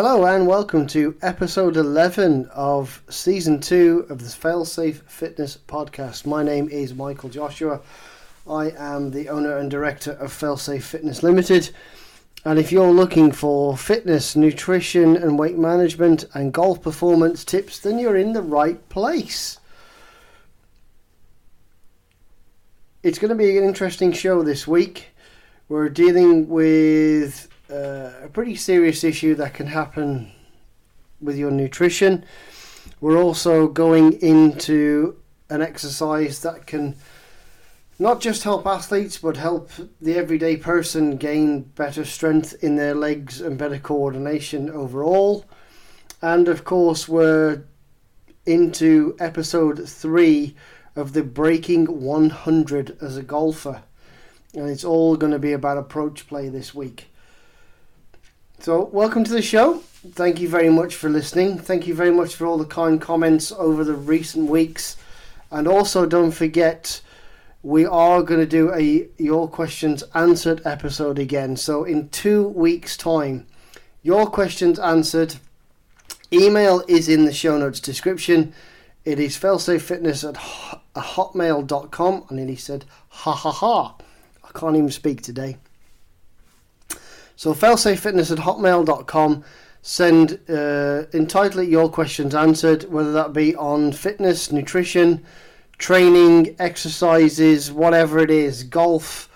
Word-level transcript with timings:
Hello 0.00 0.26
and 0.26 0.46
welcome 0.46 0.86
to 0.86 1.16
episode 1.22 1.76
11 1.76 2.48
of 2.54 3.02
season 3.08 3.58
2 3.60 4.06
of 4.08 4.20
the 4.20 4.26
Failsafe 4.26 5.02
Fitness 5.08 5.58
podcast. 5.66 6.24
My 6.24 6.44
name 6.44 6.68
is 6.68 6.94
Michael 6.94 7.28
Joshua. 7.28 7.80
I 8.48 8.70
am 8.78 9.10
the 9.10 9.28
owner 9.28 9.58
and 9.58 9.68
director 9.68 10.12
of 10.12 10.30
Failsafe 10.30 10.84
Fitness 10.84 11.24
Limited. 11.24 11.70
And 12.44 12.60
if 12.60 12.70
you're 12.70 12.92
looking 12.92 13.32
for 13.32 13.76
fitness, 13.76 14.36
nutrition, 14.36 15.16
and 15.16 15.36
weight 15.36 15.58
management 15.58 16.26
and 16.32 16.52
golf 16.52 16.80
performance 16.80 17.44
tips, 17.44 17.80
then 17.80 17.98
you're 17.98 18.16
in 18.16 18.34
the 18.34 18.40
right 18.40 18.88
place. 18.90 19.58
It's 23.02 23.18
going 23.18 23.30
to 23.30 23.34
be 23.34 23.58
an 23.58 23.64
interesting 23.64 24.12
show 24.12 24.44
this 24.44 24.64
week. 24.64 25.08
We're 25.68 25.88
dealing 25.88 26.48
with 26.48 27.48
uh, 27.70 28.10
a 28.22 28.28
pretty 28.32 28.56
serious 28.56 29.04
issue 29.04 29.34
that 29.34 29.54
can 29.54 29.66
happen 29.66 30.32
with 31.20 31.36
your 31.36 31.50
nutrition. 31.50 32.24
We're 33.00 33.20
also 33.20 33.68
going 33.68 34.14
into 34.14 35.16
an 35.50 35.62
exercise 35.62 36.40
that 36.40 36.66
can 36.66 36.96
not 37.98 38.20
just 38.20 38.44
help 38.44 38.66
athletes 38.66 39.18
but 39.18 39.36
help 39.36 39.70
the 40.00 40.16
everyday 40.16 40.56
person 40.56 41.16
gain 41.16 41.62
better 41.62 42.04
strength 42.04 42.62
in 42.62 42.76
their 42.76 42.94
legs 42.94 43.40
and 43.40 43.58
better 43.58 43.78
coordination 43.78 44.70
overall. 44.70 45.44
And 46.22 46.48
of 46.48 46.64
course, 46.64 47.08
we're 47.08 47.64
into 48.46 49.16
episode 49.20 49.88
three 49.88 50.56
of 50.96 51.12
the 51.12 51.22
Breaking 51.22 52.00
100 52.00 52.96
as 53.00 53.16
a 53.16 53.22
golfer. 53.22 53.82
And 54.54 54.68
it's 54.68 54.84
all 54.84 55.16
going 55.16 55.32
to 55.32 55.38
be 55.38 55.52
about 55.52 55.78
approach 55.78 56.26
play 56.26 56.48
this 56.48 56.74
week. 56.74 57.07
So, 58.60 58.86
welcome 58.86 59.22
to 59.22 59.30
the 59.30 59.40
show. 59.40 59.78
Thank 60.10 60.40
you 60.40 60.48
very 60.48 60.68
much 60.68 60.96
for 60.96 61.08
listening. 61.08 61.58
Thank 61.58 61.86
you 61.86 61.94
very 61.94 62.10
much 62.10 62.34
for 62.34 62.44
all 62.44 62.58
the 62.58 62.64
kind 62.64 63.00
comments 63.00 63.52
over 63.52 63.84
the 63.84 63.94
recent 63.94 64.50
weeks. 64.50 64.96
And 65.52 65.68
also, 65.68 66.06
don't 66.06 66.32
forget, 66.32 67.00
we 67.62 67.86
are 67.86 68.20
going 68.20 68.40
to 68.40 68.46
do 68.46 68.74
a 68.74 69.06
Your 69.16 69.46
Questions 69.46 70.02
Answered 70.12 70.60
episode 70.64 71.20
again. 71.20 71.56
So, 71.56 71.84
in 71.84 72.08
two 72.08 72.48
weeks' 72.48 72.96
time, 72.96 73.46
Your 74.02 74.26
Questions 74.26 74.80
Answered. 74.80 75.36
Email 76.32 76.82
is 76.88 77.08
in 77.08 77.26
the 77.26 77.32
show 77.32 77.56
notes 77.58 77.78
description. 77.78 78.52
It 79.04 79.20
is 79.20 79.38
failsafefitness 79.38 80.28
at 80.28 80.34
hotmail.com. 81.00 82.24
I 82.28 82.34
nearly 82.34 82.56
said 82.56 82.86
ha 83.08 83.32
ha 83.32 83.52
ha. 83.52 83.96
I 84.42 84.58
can't 84.58 84.76
even 84.76 84.90
speak 84.90 85.22
today. 85.22 85.58
So 87.38 87.54
failsafefitness 87.54 88.32
at 88.32 88.38
hotmail.com. 88.38 89.44
Send 89.80 90.40
uh, 90.50 91.04
entitle 91.12 91.60
it 91.60 91.68
your 91.68 91.88
questions 91.88 92.34
answered, 92.34 92.90
whether 92.90 93.12
that 93.12 93.32
be 93.32 93.54
on 93.54 93.92
fitness, 93.92 94.50
nutrition, 94.50 95.24
training, 95.78 96.56
exercises, 96.58 97.70
whatever 97.70 98.18
it 98.18 98.32
is, 98.32 98.64
golf. 98.64 99.30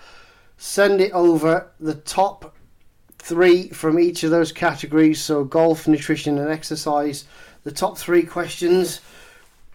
Send 0.57 0.99
it 0.99 1.13
over 1.13 1.71
the 1.79 1.93
top 1.93 2.53
three 3.19 3.69
from 3.69 3.97
each 3.97 4.25
of 4.25 4.31
those 4.31 4.51
categories. 4.51 5.21
So 5.21 5.45
golf, 5.45 5.87
nutrition, 5.87 6.37
and 6.39 6.51
exercise. 6.51 7.23
The 7.63 7.71
top 7.71 7.97
three 7.97 8.23
questions 8.23 8.99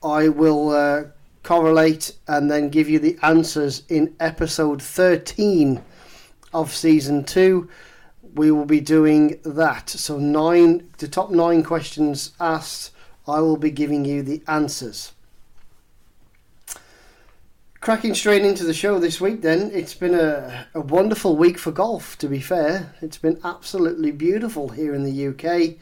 I 0.04 0.28
will 0.28 0.68
uh, 0.68 1.04
correlate 1.44 2.14
and 2.26 2.50
then 2.50 2.68
give 2.68 2.90
you 2.90 2.98
the 2.98 3.18
answers 3.22 3.84
in 3.88 4.14
episode 4.20 4.82
13 4.82 5.82
of 6.52 6.74
season 6.74 7.24
2 7.24 7.66
we 8.34 8.50
will 8.50 8.64
be 8.64 8.80
doing 8.80 9.40
that. 9.44 9.90
So 9.90 10.18
nine, 10.18 10.90
the 10.98 11.08
top 11.08 11.30
nine 11.30 11.62
questions 11.62 12.32
asked, 12.40 12.90
I 13.26 13.40
will 13.40 13.56
be 13.56 13.70
giving 13.70 14.04
you 14.04 14.22
the 14.22 14.42
answers. 14.48 15.12
Cracking 17.80 18.14
straight 18.14 18.44
into 18.44 18.64
the 18.64 18.74
show 18.74 18.98
this 18.98 19.20
week, 19.20 19.42
then 19.42 19.70
it's 19.72 19.94
been 19.94 20.14
a, 20.14 20.66
a 20.74 20.80
wonderful 20.80 21.36
week 21.36 21.58
for 21.58 21.70
golf. 21.70 22.18
To 22.18 22.28
be 22.28 22.40
fair, 22.40 22.94
it's 23.00 23.18
been 23.18 23.38
absolutely 23.44 24.10
beautiful 24.10 24.70
here 24.70 24.94
in 24.94 25.04
the 25.04 25.28
UK. 25.28 25.76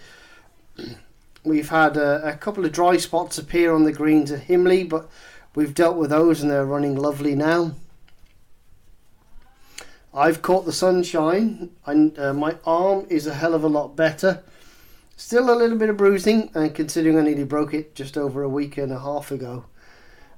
We've 1.45 1.69
had 1.69 1.97
a, 1.97 2.29
a 2.29 2.37
couple 2.37 2.65
of 2.65 2.73
dry 2.73 2.97
spots 2.97 3.39
appear 3.39 3.73
on 3.73 3.85
the 3.85 3.93
greens 3.93 4.31
at 4.33 4.43
Himley, 4.43 4.89
but 4.89 5.09
we've 5.55 5.75
dealt 5.75 5.97
with 5.97 6.11
those 6.11 6.43
and 6.43 6.51
they're 6.51 6.67
running 6.67 6.97
lovely 6.97 7.37
now. 7.37 7.77
I've 10.17 10.41
caught 10.41 10.65
the 10.65 10.73
sunshine, 10.73 11.73
and 11.85 12.19
uh, 12.19 12.33
my 12.33 12.57
arm 12.65 13.07
is 13.11 13.27
a 13.27 13.35
hell 13.35 13.53
of 13.53 13.63
a 13.63 13.69
lot 13.69 13.97
better. 13.97 14.43
Still 15.15 15.51
a 15.51 15.55
little 15.55 15.77
bit 15.77 15.91
of 15.91 15.99
bruising, 15.99 16.51
and 16.55 16.75
considering 16.75 17.19
I 17.19 17.23
nearly 17.23 17.45
broke 17.45 17.75
it 17.75 17.95
just 17.95 18.17
over 18.17 18.43
a 18.43 18.49
week 18.49 18.79
and 18.79 18.91
a 18.91 18.99
half 18.99 19.31
ago. 19.31 19.67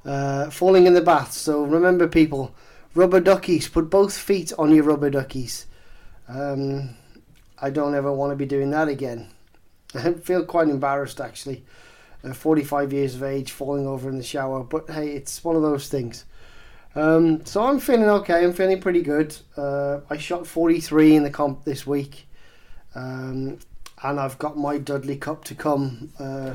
Uh, 0.04 0.50
falling 0.50 0.86
in 0.86 0.94
the 0.94 1.00
bath. 1.00 1.32
So 1.32 1.62
remember, 1.62 2.08
people, 2.08 2.52
rubber 2.96 3.20
duckies. 3.20 3.68
Put 3.68 3.88
both 3.88 4.18
feet 4.18 4.52
on 4.58 4.74
your 4.74 4.82
rubber 4.82 5.10
duckies. 5.10 5.66
Um, 6.26 6.96
I 7.62 7.70
don't 7.70 7.94
ever 7.94 8.12
want 8.12 8.32
to 8.32 8.36
be 8.36 8.46
doing 8.46 8.70
that 8.70 8.88
again. 8.88 9.28
I 9.94 10.12
feel 10.14 10.44
quite 10.44 10.68
embarrassed 10.68 11.20
actually. 11.20 11.64
Uh, 12.24 12.34
45 12.34 12.92
years 12.92 13.14
of 13.14 13.22
age, 13.22 13.52
falling 13.52 13.86
over 13.86 14.10
in 14.10 14.18
the 14.18 14.24
shower. 14.24 14.64
But 14.64 14.90
hey, 14.90 15.10
it's 15.10 15.44
one 15.44 15.54
of 15.54 15.62
those 15.62 15.88
things. 15.88 16.24
Um, 16.98 17.44
so 17.44 17.62
I'm 17.62 17.78
feeling 17.78 18.08
okay. 18.08 18.44
I'm 18.44 18.52
feeling 18.52 18.80
pretty 18.80 19.02
good. 19.02 19.36
Uh, 19.56 20.00
I 20.10 20.16
shot 20.16 20.48
43 20.48 21.14
in 21.14 21.22
the 21.22 21.30
comp 21.30 21.62
this 21.62 21.86
week, 21.86 22.26
um, 22.96 23.60
and 24.02 24.18
I've 24.18 24.36
got 24.40 24.58
my 24.58 24.78
Dudley 24.78 25.14
Cup 25.14 25.44
to 25.44 25.54
come. 25.54 26.12
Uh, 26.18 26.54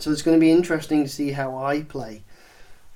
so 0.00 0.10
it's 0.10 0.22
going 0.22 0.36
to 0.36 0.40
be 0.40 0.50
interesting 0.50 1.04
to 1.04 1.08
see 1.08 1.30
how 1.30 1.58
I 1.58 1.82
play. 1.82 2.24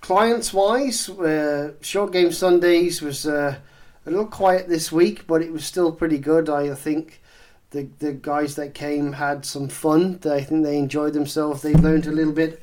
Clients 0.00 0.53
wise, 0.53 1.09
uh, 1.09 1.75
short 1.82 2.12
game 2.12 2.32
Sundays 2.32 3.00
was 3.00 3.25
uh, 3.25 3.59
a 4.05 4.11
little 4.11 4.27
quiet 4.27 4.69
this 4.69 4.91
week, 4.91 5.28
but 5.28 5.41
it 5.41 5.53
was 5.53 5.65
still 5.65 5.93
pretty 5.93 6.19
good. 6.19 6.50
I 6.50 6.75
think 6.75 7.22
the 7.71 7.88
the 8.00 8.12
guys 8.12 8.56
that 8.56 8.75
came 8.75 9.12
had 9.12 9.47
some 9.47 9.69
fun. 9.69 10.19
I 10.25 10.41
think 10.41 10.65
they 10.65 10.78
enjoyed 10.78 11.12
themselves. 11.12 11.62
They 11.62 11.75
learned 11.75 12.09
a 12.09 12.12
little 12.12 12.32
bit 12.32 12.61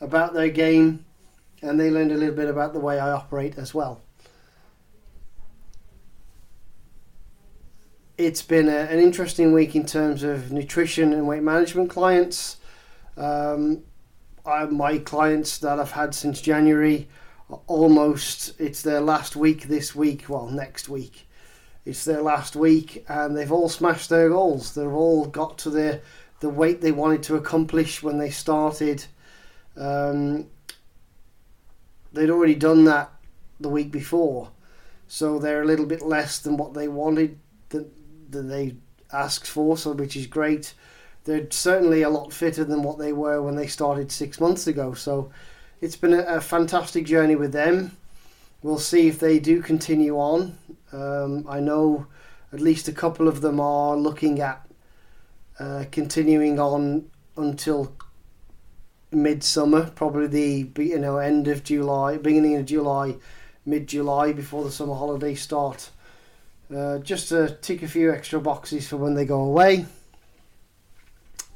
about 0.00 0.34
their 0.34 0.50
game 0.50 1.04
and 1.62 1.78
they 1.78 1.90
learned 1.90 2.12
a 2.12 2.16
little 2.16 2.34
bit 2.34 2.48
about 2.48 2.72
the 2.72 2.80
way 2.80 2.98
I 2.98 3.10
operate 3.10 3.58
as 3.58 3.74
well. 3.74 4.02
It's 8.16 8.42
been 8.42 8.68
a, 8.68 8.72
an 8.76 8.98
interesting 8.98 9.52
week 9.52 9.74
in 9.74 9.86
terms 9.86 10.22
of 10.22 10.52
nutrition 10.52 11.12
and 11.12 11.26
weight 11.26 11.42
management 11.42 11.90
clients. 11.90 12.58
Um, 13.16 13.82
I, 14.44 14.64
my 14.64 14.98
clients 14.98 15.58
that 15.58 15.78
I've 15.78 15.92
had 15.92 16.14
since 16.14 16.40
January, 16.40 17.08
almost 17.66 18.58
it's 18.60 18.82
their 18.82 19.00
last 19.00 19.36
week 19.36 19.68
this 19.68 19.94
week. 19.94 20.28
Well, 20.28 20.48
next 20.48 20.88
week, 20.88 21.28
it's 21.84 22.04
their 22.04 22.22
last 22.22 22.56
week, 22.56 23.04
and 23.08 23.36
they've 23.36 23.52
all 23.52 23.68
smashed 23.68 24.10
their 24.10 24.28
goals. 24.28 24.74
They've 24.74 24.86
all 24.86 25.26
got 25.26 25.58
to 25.58 25.70
the 25.70 26.00
the 26.40 26.48
weight 26.48 26.80
they 26.80 26.92
wanted 26.92 27.22
to 27.24 27.36
accomplish 27.36 28.02
when 28.02 28.18
they 28.18 28.30
started. 28.30 29.04
Um, 29.76 30.46
they'd 32.12 32.30
already 32.30 32.54
done 32.54 32.84
that 32.84 33.10
the 33.58 33.68
week 33.68 33.90
before, 33.90 34.50
so 35.06 35.38
they're 35.38 35.62
a 35.62 35.66
little 35.66 35.86
bit 35.86 36.02
less 36.02 36.38
than 36.38 36.56
what 36.56 36.74
they 36.74 36.88
wanted 36.88 37.38
that, 37.70 37.88
that 38.30 38.42
they 38.42 38.76
asked 39.12 39.46
for, 39.46 39.76
so 39.76 39.92
which 39.92 40.16
is 40.16 40.26
great. 40.26 40.74
They're 41.24 41.50
certainly 41.50 42.02
a 42.02 42.10
lot 42.10 42.32
fitter 42.32 42.64
than 42.64 42.82
what 42.82 42.98
they 42.98 43.12
were 43.12 43.42
when 43.42 43.56
they 43.56 43.66
started 43.66 44.10
six 44.10 44.40
months 44.40 44.66
ago. 44.66 44.94
So 44.94 45.30
it's 45.80 45.96
been 45.96 46.14
a, 46.14 46.22
a 46.22 46.40
fantastic 46.40 47.04
journey 47.06 47.36
with 47.36 47.52
them. 47.52 47.96
We'll 48.62 48.78
see 48.78 49.08
if 49.08 49.18
they 49.18 49.38
do 49.38 49.62
continue 49.62 50.16
on. 50.16 50.56
Um, 50.92 51.46
I 51.48 51.60
know 51.60 52.06
at 52.52 52.60
least 52.60 52.88
a 52.88 52.92
couple 52.92 53.28
of 53.28 53.40
them 53.40 53.60
are 53.60 53.96
looking 53.96 54.40
at 54.40 54.66
uh, 55.58 55.84
continuing 55.90 56.58
on 56.58 57.10
until 57.36 57.92
midsummer, 59.12 59.90
probably 59.90 60.26
the 60.26 60.82
you 60.82 60.98
know 60.98 61.18
end 61.18 61.48
of 61.48 61.64
July, 61.64 62.16
beginning 62.16 62.56
of 62.56 62.66
July, 62.66 63.16
mid 63.66 63.86
July 63.86 64.32
before 64.32 64.64
the 64.64 64.70
summer 64.70 64.94
holidays 64.94 65.42
start. 65.42 65.90
Uh, 66.74 66.98
just 66.98 67.28
to 67.30 67.56
tick 67.62 67.82
a 67.82 67.88
few 67.88 68.12
extra 68.12 68.40
boxes 68.40 68.88
for 68.88 68.96
when 68.96 69.14
they 69.14 69.24
go 69.24 69.40
away. 69.40 69.86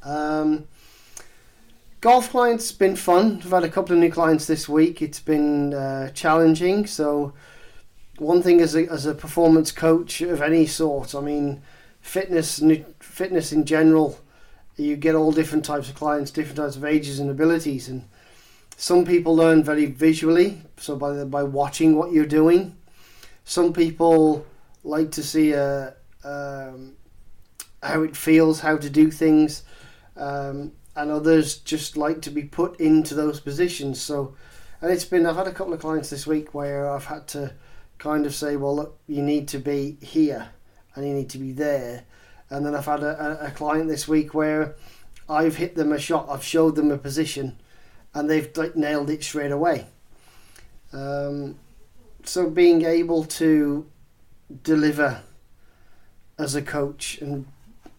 Um, 0.02 0.66
golf 2.00 2.30
clients 2.30 2.72
been 2.72 2.96
fun. 2.96 3.40
I've 3.44 3.50
had 3.50 3.62
a 3.62 3.68
couple 3.68 3.94
of 3.94 4.00
new 4.00 4.10
clients 4.10 4.46
this 4.46 4.68
week. 4.68 5.00
It's 5.00 5.20
been 5.20 5.72
uh, 5.72 6.10
challenging. 6.10 6.86
So 6.86 7.32
one 8.18 8.42
thing 8.42 8.60
as 8.60 8.74
a 8.74 8.90
as 8.90 9.06
a 9.06 9.14
performance 9.14 9.70
coach 9.70 10.20
of 10.20 10.42
any 10.42 10.66
sort, 10.66 11.14
I 11.14 11.20
mean, 11.20 11.62
fitness 12.00 12.60
fitness 12.98 13.52
in 13.52 13.64
general 13.64 14.18
you 14.76 14.96
get 14.96 15.14
all 15.14 15.32
different 15.32 15.64
types 15.64 15.88
of 15.88 15.94
clients, 15.94 16.30
different 16.30 16.56
types 16.58 16.76
of 16.76 16.84
ages 16.84 17.20
and 17.20 17.30
abilities, 17.30 17.88
and 17.88 18.04
some 18.76 19.04
people 19.04 19.36
learn 19.36 19.62
very 19.62 19.86
visually, 19.86 20.60
so 20.78 20.96
by 20.96 21.12
the, 21.12 21.26
by 21.26 21.42
watching 21.42 21.96
what 21.96 22.12
you're 22.12 22.26
doing. 22.26 22.76
Some 23.44 23.72
people 23.72 24.44
like 24.82 25.12
to 25.12 25.22
see 25.22 25.52
a 25.52 25.94
um, 26.24 26.96
how 27.82 28.02
it 28.02 28.16
feels, 28.16 28.60
how 28.60 28.76
to 28.76 28.90
do 28.90 29.10
things, 29.10 29.62
um, 30.16 30.72
and 30.96 31.10
others 31.10 31.58
just 31.58 31.96
like 31.96 32.22
to 32.22 32.30
be 32.30 32.42
put 32.42 32.80
into 32.80 33.14
those 33.14 33.40
positions. 33.40 34.00
So, 34.00 34.34
and 34.80 34.90
it's 34.90 35.04
been 35.04 35.26
I've 35.26 35.36
had 35.36 35.46
a 35.46 35.52
couple 35.52 35.74
of 35.74 35.80
clients 35.80 36.10
this 36.10 36.26
week 36.26 36.54
where 36.54 36.90
I've 36.90 37.04
had 37.04 37.26
to 37.28 37.52
kind 37.98 38.26
of 38.26 38.34
say, 38.34 38.56
well, 38.56 38.76
look, 38.76 38.98
you 39.06 39.22
need 39.22 39.48
to 39.48 39.58
be 39.58 39.98
here 40.00 40.48
and 40.94 41.06
you 41.06 41.14
need 41.14 41.30
to 41.30 41.38
be 41.38 41.52
there, 41.52 42.04
and 42.50 42.64
then 42.64 42.74
I've 42.74 42.86
had 42.86 43.02
a, 43.02 43.46
a 43.46 43.50
client 43.50 43.88
this 43.88 44.06
week 44.06 44.34
where 44.34 44.76
I've 45.28 45.56
hit 45.56 45.74
them 45.74 45.92
a 45.92 45.98
shot, 45.98 46.28
I've 46.28 46.44
showed 46.44 46.76
them 46.76 46.90
a 46.90 46.98
position, 46.98 47.58
and 48.12 48.28
they've 48.28 48.54
like 48.56 48.76
nailed 48.76 49.10
it 49.10 49.22
straight 49.22 49.52
away. 49.52 49.86
Um, 50.92 51.56
so 52.24 52.48
being 52.48 52.84
able 52.84 53.24
to 53.24 53.86
deliver 54.62 55.22
as 56.38 56.54
a 56.54 56.62
coach 56.62 57.18
and 57.20 57.46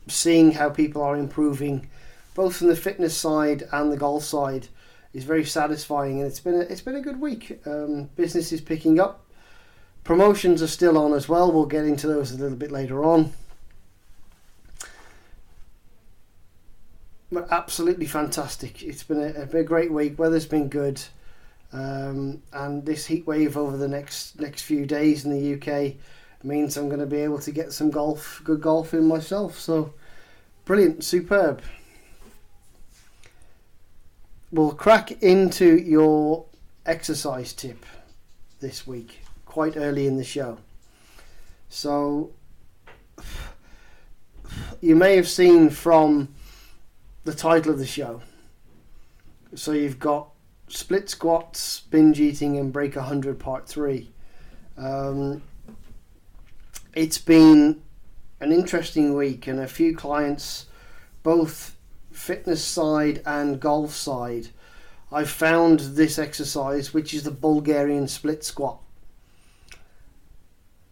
seeing 0.08 0.52
how 0.52 0.70
people 0.70 1.02
are 1.02 1.18
improving, 1.18 1.90
both 2.34 2.58
from 2.58 2.68
the 2.68 2.76
fitness 2.76 3.18
side 3.18 3.64
and 3.72 3.92
the 3.92 3.98
golf 3.98 4.24
side, 4.24 4.68
is 5.14 5.24
very 5.24 5.46
satisfying. 5.46 6.20
And 6.20 6.28
it's 6.28 6.40
been 6.40 6.56
a, 6.56 6.60
it's 6.60 6.82
been 6.82 6.96
a 6.96 7.02
good 7.02 7.20
week. 7.20 7.60
Um, 7.66 8.10
business 8.16 8.52
is 8.52 8.62
picking 8.62 9.00
up. 9.00 9.26
Promotions 10.04 10.62
are 10.62 10.68
still 10.68 10.98
on 10.98 11.14
as 11.14 11.28
well. 11.28 11.52
We'll 11.52 11.66
get 11.66 11.86
into 11.86 12.08
those 12.08 12.32
a 12.32 12.38
little 12.38 12.58
bit 12.58 12.72
later 12.72 13.04
on. 13.04 13.34
Absolutely 17.50 18.06
fantastic. 18.06 18.84
It's 18.84 19.04
been 19.04 19.20
a, 19.20 19.58
a 19.58 19.64
great 19.64 19.92
week. 19.92 20.18
Weather's 20.20 20.46
been 20.46 20.70
good. 20.70 21.02
Um, 21.74 22.42
and 22.54 22.86
this 22.86 23.06
heat 23.06 23.28
wave 23.28 23.58
over 23.58 23.76
the 23.76 23.88
next 23.88 24.40
next 24.40 24.62
few 24.62 24.86
days 24.86 25.26
in 25.26 25.32
the 25.32 25.56
UK 25.56 25.96
means 26.44 26.78
I'm 26.78 26.88
going 26.88 27.00
to 27.00 27.06
be 27.06 27.18
able 27.18 27.40
to 27.40 27.52
get 27.52 27.74
some 27.74 27.90
golf, 27.90 28.42
good 28.44 28.62
golf 28.62 28.94
in 28.94 29.06
myself. 29.08 29.60
So 29.60 29.94
brilliant, 30.64 31.04
superb. 31.04 31.62
We'll 34.52 34.74
crack 34.74 35.24
into 35.24 35.78
your 35.78 36.46
exercise 36.86 37.52
tip 37.52 37.86
this 38.60 38.88
week, 38.88 39.22
quite 39.46 39.76
early 39.76 40.08
in 40.08 40.18
the 40.18 40.24
show. 40.24 40.60
So 41.68 42.32
you 44.82 44.96
may 44.96 45.16
have 45.16 45.28
seen 45.28 45.70
from 45.72 46.30
the 47.26 47.34
title 47.34 47.72
of 47.72 47.80
the 47.80 47.86
show. 47.86 48.22
So 49.56 49.74
you've 49.74 50.00
got 50.00 50.30
split 50.68 51.10
squats, 51.10 51.82
binge 51.82 52.20
eating, 52.20 52.58
and 52.58 52.72
break 52.72 52.96
100 52.96 53.40
part 53.40 53.68
3. 53.68 54.10
Um, 54.78 55.42
it's 56.94 57.18
been 57.18 57.82
an 58.40 58.52
interesting 58.52 59.16
week, 59.16 59.48
and 59.48 59.60
a 59.60 59.68
few 59.68 59.96
clients, 59.96 60.68
both 61.24 61.76
fitness 62.12 62.64
side 62.64 63.22
and 63.26 63.60
golf 63.60 63.94
side, 63.94 64.50
I've 65.12 65.30
found 65.30 65.80
this 65.80 66.20
exercise, 66.20 66.94
which 66.94 67.14
is 67.14 67.24
the 67.24 67.32
Bulgarian 67.32 68.08
split 68.08 68.44
squat. 68.44 68.80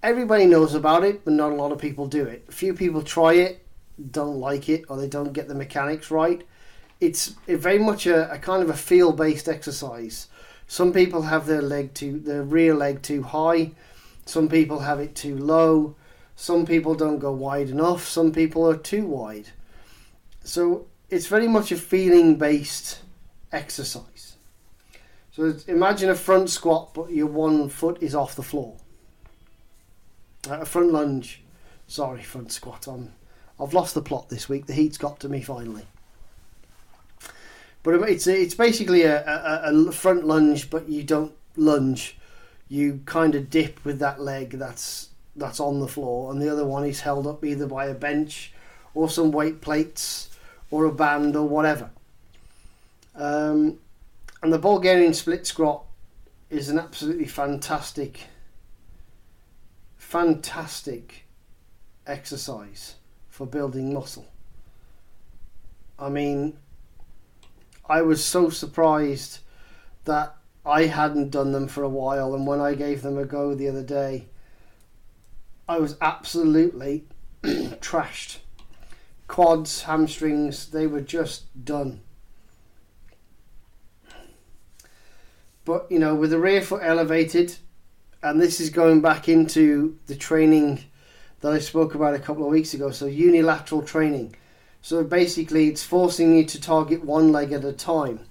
Everybody 0.01 0.45
knows 0.45 0.73
about 0.73 1.03
it, 1.03 1.23
but 1.23 1.33
not 1.33 1.51
a 1.51 1.55
lot 1.55 1.71
of 1.71 1.79
people 1.79 2.07
do 2.07 2.25
it. 2.25 2.45
A 2.49 2.51
few 2.51 2.73
people 2.73 3.01
try 3.01 3.33
it, 3.33 3.62
don't 4.11 4.39
like 4.39 4.69
it, 4.69 4.85
or 4.89 4.97
they 4.97 5.07
don't 5.07 5.33
get 5.33 5.47
the 5.47 5.55
mechanics 5.55 6.09
right 6.11 6.43
it's 7.03 7.35
very 7.47 7.79
much 7.79 8.05
a, 8.07 8.31
a 8.31 8.37
kind 8.37 8.63
of 8.63 8.69
a 8.69 8.73
feel 8.73 9.11
based 9.11 9.49
exercise. 9.49 10.27
Some 10.67 10.93
people 10.93 11.23
have 11.23 11.45
their 11.45 11.61
leg 11.61 11.93
too, 11.93 12.19
their 12.19 12.43
rear 12.43 12.73
leg 12.73 13.01
too 13.01 13.23
high. 13.23 13.71
Some 14.25 14.47
people 14.47 14.79
have 14.79 14.99
it 14.99 15.13
too 15.13 15.37
low. 15.37 15.95
Some 16.35 16.65
people 16.65 16.95
don't 16.95 17.19
go 17.19 17.31
wide 17.31 17.69
enough. 17.69 18.07
Some 18.07 18.31
people 18.31 18.67
are 18.69 18.77
too 18.77 19.05
wide. 19.05 19.49
So 20.43 20.87
it's 21.09 21.27
very 21.27 21.47
much 21.47 21.71
a 21.71 21.77
feeling 21.77 22.37
based 22.37 23.01
exercise. 23.51 24.37
So 25.33 25.55
imagine 25.67 26.09
a 26.09 26.15
front 26.15 26.49
squat, 26.49 26.93
but 26.93 27.11
your 27.11 27.27
one 27.27 27.67
foot 27.67 28.01
is 28.01 28.15
off 28.15 28.35
the 28.35 28.43
floor. 28.43 28.77
Uh, 30.49 30.61
a 30.61 30.65
front 30.65 30.93
lunge. 30.93 31.43
Sorry, 31.87 32.23
front 32.23 32.51
squat. 32.51 32.87
I'm, 32.87 33.11
I've 33.59 33.73
lost 33.73 33.93
the 33.93 34.01
plot 34.01 34.29
this 34.29 34.49
week. 34.49 34.65
The 34.65 34.73
heat's 34.73 34.97
got 34.97 35.19
to 35.21 35.29
me 35.29 35.41
finally. 35.41 35.85
But 37.83 37.95
it's 38.09 38.27
it's 38.27 38.55
basically 38.55 39.03
a, 39.03 39.23
a, 39.25 39.87
a 39.87 39.91
front 39.91 40.25
lunge, 40.25 40.69
but 40.69 40.89
you 40.89 41.03
don't 41.03 41.33
lunge. 41.55 42.17
You 42.69 43.01
kind 43.05 43.35
of 43.35 43.49
dip 43.49 43.83
with 43.83 43.99
that 43.99 44.21
leg 44.21 44.51
that's 44.51 45.09
that's 45.35 45.59
on 45.59 45.79
the 45.79 45.87
floor, 45.87 46.31
and 46.31 46.41
the 46.41 46.49
other 46.49 46.65
one 46.65 46.85
is 46.85 47.01
held 47.01 47.27
up 47.27 47.43
either 47.43 47.67
by 47.67 47.87
a 47.87 47.93
bench 47.93 48.53
or 48.93 49.09
some 49.09 49.31
weight 49.31 49.61
plates 49.61 50.29
or 50.71 50.85
a 50.85 50.91
band 50.91 51.35
or 51.35 51.47
whatever. 51.47 51.89
Um, 53.15 53.79
and 54.41 54.51
the 54.51 54.59
Bulgarian 54.59 55.13
split 55.13 55.45
squat 55.45 55.83
is 56.49 56.69
an 56.69 56.79
absolutely 56.79 57.27
fantastic, 57.27 58.21
fantastic 59.97 61.25
exercise 62.05 62.95
for 63.33 63.47
building 63.47 63.91
muscle. 63.91 64.27
I 65.97 66.09
mean, 66.09 66.55
I 67.89 68.03
was 68.03 68.23
so 68.23 68.51
surprised 68.51 69.39
that 70.05 70.35
I 70.63 70.83
hadn't 70.83 71.31
done 71.31 71.51
them 71.51 71.67
for 71.67 71.81
a 71.81 71.89
while, 71.89 72.35
and 72.35 72.45
when 72.45 72.61
I 72.61 72.75
gave 72.75 73.01
them 73.01 73.17
a 73.17 73.25
go 73.25 73.55
the 73.55 73.67
other 73.67 73.81
day, 73.81 74.27
I 75.67 75.79
was 75.79 75.97
absolutely 75.99 77.05
trashed. 77.43 78.37
Quads, 79.27 79.81
hamstrings, 79.81 80.69
they 80.69 80.85
were 80.85 81.01
just 81.01 81.65
done. 81.65 82.01
But 85.65 85.87
you 85.89 85.97
know, 85.97 86.13
with 86.13 86.29
the 86.29 86.39
rear 86.39 86.61
foot 86.61 86.83
elevated, 86.83 87.55
and 88.21 88.39
this 88.39 88.59
is 88.59 88.69
going 88.69 89.01
back 89.01 89.27
into 89.27 89.97
the 90.05 90.15
training 90.15 90.83
that 91.43 91.51
I 91.51 91.59
spoke 91.59 91.93
about 91.93 92.15
a 92.15 92.19
couple 92.19 92.45
of 92.45 92.51
weeks 92.51 92.73
ago. 92.73 92.89
So 92.91 93.05
unilateral 93.05 93.81
training. 93.81 94.33
So 94.81 95.03
basically, 95.03 95.67
it's 95.67 95.83
forcing 95.83 96.37
you 96.37 96.45
to 96.45 96.59
target 96.59 97.03
one 97.03 97.33
leg 97.33 97.51
at 97.51 97.65
a 97.65 97.73
time. 97.73 98.21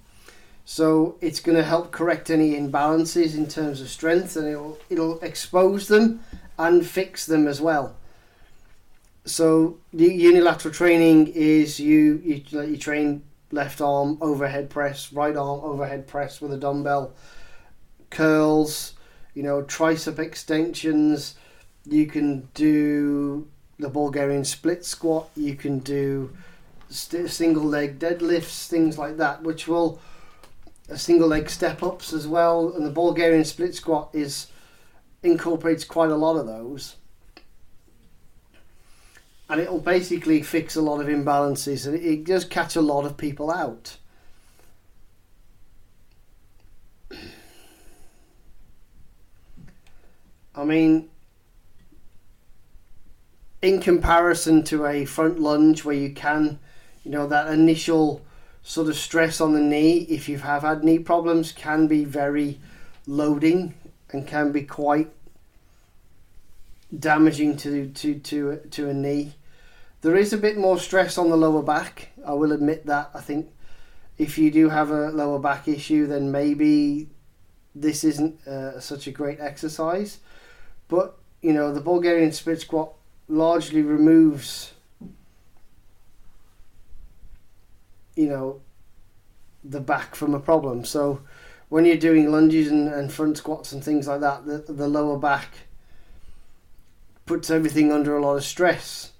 So 0.65 1.17
it's 1.21 1.39
going 1.39 1.55
to 1.57 1.63
help 1.63 1.91
correct 1.91 2.31
any 2.31 2.55
imbalances 2.55 3.35
in 3.35 3.47
terms 3.47 3.81
of 3.81 3.89
strength, 3.89 4.35
and 4.35 4.47
it'll 4.47 4.79
it'll 4.89 5.19
expose 5.19 5.87
them 5.87 6.21
and 6.57 6.85
fix 6.85 7.27
them 7.27 7.47
as 7.47 7.61
well. 7.61 7.95
So 9.25 9.77
the 9.93 10.11
unilateral 10.11 10.73
training 10.73 11.27
is 11.27 11.79
you 11.79 12.19
you, 12.23 12.61
you 12.63 12.77
train 12.77 13.23
left 13.51 13.79
arm 13.79 14.17
overhead 14.21 14.71
press, 14.71 15.13
right 15.13 15.35
arm 15.35 15.59
overhead 15.63 16.07
press 16.07 16.41
with 16.41 16.51
a 16.51 16.57
dumbbell, 16.57 17.13
curls, 18.09 18.93
you 19.35 19.43
know 19.43 19.61
tricep 19.61 20.17
extensions. 20.17 21.35
You 21.85 22.05
can 22.07 22.47
do 22.53 23.47
the 23.79 23.89
Bulgarian 23.89 24.45
split 24.45 24.85
squat. 24.85 25.29
You 25.35 25.55
can 25.55 25.79
do 25.79 26.33
st- 26.89 27.29
single 27.29 27.63
leg 27.63 27.99
deadlifts, 27.99 28.67
things 28.67 28.97
like 28.97 29.17
that, 29.17 29.43
which 29.43 29.67
will 29.67 29.99
a 30.89 30.97
single 30.97 31.27
leg 31.27 31.49
step 31.49 31.83
ups 31.83 32.13
as 32.13 32.27
well. 32.27 32.73
And 32.73 32.85
the 32.85 32.91
Bulgarian 32.91 33.45
split 33.45 33.75
squat 33.75 34.09
is 34.13 34.47
incorporates 35.23 35.83
quite 35.83 36.11
a 36.11 36.15
lot 36.15 36.37
of 36.37 36.45
those. 36.45 36.95
And 39.49 39.59
it'll 39.59 39.79
basically 39.79 40.41
fix 40.41 40.75
a 40.75 40.81
lot 40.81 41.01
of 41.01 41.07
imbalances 41.07 41.85
and 41.85 41.95
it 41.95 42.23
does 42.23 42.45
catch 42.45 42.75
a 42.75 42.81
lot 42.81 43.05
of 43.05 43.17
people 43.17 43.51
out. 43.51 43.97
I 50.55 50.63
mean, 50.63 51.09
in 53.63 53.79
comparison 53.79 54.61
to 54.61 54.85
a 54.85 55.05
front 55.05 55.39
lunge 55.39 55.85
where 55.85 55.95
you 55.95 56.11
can, 56.11 56.59
you 57.03 57.09
know, 57.09 57.25
that 57.25 57.47
initial 57.47 58.21
sort 58.61 58.89
of 58.89 58.95
stress 58.95 59.39
on 59.39 59.53
the 59.53 59.61
knee, 59.61 59.99
if 60.09 60.27
you 60.27 60.37
have 60.37 60.63
had 60.63 60.83
knee 60.83 60.99
problems, 60.99 61.53
can 61.53 61.87
be 61.87 62.03
very 62.03 62.59
loading 63.07 63.73
and 64.11 64.27
can 64.27 64.51
be 64.51 64.63
quite 64.63 65.09
damaging 66.97 67.55
to 67.57 67.87
to 67.87 68.19
to 68.19 68.57
to 68.69 68.89
a 68.89 68.93
knee. 68.93 69.33
There 70.01 70.17
is 70.17 70.33
a 70.33 70.37
bit 70.37 70.57
more 70.57 70.77
stress 70.77 71.17
on 71.17 71.29
the 71.29 71.37
lower 71.37 71.63
back. 71.63 72.09
I 72.27 72.33
will 72.33 72.51
admit 72.51 72.85
that. 72.87 73.11
I 73.13 73.21
think 73.21 73.49
if 74.17 74.37
you 74.37 74.51
do 74.51 74.67
have 74.69 74.91
a 74.91 75.09
lower 75.09 75.39
back 75.39 75.69
issue, 75.69 76.05
then 76.05 76.31
maybe 76.31 77.07
this 77.73 78.03
isn't 78.03 78.45
uh, 78.45 78.81
such 78.81 79.07
a 79.07 79.11
great 79.11 79.39
exercise. 79.39 80.19
But 80.89 81.17
you 81.41 81.53
know, 81.53 81.73
the 81.73 81.79
Bulgarian 81.79 82.33
split 82.33 82.59
squat 82.59 82.93
largely 83.27 83.81
removes 83.81 84.73
you 88.15 88.27
know 88.27 88.61
the 89.63 89.79
back 89.79 90.13
from 90.13 90.33
a 90.33 90.39
problem 90.39 90.83
so 90.83 91.21
when 91.69 91.85
you're 91.85 91.97
doing 91.97 92.31
lunges 92.31 92.69
and, 92.69 92.89
and 92.89 93.11
front 93.11 93.37
squats 93.37 93.71
and 93.71 93.83
things 93.83 94.07
like 94.07 94.19
that 94.19 94.45
the, 94.45 94.57
the 94.71 94.87
lower 94.87 95.17
back 95.17 95.49
puts 97.25 97.49
everything 97.49 97.91
under 97.91 98.15
a 98.15 98.21
lot 98.21 98.35
of 98.35 98.43
stress 98.43 99.13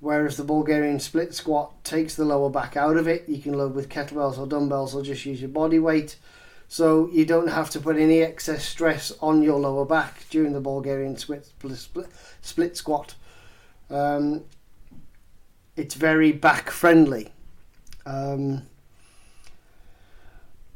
Whereas 0.00 0.38
the 0.38 0.44
Bulgarian 0.44 0.98
split 0.98 1.34
squat 1.34 1.84
takes 1.84 2.14
the 2.14 2.24
lower 2.24 2.48
back 2.48 2.74
out 2.74 2.96
of 2.96 3.06
it. 3.06 3.28
You 3.28 3.38
can 3.38 3.52
load 3.52 3.74
with 3.74 3.90
kettlebells 3.90 4.38
or 4.38 4.46
dumbbells 4.46 4.94
or 4.94 5.02
just 5.02 5.26
use 5.26 5.42
your 5.42 5.50
body 5.50 5.78
weight. 5.78 6.16
So 6.68 7.10
you 7.12 7.26
don't 7.26 7.48
have 7.48 7.68
to 7.70 7.80
put 7.80 7.96
any 7.96 8.22
excess 8.22 8.64
stress 8.64 9.12
on 9.20 9.42
your 9.42 9.60
lower 9.60 9.84
back 9.84 10.24
during 10.30 10.54
the 10.54 10.60
Bulgarian 10.60 11.18
split, 11.18 11.44
split, 11.74 12.08
split 12.40 12.76
squat. 12.78 13.14
Um, 13.90 14.44
it's 15.76 15.94
very 15.94 16.32
back 16.32 16.70
friendly. 16.70 17.32
Um, 18.06 18.62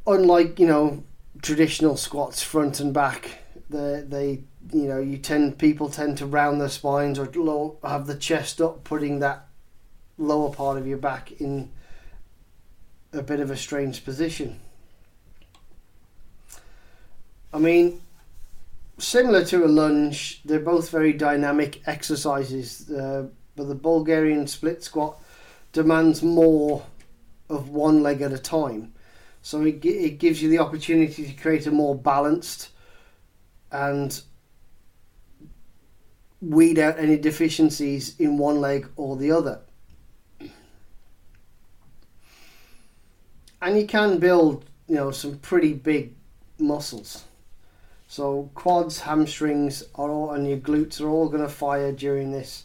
unlike 0.07 0.59
you 0.59 0.67
know 0.67 1.05
traditional 1.43 1.97
squats 1.97 2.43
front 2.43 2.81
and 2.81 2.93
back, 2.93 3.39
they 3.71 4.05
they 4.07 4.43
you 4.73 4.89
know 4.89 4.99
you 4.99 5.19
tend 5.19 5.59
people 5.59 5.89
tend 5.89 6.19
to 6.19 6.27
round 6.27 6.61
their 6.61 6.69
spines 6.69 7.19
or 7.19 7.31
low, 7.35 7.79
have 7.83 8.07
the 8.07 8.17
chest 8.17 8.61
up, 8.61 8.85
putting 8.85 9.21
that 9.21 9.47
lower 10.19 10.51
part 10.51 10.79
of 10.79 10.87
your 10.87 10.99
back 10.99 11.33
in 11.41 11.71
a 13.13 13.23
bit 13.23 13.41
of 13.41 13.51
a 13.51 13.57
strange 13.57 14.05
position. 14.05 14.61
I 17.53 17.59
mean, 17.59 18.01
similar 18.99 19.45
to 19.47 19.65
a 19.65 19.69
lunge, 19.69 20.43
they're 20.45 20.61
both 20.61 20.91
very 20.91 21.13
dynamic 21.13 21.83
exercises. 21.87 22.91
Uh, 22.91 23.29
but 23.57 23.69
the 23.69 23.75
Bulgarian 23.75 24.47
split 24.47 24.83
squat 24.83 25.21
demands 25.73 26.23
more 26.23 26.85
of 27.49 27.69
one 27.69 28.03
leg 28.03 28.21
at 28.23 28.33
a 28.33 28.39
time. 28.39 28.93
So 29.43 29.63
it, 29.63 29.85
it 29.85 30.19
gives 30.19 30.43
you 30.43 30.49
the 30.49 30.59
opportunity 30.59 31.27
to 31.27 31.33
create 31.35 31.67
a 31.67 31.71
more 31.71 31.95
balanced 31.95 32.71
and 33.71 34.21
weed 36.41 36.79
out 36.79 36.99
any 36.99 37.19
deficiencies 37.19 38.19
in 38.19 38.39
one 38.39 38.61
leg 38.61 38.89
or 38.97 39.17
the 39.17 39.31
other. 39.31 39.61
And 43.61 43.79
you 43.79 43.87
can 43.87 44.19
build, 44.19 44.65
you 44.89 44.97
know, 44.97 45.11
some 45.11 45.39
pretty 45.39 45.73
big 45.73 46.15
muscles. 46.59 47.25
So 48.15 48.49
quads, 48.55 49.01
hamstrings, 49.01 49.83
are 49.97 50.09
all, 50.09 50.31
and 50.31 50.49
your 50.49 50.59
glutes 50.59 51.01
are 51.01 51.09
all 51.09 51.29
going 51.29 51.43
to 51.43 51.49
fire 51.49 51.91
during 51.91 52.31
this. 52.31 52.65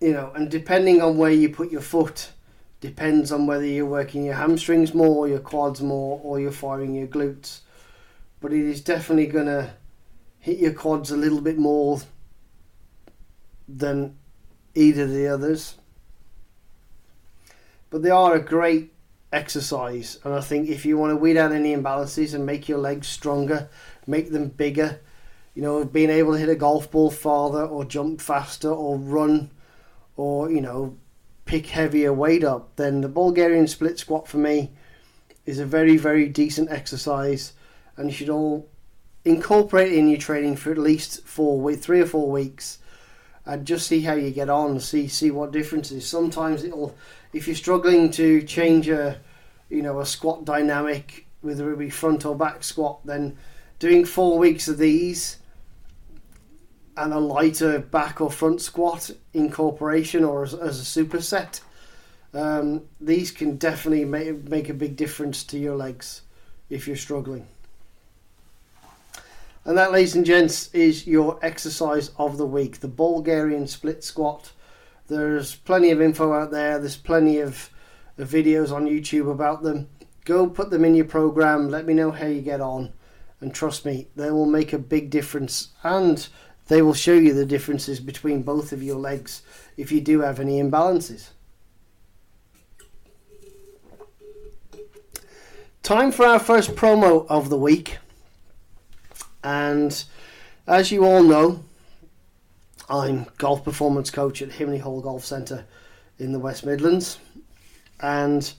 You 0.00 0.12
know, 0.12 0.32
and 0.34 0.50
depending 0.50 1.02
on 1.02 1.18
where 1.18 1.30
you 1.30 1.50
put 1.50 1.70
your 1.70 1.82
foot, 1.82 2.30
depends 2.80 3.30
on 3.30 3.46
whether 3.46 3.66
you're 3.66 3.84
working 3.84 4.24
your 4.24 4.36
hamstrings 4.36 4.94
more, 4.94 5.28
your 5.28 5.38
quads 5.38 5.82
more, 5.82 6.18
or 6.22 6.40
you're 6.40 6.50
firing 6.50 6.94
your 6.94 7.08
glutes. 7.08 7.60
But 8.40 8.54
it 8.54 8.64
is 8.64 8.80
definitely 8.80 9.26
going 9.26 9.48
to 9.48 9.74
hit 10.38 10.56
your 10.56 10.72
quads 10.72 11.10
a 11.10 11.16
little 11.18 11.42
bit 11.42 11.58
more 11.58 12.00
than 13.68 14.16
either 14.74 15.02
of 15.02 15.10
the 15.10 15.28
others. 15.28 15.74
But 17.90 18.02
they 18.02 18.08
are 18.08 18.34
a 18.34 18.40
great 18.40 18.94
exercise. 19.32 20.18
And 20.24 20.34
I 20.34 20.40
think 20.40 20.68
if 20.68 20.84
you 20.84 20.98
want 20.98 21.10
to 21.10 21.16
weed 21.16 21.36
out 21.36 21.52
any 21.52 21.74
imbalances 21.74 22.34
and 22.34 22.46
make 22.46 22.68
your 22.68 22.78
legs 22.78 23.08
stronger, 23.08 23.68
make 24.06 24.30
them 24.30 24.48
bigger, 24.48 25.00
you 25.54 25.62
know, 25.62 25.84
being 25.84 26.10
able 26.10 26.32
to 26.32 26.38
hit 26.38 26.48
a 26.48 26.54
golf 26.54 26.90
ball 26.90 27.10
farther 27.10 27.64
or 27.64 27.84
jump 27.84 28.20
faster 28.20 28.70
or 28.70 28.96
run 28.96 29.50
or, 30.16 30.50
you 30.50 30.60
know, 30.60 30.96
pick 31.44 31.66
heavier 31.66 32.12
weight 32.12 32.44
up, 32.44 32.74
then 32.76 33.00
the 33.00 33.08
Bulgarian 33.08 33.66
split 33.66 33.98
squat 33.98 34.26
for 34.26 34.38
me 34.38 34.72
is 35.44 35.58
a 35.58 35.66
very, 35.66 35.96
very 35.96 36.28
decent 36.28 36.70
exercise. 36.70 37.52
And 37.96 38.10
you 38.10 38.16
should 38.16 38.30
all 38.30 38.68
incorporate 39.24 39.92
it 39.92 39.98
in 39.98 40.08
your 40.08 40.18
training 40.18 40.56
for 40.56 40.70
at 40.70 40.78
least 40.78 41.24
four 41.24 41.60
week, 41.60 41.80
three 41.80 42.00
or 42.00 42.06
four 42.06 42.30
weeks 42.30 42.78
and 43.46 43.64
just 43.64 43.86
see 43.86 44.00
how 44.02 44.14
you 44.14 44.30
get 44.30 44.50
on 44.50 44.78
see 44.80 45.06
see 45.06 45.30
what 45.30 45.52
differences 45.52 46.06
sometimes 46.06 46.64
it'll 46.64 46.94
if 47.36 47.46
you're 47.46 47.54
struggling 47.56 48.10
to 48.10 48.42
change 48.42 48.88
a 48.88 49.20
you 49.68 49.82
know 49.82 50.00
a 50.00 50.06
squat 50.06 50.44
dynamic 50.44 51.26
whether 51.42 51.70
it 51.70 51.78
be 51.78 51.90
front 51.90 52.24
or 52.24 52.34
back 52.34 52.64
squat 52.64 52.98
then 53.04 53.36
doing 53.78 54.04
four 54.04 54.38
weeks 54.38 54.68
of 54.68 54.78
these 54.78 55.38
and 56.96 57.12
a 57.12 57.18
lighter 57.18 57.78
back 57.78 58.20
or 58.22 58.30
front 58.30 58.60
squat 58.60 59.10
incorporation 59.34 60.24
or 60.24 60.44
as, 60.44 60.54
as 60.54 60.80
a 60.80 61.04
superset 61.04 61.60
um, 62.32 62.82
these 63.00 63.30
can 63.30 63.56
definitely 63.56 64.04
make, 64.04 64.48
make 64.48 64.68
a 64.68 64.74
big 64.74 64.96
difference 64.96 65.44
to 65.44 65.58
your 65.58 65.76
legs 65.76 66.22
if 66.70 66.86
you're 66.86 66.96
struggling 66.96 67.46
and 69.66 69.76
that, 69.76 69.90
ladies 69.90 70.14
and 70.14 70.24
gents, 70.24 70.72
is 70.72 71.08
your 71.08 71.40
exercise 71.42 72.12
of 72.18 72.38
the 72.38 72.46
week 72.46 72.78
the 72.78 72.86
Bulgarian 72.86 73.66
split 73.66 74.04
squat. 74.04 74.52
There's 75.08 75.54
plenty 75.54 75.90
of 75.90 76.00
info 76.00 76.32
out 76.32 76.50
there, 76.50 76.78
there's 76.78 76.96
plenty 76.96 77.38
of, 77.38 77.70
of 78.18 78.28
videos 78.28 78.72
on 78.72 78.86
YouTube 78.86 79.30
about 79.30 79.62
them. 79.62 79.88
Go 80.24 80.48
put 80.48 80.70
them 80.70 80.84
in 80.84 80.94
your 80.94 81.04
program, 81.04 81.68
let 81.68 81.86
me 81.86 81.94
know 81.94 82.10
how 82.10 82.26
you 82.26 82.40
get 82.40 82.60
on, 82.60 82.92
and 83.40 83.54
trust 83.54 83.84
me, 83.84 84.08
they 84.16 84.30
will 84.30 84.46
make 84.46 84.72
a 84.72 84.78
big 84.78 85.10
difference 85.10 85.68
and 85.82 86.28
they 86.68 86.82
will 86.82 86.94
show 86.94 87.14
you 87.14 87.32
the 87.32 87.46
differences 87.46 88.00
between 88.00 88.42
both 88.42 88.72
of 88.72 88.82
your 88.82 88.96
legs 88.96 89.42
if 89.76 89.92
you 89.92 90.00
do 90.00 90.20
have 90.20 90.40
any 90.40 90.60
imbalances. 90.60 91.28
Time 95.82 96.10
for 96.10 96.26
our 96.26 96.40
first 96.40 96.74
promo 96.74 97.24
of 97.28 97.48
the 97.48 97.56
week. 97.56 97.98
And 99.44 100.02
as 100.66 100.90
you 100.90 101.04
all 101.04 101.22
know, 101.22 101.62
I'm 102.88 103.26
golf 103.38 103.64
performance 103.64 104.10
coach 104.10 104.42
at 104.42 104.50
Himley 104.50 104.80
Hall 104.80 105.00
Golf 105.00 105.24
Centre 105.24 105.64
in 106.18 106.32
the 106.32 106.38
West 106.38 106.64
Midlands. 106.64 107.18
And 108.00 108.52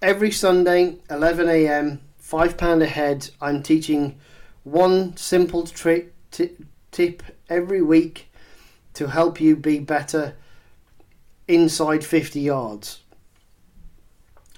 every 0.00 0.30
Sunday, 0.30 0.96
11 1.08 1.48
a.m., 1.48 2.00
£5 2.22 2.82
a 2.82 2.86
head, 2.86 3.30
I'm 3.40 3.62
teaching 3.62 4.18
one 4.64 5.16
simple 5.16 5.66
tri- 5.66 6.06
t- 6.30 6.56
tip 6.90 7.22
every 7.48 7.82
week 7.82 8.30
to 8.94 9.08
help 9.08 9.40
you 9.40 9.56
be 9.56 9.78
better 9.78 10.34
inside 11.48 12.04
50 12.04 12.40
yards. 12.40 13.00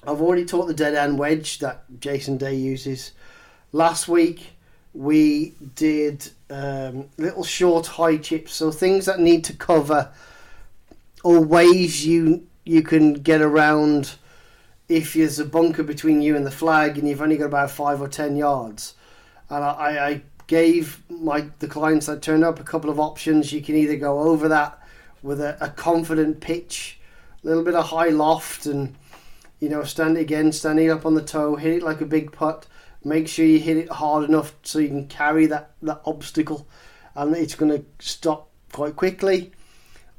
I've 0.06 0.20
already 0.20 0.44
taught 0.44 0.66
the 0.66 0.74
dead 0.74 0.94
end 0.94 1.18
wedge 1.18 1.60
that 1.60 1.84
Jason 2.00 2.36
Day 2.36 2.54
uses. 2.54 3.12
Last 3.72 4.06
week, 4.06 4.53
we 4.94 5.54
did 5.74 6.30
um, 6.48 7.08
little 7.18 7.44
short 7.44 7.86
high 7.86 8.16
chips, 8.16 8.54
so 8.54 8.70
things 8.70 9.06
that 9.06 9.18
need 9.18 9.44
to 9.44 9.52
cover 9.52 10.12
or 11.24 11.40
ways 11.40 12.06
you 12.06 12.46
you 12.64 12.82
can 12.82 13.14
get 13.14 13.42
around 13.42 14.14
if 14.88 15.14
there's 15.14 15.38
a 15.38 15.44
bunker 15.44 15.82
between 15.82 16.22
you 16.22 16.36
and 16.36 16.46
the 16.46 16.50
flag 16.50 16.96
and 16.96 17.08
you've 17.08 17.20
only 17.20 17.36
got 17.36 17.46
about 17.46 17.70
five 17.70 18.00
or 18.00 18.08
ten 18.08 18.36
yards. 18.36 18.94
And 19.50 19.64
I, 19.64 20.08
I 20.08 20.22
gave 20.46 21.02
my 21.08 21.46
the 21.58 21.68
clients 21.68 22.06
that 22.06 22.22
turned 22.22 22.44
up 22.44 22.60
a 22.60 22.64
couple 22.64 22.88
of 22.88 23.00
options. 23.00 23.52
You 23.52 23.62
can 23.62 23.74
either 23.74 23.96
go 23.96 24.20
over 24.20 24.48
that 24.48 24.78
with 25.22 25.40
a, 25.40 25.56
a 25.60 25.70
confident 25.70 26.40
pitch, 26.40 27.00
a 27.42 27.46
little 27.46 27.64
bit 27.64 27.74
of 27.74 27.86
high 27.86 28.10
loft, 28.10 28.66
and 28.66 28.94
you 29.58 29.68
know 29.68 29.82
stand 29.82 30.16
again, 30.16 30.52
standing 30.52 30.90
up 30.90 31.04
on 31.04 31.14
the 31.14 31.22
toe, 31.22 31.56
hit 31.56 31.72
it 31.72 31.82
like 31.82 32.00
a 32.00 32.06
big 32.06 32.30
putt 32.30 32.66
Make 33.04 33.28
sure 33.28 33.44
you 33.44 33.60
hit 33.60 33.76
it 33.76 33.90
hard 33.90 34.28
enough 34.28 34.54
so 34.62 34.78
you 34.78 34.88
can 34.88 35.06
carry 35.06 35.46
that, 35.46 35.72
that 35.82 36.00
obstacle 36.04 36.66
and 37.14 37.36
it's 37.36 37.54
going 37.54 37.70
to 37.70 37.84
stop 37.98 38.48
quite 38.72 38.96
quickly. 38.96 39.52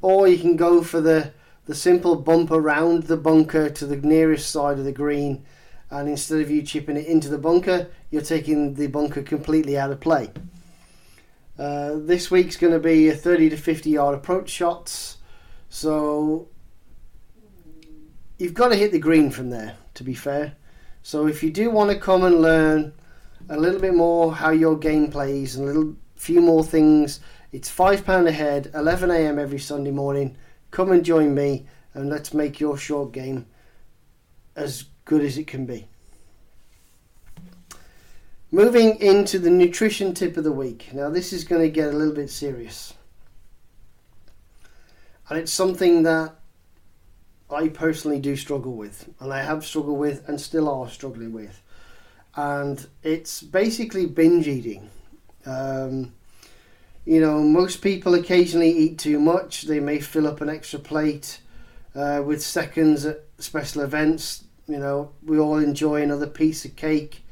Or 0.01 0.27
you 0.27 0.37
can 0.37 0.55
go 0.55 0.83
for 0.83 1.01
the, 1.01 1.33
the 1.65 1.75
simple 1.75 2.15
bump 2.15 2.51
around 2.51 3.03
the 3.03 3.17
bunker 3.17 3.69
to 3.69 3.85
the 3.85 3.97
nearest 3.97 4.51
side 4.51 4.77
of 4.77 4.85
the 4.85 4.91
green 4.91 5.43
and 5.89 6.09
instead 6.09 6.41
of 6.41 6.51
you 6.51 6.61
chipping 6.61 6.97
it 6.97 7.07
into 7.07 7.29
the 7.29 7.37
bunker, 7.37 7.87
you're 8.11 8.21
taking 8.21 8.73
the 8.75 8.87
bunker 8.87 9.21
completely 9.21 9.77
out 9.77 9.91
of 9.91 9.99
play. 9.99 10.29
Uh, 11.57 11.93
this 11.95 12.29
week's 12.29 12.57
going 12.57 12.73
to 12.73 12.79
be 12.79 13.09
a 13.09 13.15
30 13.15 13.49
to 13.51 13.57
50 13.57 13.89
yard 13.89 14.15
approach 14.15 14.49
shots, 14.49 15.17
so 15.69 16.49
you've 18.37 18.53
got 18.53 18.69
to 18.69 18.75
hit 18.75 18.91
the 18.91 18.99
green 18.99 19.31
from 19.31 19.49
there, 19.49 19.77
to 19.93 20.03
be 20.03 20.13
fair. 20.13 20.55
So 21.05 21.27
if 21.27 21.43
you 21.43 21.51
do 21.51 21.69
want 21.69 21.91
to 21.91 21.99
come 21.99 22.23
and 22.23 22.41
learn 22.41 22.91
a 23.47 23.59
little 23.59 23.79
bit 23.79 23.93
more 23.93 24.33
how 24.33 24.49
your 24.49 24.75
game 24.75 25.11
plays 25.11 25.55
and 25.55 25.63
a 25.63 25.67
little 25.67 25.95
few 26.15 26.41
more 26.41 26.63
things, 26.63 27.19
it's 27.51 27.69
five 27.69 28.03
pound 28.03 28.27
a 28.27 28.31
head, 28.31 28.71
11 28.73 29.11
a.m. 29.11 29.37
every 29.37 29.59
Sunday 29.59 29.91
morning. 29.91 30.35
Come 30.71 30.91
and 30.91 31.05
join 31.05 31.35
me, 31.35 31.67
and 31.93 32.09
let's 32.09 32.33
make 32.33 32.59
your 32.59 32.75
short 32.75 33.11
game 33.11 33.45
as 34.55 34.85
good 35.05 35.21
as 35.21 35.37
it 35.37 35.45
can 35.45 35.67
be. 35.67 35.87
Moving 38.49 38.99
into 38.99 39.37
the 39.37 39.51
nutrition 39.51 40.15
tip 40.15 40.37
of 40.37 40.43
the 40.43 40.51
week. 40.51 40.91
Now, 40.91 41.11
this 41.11 41.31
is 41.31 41.43
going 41.43 41.61
to 41.61 41.69
get 41.69 41.93
a 41.93 41.95
little 41.95 42.15
bit 42.15 42.31
serious. 42.31 42.95
And 45.29 45.37
it's 45.37 45.53
something 45.53 46.01
that 46.01 46.33
I 47.55 47.69
personally 47.69 48.19
do 48.19 48.35
struggle 48.35 48.73
with, 48.73 49.09
and 49.19 49.33
I 49.33 49.41
have 49.41 49.65
struggled 49.65 49.97
with, 49.97 50.27
and 50.27 50.39
still 50.39 50.69
are 50.69 50.89
struggling 50.89 51.33
with. 51.33 51.61
And 52.35 52.85
it's 53.01 53.41
basically 53.41 54.05
binge 54.05 54.47
eating. 54.47 54.89
Um, 55.45 56.13
you 57.05 57.21
know, 57.21 57.41
most 57.41 57.81
people 57.81 58.13
occasionally 58.15 58.71
eat 58.71 58.99
too 58.99 59.19
much. 59.19 59.63
They 59.63 59.79
may 59.79 59.99
fill 59.99 60.27
up 60.27 60.41
an 60.41 60.49
extra 60.49 60.79
plate 60.79 61.39
uh, 61.95 62.21
with 62.25 62.43
seconds 62.43 63.05
at 63.05 63.23
special 63.37 63.83
events. 63.83 64.43
You 64.67 64.79
know, 64.79 65.11
we 65.23 65.39
all 65.39 65.57
enjoy 65.57 66.01
another 66.01 66.27
piece 66.27 66.65
of 66.65 66.75
cake 66.75 67.23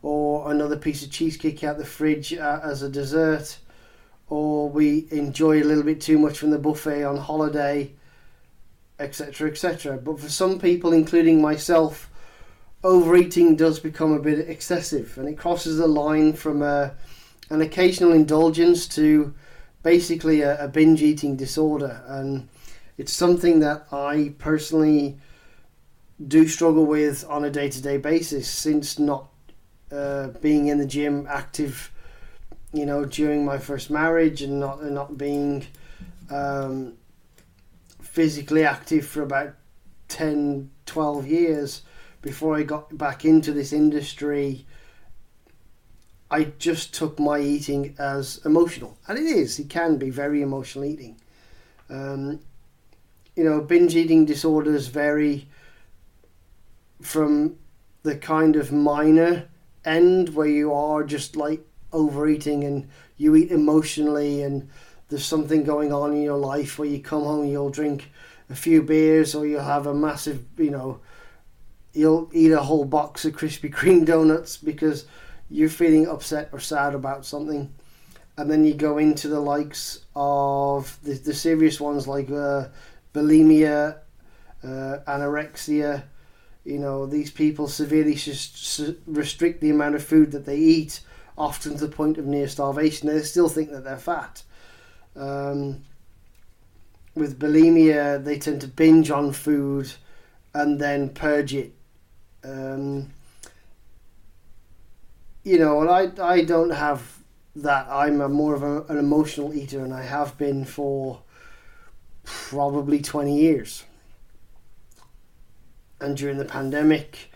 or 0.00 0.50
another 0.52 0.76
piece 0.76 1.02
of 1.04 1.10
cheesecake 1.10 1.64
out 1.64 1.78
the 1.78 1.84
fridge 1.84 2.32
uh, 2.32 2.60
as 2.62 2.82
a 2.82 2.88
dessert, 2.88 3.58
or 4.28 4.70
we 4.70 5.06
enjoy 5.10 5.60
a 5.60 5.64
little 5.64 5.82
bit 5.82 6.00
too 6.00 6.18
much 6.18 6.38
from 6.38 6.50
the 6.50 6.58
buffet 6.58 7.02
on 7.02 7.16
holiday, 7.16 7.92
etc. 8.98 9.50
etc. 9.50 9.98
But 9.98 10.20
for 10.20 10.28
some 10.28 10.58
people, 10.58 10.92
including 10.92 11.40
myself, 11.40 12.10
overeating 12.82 13.56
does 13.56 13.80
become 13.80 14.12
a 14.12 14.20
bit 14.20 14.48
excessive 14.48 15.18
and 15.18 15.28
it 15.28 15.36
crosses 15.36 15.78
the 15.78 15.86
line 15.86 16.32
from 16.32 16.62
a, 16.62 16.94
an 17.50 17.60
occasional 17.60 18.12
indulgence 18.12 18.86
to 18.86 19.34
basically 19.82 20.42
a, 20.42 20.64
a 20.64 20.68
binge 20.68 21.02
eating 21.02 21.36
disorder. 21.36 22.02
And 22.06 22.48
it's 22.98 23.12
something 23.12 23.60
that 23.60 23.86
I 23.92 24.34
personally 24.38 25.18
do 26.26 26.48
struggle 26.48 26.86
with 26.86 27.24
on 27.28 27.44
a 27.44 27.50
day 27.50 27.68
to 27.68 27.82
day 27.82 27.98
basis 27.98 28.48
since 28.48 28.98
not 28.98 29.28
uh, 29.92 30.28
being 30.40 30.68
in 30.68 30.78
the 30.78 30.86
gym 30.86 31.26
active, 31.28 31.92
you 32.72 32.86
know, 32.86 33.04
during 33.04 33.44
my 33.44 33.58
first 33.58 33.90
marriage 33.90 34.42
and 34.42 34.58
not 34.58 34.82
not 34.84 35.18
being 35.18 35.66
um, 36.30 36.94
physically 38.16 38.64
active 38.64 39.06
for 39.06 39.20
about 39.20 39.54
10, 40.08 40.70
12 40.86 41.26
years 41.26 41.82
before 42.22 42.56
I 42.56 42.62
got 42.62 42.96
back 42.96 43.26
into 43.26 43.52
this 43.52 43.74
industry. 43.74 44.64
I 46.30 46.44
just 46.58 46.94
took 46.94 47.20
my 47.20 47.40
eating 47.40 47.94
as 47.98 48.40
emotional, 48.46 48.96
and 49.06 49.18
it 49.18 49.26
is. 49.26 49.58
It 49.58 49.68
can 49.68 49.98
be 49.98 50.08
very 50.08 50.40
emotional 50.40 50.86
eating. 50.86 51.20
Um, 51.90 52.40
you 53.34 53.44
know, 53.44 53.60
binge 53.60 53.94
eating 53.94 54.24
disorders 54.24 54.86
vary 54.86 55.46
from 57.02 57.58
the 58.02 58.16
kind 58.16 58.56
of 58.56 58.72
minor 58.72 59.46
end 59.84 60.30
where 60.34 60.48
you 60.48 60.72
are 60.72 61.04
just 61.04 61.36
like 61.36 61.60
overeating 61.92 62.64
and 62.64 62.88
you 63.18 63.36
eat 63.36 63.50
emotionally 63.50 64.42
and 64.42 64.70
there's 65.08 65.24
something 65.24 65.64
going 65.64 65.92
on 65.92 66.12
in 66.12 66.22
your 66.22 66.36
life 66.36 66.78
where 66.78 66.88
you 66.88 67.00
come 67.00 67.22
home 67.22 67.46
you'll 67.46 67.70
drink 67.70 68.10
a 68.50 68.54
few 68.54 68.82
beers 68.82 69.34
or 69.34 69.46
you'll 69.46 69.62
have 69.62 69.86
a 69.86 69.94
massive 69.94 70.44
you 70.58 70.70
know 70.70 71.00
you'll 71.92 72.28
eat 72.32 72.52
a 72.52 72.62
whole 72.62 72.84
box 72.84 73.24
of 73.24 73.34
Krispy 73.34 73.72
Kreme 73.72 74.04
donuts 74.04 74.56
because 74.56 75.06
you're 75.48 75.68
feeling 75.68 76.06
upset 76.06 76.50
or 76.52 76.60
sad 76.60 76.94
about 76.94 77.24
something 77.24 77.72
and 78.36 78.50
then 78.50 78.64
you 78.64 78.74
go 78.74 78.98
into 78.98 79.28
the 79.28 79.40
likes 79.40 80.04
of 80.14 80.98
the, 81.02 81.14
the 81.14 81.32
serious 81.34 81.80
ones 81.80 82.06
like 82.06 82.30
uh, 82.30 82.66
bulimia 83.14 83.98
uh, 84.62 84.98
anorexia 85.06 86.04
you 86.66 86.78
know, 86.80 87.06
these 87.06 87.30
people 87.30 87.68
severely 87.68 88.18
restrict 89.06 89.60
the 89.60 89.70
amount 89.70 89.94
of 89.94 90.02
food 90.02 90.32
that 90.32 90.46
they 90.46 90.56
eat, 90.56 91.00
often 91.38 91.76
to 91.76 91.86
the 91.86 91.96
point 91.96 92.18
of 92.18 92.26
near 92.26 92.48
starvation. 92.48 93.08
They 93.08 93.22
still 93.22 93.48
think 93.48 93.70
that 93.70 93.84
they're 93.84 93.96
fat. 93.96 94.42
Um, 95.16 95.82
with 97.14 97.38
bulimia, 97.38 98.22
they 98.22 98.38
tend 98.38 98.60
to 98.60 98.68
binge 98.68 99.10
on 99.10 99.32
food 99.32 99.92
and 100.52 100.78
then 100.78 101.08
purge 101.10 101.54
it. 101.54 101.72
Um, 102.44 103.10
you 105.42 105.58
know, 105.58 105.80
and 105.80 105.90
I, 105.90 106.24
I 106.24 106.44
don't 106.44 106.70
have 106.70 107.18
that. 107.56 107.86
I'm 107.88 108.20
a 108.20 108.28
more 108.28 108.54
of 108.54 108.62
a, 108.62 108.82
an 108.84 108.98
emotional 108.98 109.54
eater, 109.54 109.82
and 109.82 109.94
I 109.94 110.02
have 110.02 110.36
been 110.36 110.64
for 110.64 111.20
probably 112.24 113.00
20 113.00 113.38
years 113.38 113.84
and 116.00 116.16
during 116.16 116.38
the 116.38 116.44
pandemic, 116.44 117.30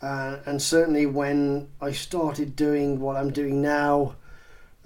uh, 0.00 0.38
and 0.46 0.62
certainly 0.62 1.06
when 1.06 1.68
I 1.80 1.92
started 1.92 2.56
doing 2.56 3.00
what 3.00 3.16
I'm 3.16 3.30
doing 3.30 3.60
now, 3.60 4.14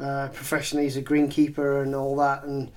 uh, 0.02 0.28
professionally 0.28 0.86
as 0.86 0.96
a 0.96 1.02
greenkeeper 1.02 1.82
and 1.82 1.94
all 1.94 2.16
that, 2.16 2.44
and 2.44 2.70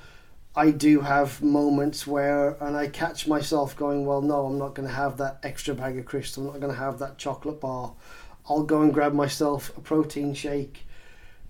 I 0.55 0.71
do 0.71 1.01
have 1.01 1.41
moments 1.41 2.07
where, 2.07 2.55
and 2.61 2.77
I 2.77 2.87
catch 2.87 3.27
myself 3.27 3.75
going, 3.75 4.05
well, 4.05 4.21
no, 4.21 4.45
I'm 4.45 4.57
not 4.57 4.73
going 4.73 4.87
to 4.87 4.93
have 4.93 5.17
that 5.17 5.39
extra 5.43 5.73
bag 5.73 5.97
of 5.97 6.05
crisps. 6.05 6.37
I'm 6.37 6.45
not 6.45 6.61
going 6.61 6.73
to 6.73 6.79
have 6.79 6.99
that 6.99 7.17
chocolate 7.17 7.59
bar. 7.59 7.93
I'll 8.47 8.63
go 8.63 8.81
and 8.81 8.93
grab 8.93 9.13
myself 9.13 9.75
a 9.77 9.81
protein 9.81 10.33
shake, 10.33 10.85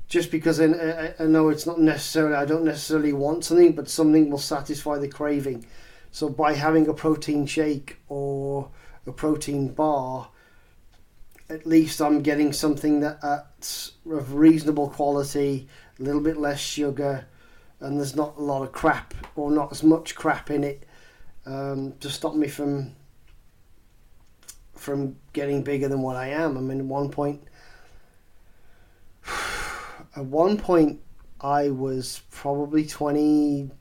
just 0.07 0.31
because 0.31 0.59
I, 0.59 0.65
I, 0.65 1.13
I 1.19 1.25
know 1.25 1.49
it's 1.49 1.67
not 1.67 1.79
necessarily. 1.79 2.35
I 2.35 2.45
don't 2.45 2.63
necessarily 2.63 3.13
want 3.13 3.45
something, 3.45 3.73
but 3.73 3.89
something 3.89 4.29
will 4.29 4.39
satisfy 4.39 4.97
the 4.97 5.07
craving. 5.07 5.65
So 6.11 6.29
by 6.29 6.53
having 6.53 6.87
a 6.87 6.93
protein 6.93 7.45
shake 7.45 7.97
or 8.07 8.69
a 9.05 9.11
protein 9.11 9.67
bar, 9.73 10.29
at 11.49 11.65
least 11.65 12.01
I'm 12.01 12.21
getting 12.21 12.53
something 12.53 13.01
that's 13.01 13.91
of 14.09 14.33
reasonable 14.33 14.89
quality, 14.89 15.67
a 15.99 16.03
little 16.03 16.21
bit 16.21 16.37
less 16.37 16.59
sugar, 16.59 17.27
and 17.79 17.99
there's 17.99 18.15
not 18.15 18.37
a 18.37 18.41
lot 18.41 18.63
of 18.63 18.71
crap 18.71 19.13
or 19.35 19.51
not 19.51 19.71
as 19.71 19.83
much 19.83 20.15
crap 20.15 20.49
in 20.49 20.63
it 20.63 20.87
um, 21.45 21.93
to 21.99 22.09
stop 22.09 22.35
me 22.35 22.47
from 22.47 22.95
from 24.75 25.15
getting 25.33 25.63
bigger 25.63 25.87
than 25.87 26.01
what 26.01 26.15
I 26.15 26.27
am. 26.27 26.57
I 26.57 26.61
mean, 26.61 26.79
at 26.79 26.85
one 26.85 27.09
point, 27.09 27.41
at 30.15 30.25
one 30.25 30.57
point, 30.57 31.01
I 31.41 31.69
was 31.69 32.21
probably 32.29 32.85
20, 32.85 33.71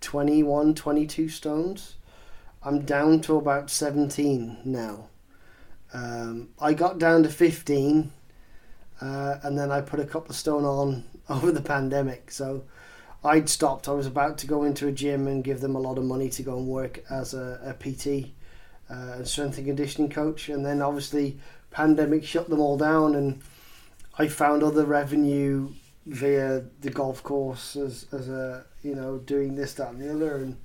21, 0.00 0.74
22 0.74 1.28
stones. 1.28 1.96
I'm 2.62 2.84
down 2.84 3.20
to 3.22 3.36
about 3.36 3.70
17 3.70 4.58
now. 4.64 5.08
Um, 5.92 6.50
I 6.60 6.72
got 6.74 6.98
down 6.98 7.22
to 7.24 7.28
15 7.28 8.12
uh, 9.00 9.38
and 9.42 9.58
then 9.58 9.72
I 9.72 9.80
put 9.80 10.00
a 10.00 10.04
couple 10.04 10.30
of 10.30 10.36
stone 10.36 10.64
on 10.64 11.04
over 11.28 11.52
the 11.52 11.62
pandemic. 11.62 12.30
So 12.30 12.64
I'd 13.24 13.48
stopped. 13.48 13.88
I 13.88 13.92
was 13.92 14.06
about 14.06 14.38
to 14.38 14.46
go 14.46 14.64
into 14.64 14.86
a 14.86 14.92
gym 14.92 15.26
and 15.26 15.44
give 15.44 15.60
them 15.60 15.76
a 15.76 15.80
lot 15.80 15.98
of 15.98 16.04
money 16.04 16.28
to 16.30 16.42
go 16.42 16.56
and 16.56 16.66
work 16.66 17.02
as 17.10 17.34
a, 17.34 17.60
a 17.64 17.74
PT 17.74 18.30
uh, 18.88 19.22
strength 19.24 19.58
and 19.58 19.66
conditioning 19.66 20.10
coach. 20.10 20.48
And 20.48 20.64
then 20.64 20.80
obviously, 20.80 21.38
pandemic 21.70 22.24
shut 22.24 22.48
them 22.48 22.60
all 22.60 22.76
down, 22.76 23.14
and 23.14 23.42
I 24.18 24.28
found 24.28 24.62
other 24.62 24.84
revenue 24.84 25.70
via 26.06 26.64
the 26.80 26.90
golf 26.90 27.22
course 27.22 27.76
as, 27.76 28.06
as 28.12 28.28
a 28.28 28.64
you 28.82 28.94
know 28.94 29.18
doing 29.18 29.54
this 29.54 29.74
that 29.74 29.90
and 29.90 30.00
the 30.00 30.12
other 30.12 30.36
and 30.36 30.56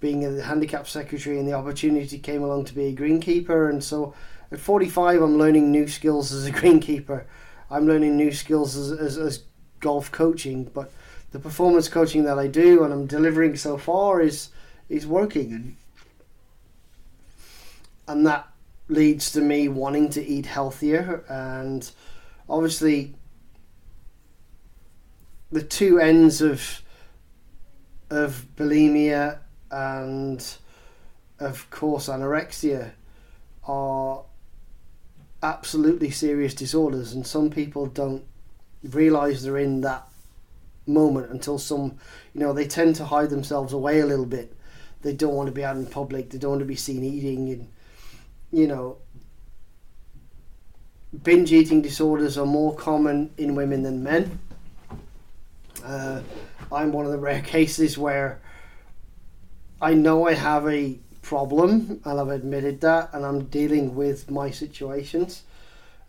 being 0.00 0.24
a 0.24 0.42
handicap 0.42 0.86
secretary 0.86 1.38
and 1.38 1.48
the 1.48 1.52
opportunity 1.52 2.18
came 2.18 2.42
along 2.42 2.64
to 2.66 2.74
be 2.74 2.86
a 2.86 2.94
greenkeeper. 2.94 3.68
And 3.68 3.82
so 3.82 4.14
at 4.52 4.60
45 4.60 5.22
I'm 5.22 5.38
learning 5.38 5.70
new 5.70 5.88
skills 5.88 6.32
as 6.32 6.46
a 6.46 6.52
greenkeeper. 6.52 7.24
I'm 7.70 7.86
learning 7.86 8.16
new 8.16 8.32
skills 8.32 8.76
as, 8.76 8.92
as, 8.92 9.18
as 9.18 9.42
golf 9.80 10.10
coaching 10.10 10.64
but 10.64 10.90
the 11.30 11.38
performance 11.38 11.88
coaching 11.88 12.24
that 12.24 12.38
I 12.38 12.46
do 12.46 12.84
and 12.84 12.92
I'm 12.92 13.06
delivering 13.06 13.56
so 13.56 13.76
far 13.76 14.20
is 14.20 14.50
is 14.88 15.06
working. 15.06 15.52
And 15.52 15.76
and 18.06 18.26
that 18.26 18.48
leads 18.88 19.30
to 19.32 19.40
me 19.40 19.68
wanting 19.68 20.08
to 20.10 20.24
eat 20.24 20.46
healthier. 20.46 21.24
And 21.28 21.88
obviously 22.48 23.14
the 25.50 25.62
two 25.62 25.98
ends 25.98 26.40
of 26.40 26.82
of 28.10 28.46
bulimia 28.56 29.40
and 29.70 30.56
of 31.38 31.68
course 31.70 32.08
anorexia 32.08 32.92
are 33.64 34.22
absolutely 35.42 36.10
serious 36.10 36.54
disorders 36.54 37.12
and 37.12 37.26
some 37.26 37.50
people 37.50 37.86
don't 37.86 38.24
realize 38.82 39.42
they're 39.42 39.58
in 39.58 39.80
that 39.82 40.08
moment 40.86 41.30
until 41.30 41.58
some 41.58 41.98
you 42.34 42.40
know 42.40 42.52
they 42.52 42.66
tend 42.66 42.96
to 42.96 43.04
hide 43.04 43.30
themselves 43.30 43.72
away 43.72 44.00
a 44.00 44.06
little 44.06 44.26
bit. 44.26 44.54
They 45.02 45.12
don't 45.12 45.34
want 45.34 45.46
to 45.46 45.52
be 45.52 45.64
out 45.64 45.76
in 45.76 45.86
public. 45.86 46.30
They 46.30 46.38
don't 46.38 46.52
want 46.52 46.60
to 46.60 46.66
be 46.66 46.74
seen 46.74 47.04
eating 47.04 47.50
and 47.50 47.68
you 48.50 48.66
know 48.66 48.96
binge 51.22 51.52
eating 51.52 51.82
disorders 51.82 52.36
are 52.36 52.46
more 52.46 52.74
common 52.74 53.30
in 53.36 53.54
women 53.54 53.82
than 53.82 54.02
men. 54.02 54.38
Uh, 55.84 56.20
i'm 56.72 56.92
one 56.92 57.06
of 57.06 57.12
the 57.12 57.18
rare 57.18 57.40
cases 57.54 57.96
where 57.96 58.40
I 59.80 59.94
know 59.94 60.26
I 60.26 60.34
have 60.34 60.66
a 60.68 60.98
problem, 61.22 62.00
and 62.04 62.20
I've 62.20 62.28
admitted 62.28 62.80
that, 62.80 63.10
and 63.12 63.24
I'm 63.24 63.44
dealing 63.44 63.94
with 63.94 64.30
my 64.30 64.50
situations. 64.50 65.42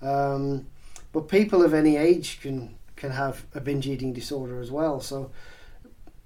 Um, 0.01 0.65
but 1.11 1.27
people 1.27 1.63
of 1.63 1.73
any 1.73 1.97
age 1.97 2.39
can 2.41 2.75
can 2.95 3.11
have 3.11 3.45
a 3.53 3.61
binge 3.61 3.87
eating 3.87 4.13
disorder 4.13 4.59
as 4.61 4.71
well. 4.71 4.99
So 5.01 5.31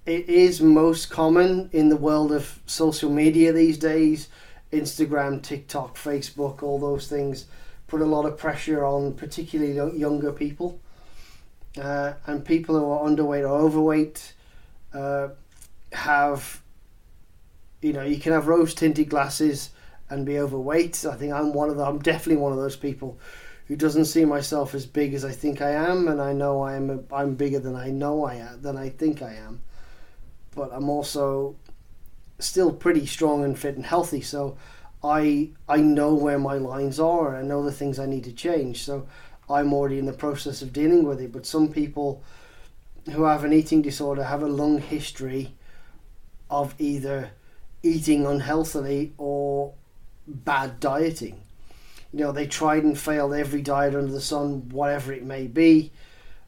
it 0.06 0.28
is 0.28 0.60
most 0.60 1.08
common 1.10 1.70
in 1.72 1.88
the 1.88 1.96
world 1.96 2.32
of 2.32 2.60
social 2.66 3.10
media 3.10 3.52
these 3.52 3.78
days. 3.78 4.28
Instagram, 4.72 5.40
TikTok, 5.42 5.96
Facebook, 5.96 6.62
all 6.62 6.78
those 6.78 7.06
things 7.08 7.46
put 7.86 8.00
a 8.00 8.04
lot 8.04 8.26
of 8.26 8.36
pressure 8.36 8.84
on 8.84 9.14
particularly 9.14 9.98
younger 9.98 10.32
people. 10.32 10.80
uh, 11.80 12.14
and 12.26 12.44
people 12.44 12.78
who 12.78 12.90
are 12.90 13.08
underweight 13.08 13.42
or 13.48 13.56
overweight 13.58 14.34
uh, 14.92 15.28
have, 15.92 16.60
you 17.84 17.92
know, 17.92 18.02
you 18.02 18.16
can 18.16 18.32
have 18.32 18.48
rose 18.48 18.72
tinted 18.72 19.10
glasses 19.10 19.68
and 20.08 20.24
be 20.24 20.38
overweight. 20.38 21.04
I 21.04 21.16
think 21.16 21.34
I'm 21.34 21.52
one 21.52 21.68
of 21.68 21.76
them. 21.76 21.86
I'm 21.86 21.98
definitely 21.98 22.40
one 22.40 22.52
of 22.52 22.56
those 22.56 22.76
people 22.76 23.18
who 23.68 23.76
doesn't 23.76 24.06
see 24.06 24.24
myself 24.24 24.74
as 24.74 24.86
big 24.86 25.12
as 25.12 25.22
I 25.22 25.32
think 25.32 25.60
I 25.60 25.72
am, 25.72 26.08
and 26.08 26.18
I 26.18 26.32
know 26.32 26.62
I 26.62 26.76
am. 26.76 26.88
A, 26.88 27.14
I'm 27.14 27.34
bigger 27.34 27.58
than 27.58 27.76
I 27.76 27.90
know 27.90 28.24
I 28.24 28.36
am, 28.36 28.62
than 28.62 28.78
I 28.78 28.88
think 28.88 29.20
I 29.20 29.34
am. 29.34 29.60
But 30.54 30.70
I'm 30.72 30.88
also 30.88 31.56
still 32.38 32.72
pretty 32.72 33.04
strong 33.04 33.44
and 33.44 33.58
fit 33.58 33.76
and 33.76 33.84
healthy. 33.84 34.22
So 34.22 34.56
I 35.02 35.50
I 35.68 35.76
know 35.82 36.14
where 36.14 36.38
my 36.38 36.54
lines 36.54 36.98
are. 36.98 37.34
and 37.34 37.44
I 37.44 37.46
know 37.46 37.62
the 37.62 37.70
things 37.70 37.98
I 37.98 38.06
need 38.06 38.24
to 38.24 38.32
change. 38.32 38.82
So 38.82 39.06
I'm 39.50 39.74
already 39.74 39.98
in 39.98 40.06
the 40.06 40.14
process 40.14 40.62
of 40.62 40.72
dealing 40.72 41.04
with 41.04 41.20
it. 41.20 41.32
But 41.32 41.44
some 41.44 41.70
people 41.70 42.22
who 43.12 43.24
have 43.24 43.44
an 43.44 43.52
eating 43.52 43.82
disorder 43.82 44.24
have 44.24 44.42
a 44.42 44.48
long 44.48 44.78
history 44.78 45.52
of 46.48 46.74
either 46.78 47.32
eating 47.84 48.26
unhealthily 48.26 49.12
or 49.18 49.74
bad 50.26 50.80
dieting 50.80 51.44
you 52.14 52.20
know 52.20 52.30
they 52.30 52.46
tried 52.46 52.84
and 52.84 52.96
failed 52.96 53.34
every 53.34 53.60
diet 53.60 53.94
under 53.94 54.12
the 54.12 54.20
sun, 54.20 54.68
whatever 54.68 55.12
it 55.12 55.24
may 55.24 55.48
be. 55.48 55.90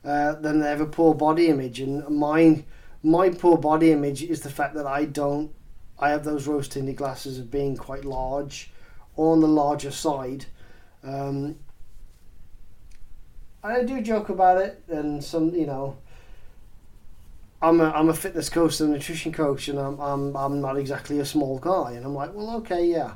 Uh, 0.05 0.35
then 0.35 0.61
they 0.61 0.69
have 0.69 0.81
a 0.81 0.87
poor 0.87 1.13
body 1.13 1.49
image, 1.49 1.81
and 1.81 2.09
mine, 2.09 2.65
my 3.03 3.29
poor 3.31 3.59
body 3.59 3.91
image 3.91 4.23
is 4.23 4.43
the 4.43 4.49
fact 4.49 4.75
that 4.75 4.87
I 4.87 5.05
don't, 5.05 5.53
I 5.99 6.11
have 6.11 6.23
those 6.23 6.47
rose 6.47 6.69
tinted 6.69 6.95
glasses 6.95 7.41
of 7.41 7.51
being 7.51 7.77
quite 7.77 8.05
large, 8.05 8.71
or 9.17 9.33
on 9.33 9.41
the 9.41 9.49
larger 9.49 9.91
side. 9.91 10.47
Um, 11.03 11.59
I 13.65 13.83
do 13.83 14.01
joke 14.01 14.29
about 14.29 14.59
it, 14.59 14.85
and 14.87 15.25
some, 15.25 15.53
you 15.53 15.67
know, 15.67 15.97
I'm 17.67 17.81
a, 17.81 17.91
I'm 17.91 18.09
a 18.09 18.15
fitness 18.15 18.49
coach 18.49 18.79
and 18.79 18.93
nutrition 18.93 19.33
coach, 19.33 19.67
and 19.67 19.77
I'm, 19.77 19.99
I'm, 19.99 20.37
I'm 20.37 20.61
not 20.61 20.79
exactly 20.79 21.19
a 21.19 21.25
small 21.25 21.59
guy. 21.59 21.95
And 21.95 22.07
I'm 22.07 22.15
like, 22.15 22.33
well, 22.33 22.57
okay, 22.59 22.87
yeah. 22.87 23.15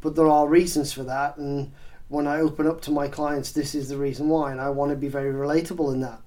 But 0.00 0.14
there 0.14 0.28
are 0.28 0.46
reasons 0.46 0.92
for 0.92 1.02
that. 1.02 1.36
And 1.36 1.72
when 2.06 2.28
I 2.28 2.38
open 2.38 2.68
up 2.68 2.80
to 2.82 2.92
my 2.92 3.08
clients, 3.08 3.50
this 3.50 3.74
is 3.74 3.88
the 3.88 3.96
reason 3.96 4.28
why, 4.28 4.52
and 4.52 4.60
I 4.60 4.70
want 4.70 4.92
to 4.92 4.96
be 4.96 5.08
very 5.08 5.32
relatable 5.32 5.92
in 5.92 6.00
that. 6.02 6.20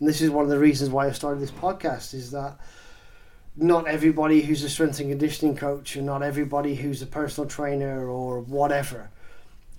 And 0.00 0.08
this 0.08 0.20
is 0.20 0.28
one 0.28 0.42
of 0.42 0.50
the 0.50 0.58
reasons 0.58 0.90
why 0.90 1.06
I 1.06 1.12
started 1.12 1.40
this 1.40 1.52
podcast 1.52 2.14
is 2.14 2.32
that 2.32 2.58
not 3.56 3.86
everybody 3.86 4.42
who's 4.42 4.64
a 4.64 4.68
strength 4.68 4.98
and 4.98 5.10
conditioning 5.10 5.54
coach 5.54 5.94
and 5.94 6.06
not 6.06 6.24
everybody 6.24 6.74
who's 6.74 7.00
a 7.00 7.06
personal 7.06 7.48
trainer 7.48 8.08
or 8.08 8.40
whatever 8.40 9.10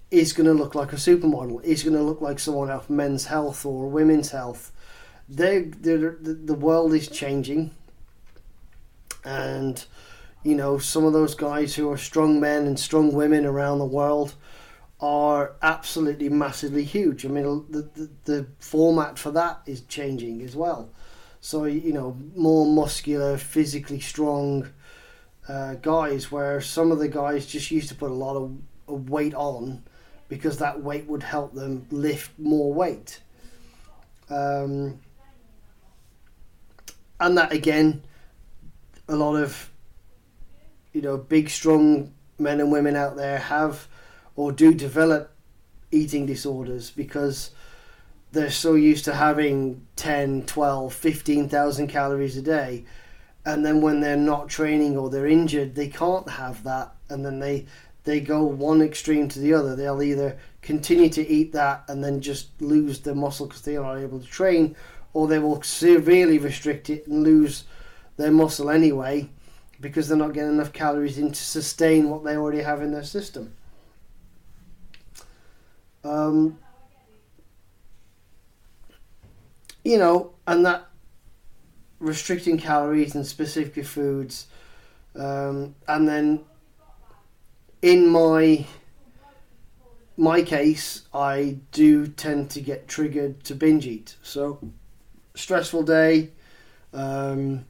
is 0.10 0.32
going 0.32 0.48
to 0.48 0.54
look 0.54 0.74
like 0.74 0.94
a 0.94 0.96
supermodel, 0.96 1.62
is 1.66 1.84
going 1.84 1.98
to 1.98 2.02
look 2.02 2.22
like 2.22 2.40
someone 2.40 2.72
of 2.72 2.90
men's 2.90 3.26
health 3.26 3.66
or 3.66 3.90
women's 3.90 4.32
health. 4.32 4.72
They, 5.28 5.62
the, 5.62 6.18
the 6.22 6.54
world 6.54 6.94
is 6.94 7.08
changing, 7.08 7.72
and 9.24 9.84
you 10.44 10.56
know 10.56 10.78
some 10.78 11.04
of 11.04 11.14
those 11.14 11.34
guys 11.34 11.74
who 11.76 11.90
are 11.92 11.98
strong 11.98 12.40
men 12.40 12.68
and 12.68 12.80
strong 12.80 13.12
women 13.12 13.46
around 13.46 13.80
the 13.80 13.86
world 13.86 14.36
are 15.00 15.56
absolutely 15.62 16.30
massively 16.30 16.84
huge. 16.84 17.26
I 17.26 17.30
mean, 17.30 17.66
the, 17.70 17.82
the, 17.82 18.10
the 18.26 18.48
format 18.60 19.20
for 19.20 19.32
that 19.32 19.62
is 19.66 19.82
changing 19.82 20.42
as 20.42 20.56
well. 20.56 20.90
So, 21.42 21.66
you 21.66 21.94
know, 21.94 22.18
more 22.36 22.66
muscular, 22.66 23.38
physically 23.38 24.00
strong 24.00 24.70
uh, 25.48 25.76
guys, 25.76 26.32
where 26.32 26.62
some 26.62 26.92
of 26.92 27.00
the 27.00 27.08
guys 27.08 27.46
just 27.46 27.70
used 27.72 27.90
to 27.90 27.96
put 27.96 28.10
a 28.10 28.16
lot 28.16 28.36
of, 28.36 28.58
of 28.88 29.10
weight 29.10 29.36
on 29.36 29.84
because 30.28 30.58
that 30.58 30.82
weight 30.82 31.06
would 31.06 31.24
help 31.24 31.54
them 31.54 31.86
lift 31.92 32.32
more 32.40 32.74
weight. 32.74 33.20
Um, 34.30 35.00
and 37.20 37.38
that 37.38 37.52
again, 37.52 38.04
a 39.08 39.16
lot 39.16 39.36
of 39.36 39.72
you 40.94 41.02
know 41.02 41.18
big 41.18 41.50
strong 41.50 42.14
men 42.38 42.60
and 42.60 42.72
women 42.72 42.96
out 42.96 43.16
there 43.16 43.38
have 43.38 43.88
or 44.36 44.52
do 44.52 44.74
develop 44.74 45.32
eating 45.92 46.26
disorders 46.26 46.92
because 46.92 47.52
they're 48.32 48.52
so 48.52 48.76
used 48.76 49.06
to 49.06 49.14
having 49.14 49.88
10, 49.96 50.46
12, 50.46 50.94
15,000 50.94 51.88
calories 51.88 52.38
a 52.38 52.42
day. 52.42 52.86
And 53.46 53.66
then 53.66 53.82
when 53.82 54.02
they're 54.02 54.18
not 54.18 54.50
training 54.50 54.98
or 54.98 55.10
they're 55.10 55.28
injured, 55.28 55.76
they 55.76 55.88
can't 55.88 56.30
have 56.30 56.64
that. 56.64 56.96
And 57.10 57.26
then 57.26 57.40
they, 57.40 57.66
they 58.04 58.20
go 58.20 58.44
one 58.44 58.82
extreme 58.82 59.30
to 59.30 59.40
the 59.40 59.54
other. 59.54 59.76
They'll 59.76 60.04
either 60.04 60.38
continue 60.62 61.10
to 61.10 61.26
eat 61.26 61.54
that 61.54 61.86
and 61.88 62.04
then 62.04 62.20
just 62.22 62.62
lose 62.62 63.00
their 63.00 63.16
muscle 63.16 63.46
because 63.48 63.62
they're 63.62 63.82
not 63.82 63.98
able 63.98 64.20
to 64.20 64.28
train, 64.28 64.76
or 65.16 65.28
they 65.30 65.40
will 65.40 65.62
severely 65.62 66.38
restrict 66.38 66.90
it 66.90 67.08
and 67.08 67.24
lose 67.24 67.64
their 68.18 68.32
muscle 68.32 68.70
anyway 68.70 69.30
because 69.80 70.10
they're 70.10 70.18
not 70.18 70.34
getting 70.34 70.52
enough 70.52 70.74
calories 70.74 71.18
in 71.18 71.32
to 71.32 71.42
sustain 71.42 72.10
what 72.10 72.26
they 72.26 72.36
already 72.36 72.62
have 72.62 72.82
in 72.82 72.92
their 72.92 73.04
system. 73.04 73.54
Um, 76.04 76.60
you 79.86 79.98
know, 79.98 80.34
and 80.46 80.66
that 80.66 80.86
restricting 82.00 82.58
calories 82.58 83.16
and 83.16 83.26
specific 83.26 83.86
foods, 83.86 84.48
um, 85.16 85.76
and 85.88 86.06
then 86.06 86.42
in 87.82 88.10
my 88.10 88.66
my 90.18 90.42
case, 90.42 91.04
I 91.14 91.60
do 91.72 92.06
tend 92.08 92.50
to 92.52 92.62
get 92.62 92.90
triggered 92.90 93.46
to 93.46 93.56
binge 93.56 93.88
eat. 93.88 94.18
So, 94.22 94.60
stressful 95.36 95.84
day, 95.84 96.32
um, 96.94 97.66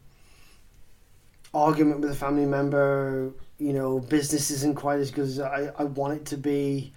argument 1.54 2.01
with 2.01 2.12
a 2.12 2.15
family 2.15 2.45
member, 2.45 3.32
you 3.58 3.73
know, 3.73 3.99
business 3.99 4.51
isn't 4.51 4.75
quite 4.75 4.99
as 4.99 5.12
good 5.12 5.25
as 5.25 5.39
I, 5.39 5.71
I 5.78 5.84
want 5.86 6.17
it 6.17 6.25
to 6.28 6.38
be, 6.38 6.93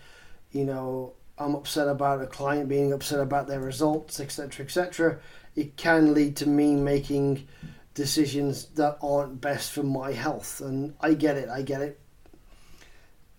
you 0.53 0.65
know, 0.65 1.15
I'm 1.39 1.55
upset 1.55 1.89
about 1.89 2.21
a 2.21 2.27
client 2.27 2.69
being 2.69 2.93
upset 2.93 3.21
about 3.21 3.47
their 3.47 3.61
results, 3.61 4.21
etc., 4.21 4.65
etc., 4.65 5.19
it 5.55 5.77
can 5.77 6.15
lead 6.15 6.37
to 6.37 6.49
me 6.49 6.75
making 6.75 7.49
decisions 7.95 8.67
that 8.77 8.99
aren't 9.03 9.41
best 9.41 9.73
for 9.73 9.83
my 9.83 10.13
health. 10.13 10.61
And 10.61 10.95
I 11.01 11.15
get 11.15 11.37
it, 11.37 11.49
I 11.49 11.63
get 11.63 11.83
it. 11.83 12.01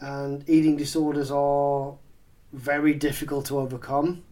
And 0.02 0.48
eating 0.50 0.76
disorders 0.76 1.32
are 1.32 1.96
very 2.52 2.94
difficult 2.94 3.46
to 3.48 3.60
overcome. 3.60 4.24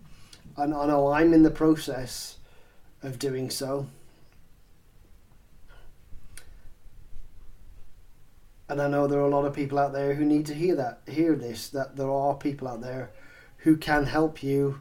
And 0.55 0.73
I 0.73 0.87
know 0.87 1.11
I'm 1.11 1.33
in 1.33 1.43
the 1.43 1.51
process 1.51 2.36
of 3.03 3.19
doing 3.19 3.49
so. 3.49 3.87
And 8.69 8.81
I 8.81 8.87
know 8.87 9.07
there 9.07 9.19
are 9.19 9.27
a 9.27 9.29
lot 9.29 9.45
of 9.45 9.53
people 9.53 9.79
out 9.79 9.93
there 9.93 10.13
who 10.15 10.25
need 10.25 10.45
to 10.47 10.53
hear 10.53 10.75
that, 10.75 11.01
hear 11.07 11.35
this, 11.35 11.69
that 11.69 11.95
there 11.95 12.11
are 12.11 12.35
people 12.35 12.67
out 12.67 12.81
there 12.81 13.11
who 13.57 13.77
can 13.77 14.05
help 14.05 14.43
you, 14.43 14.79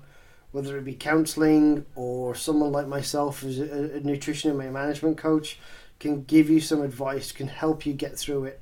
whether 0.50 0.76
it 0.76 0.84
be 0.84 0.94
counseling 0.94 1.86
or 1.94 2.34
someone 2.34 2.72
like 2.72 2.88
myself 2.88 3.40
who's 3.40 3.60
a, 3.60 3.96
a 3.96 4.00
nutrition 4.00 4.60
and 4.60 4.72
management 4.72 5.18
coach, 5.18 5.58
can 6.00 6.24
give 6.24 6.50
you 6.50 6.60
some 6.60 6.82
advice, 6.82 7.30
can 7.32 7.46
help 7.46 7.86
you 7.86 7.92
get 7.92 8.18
through 8.18 8.44
it. 8.44 8.60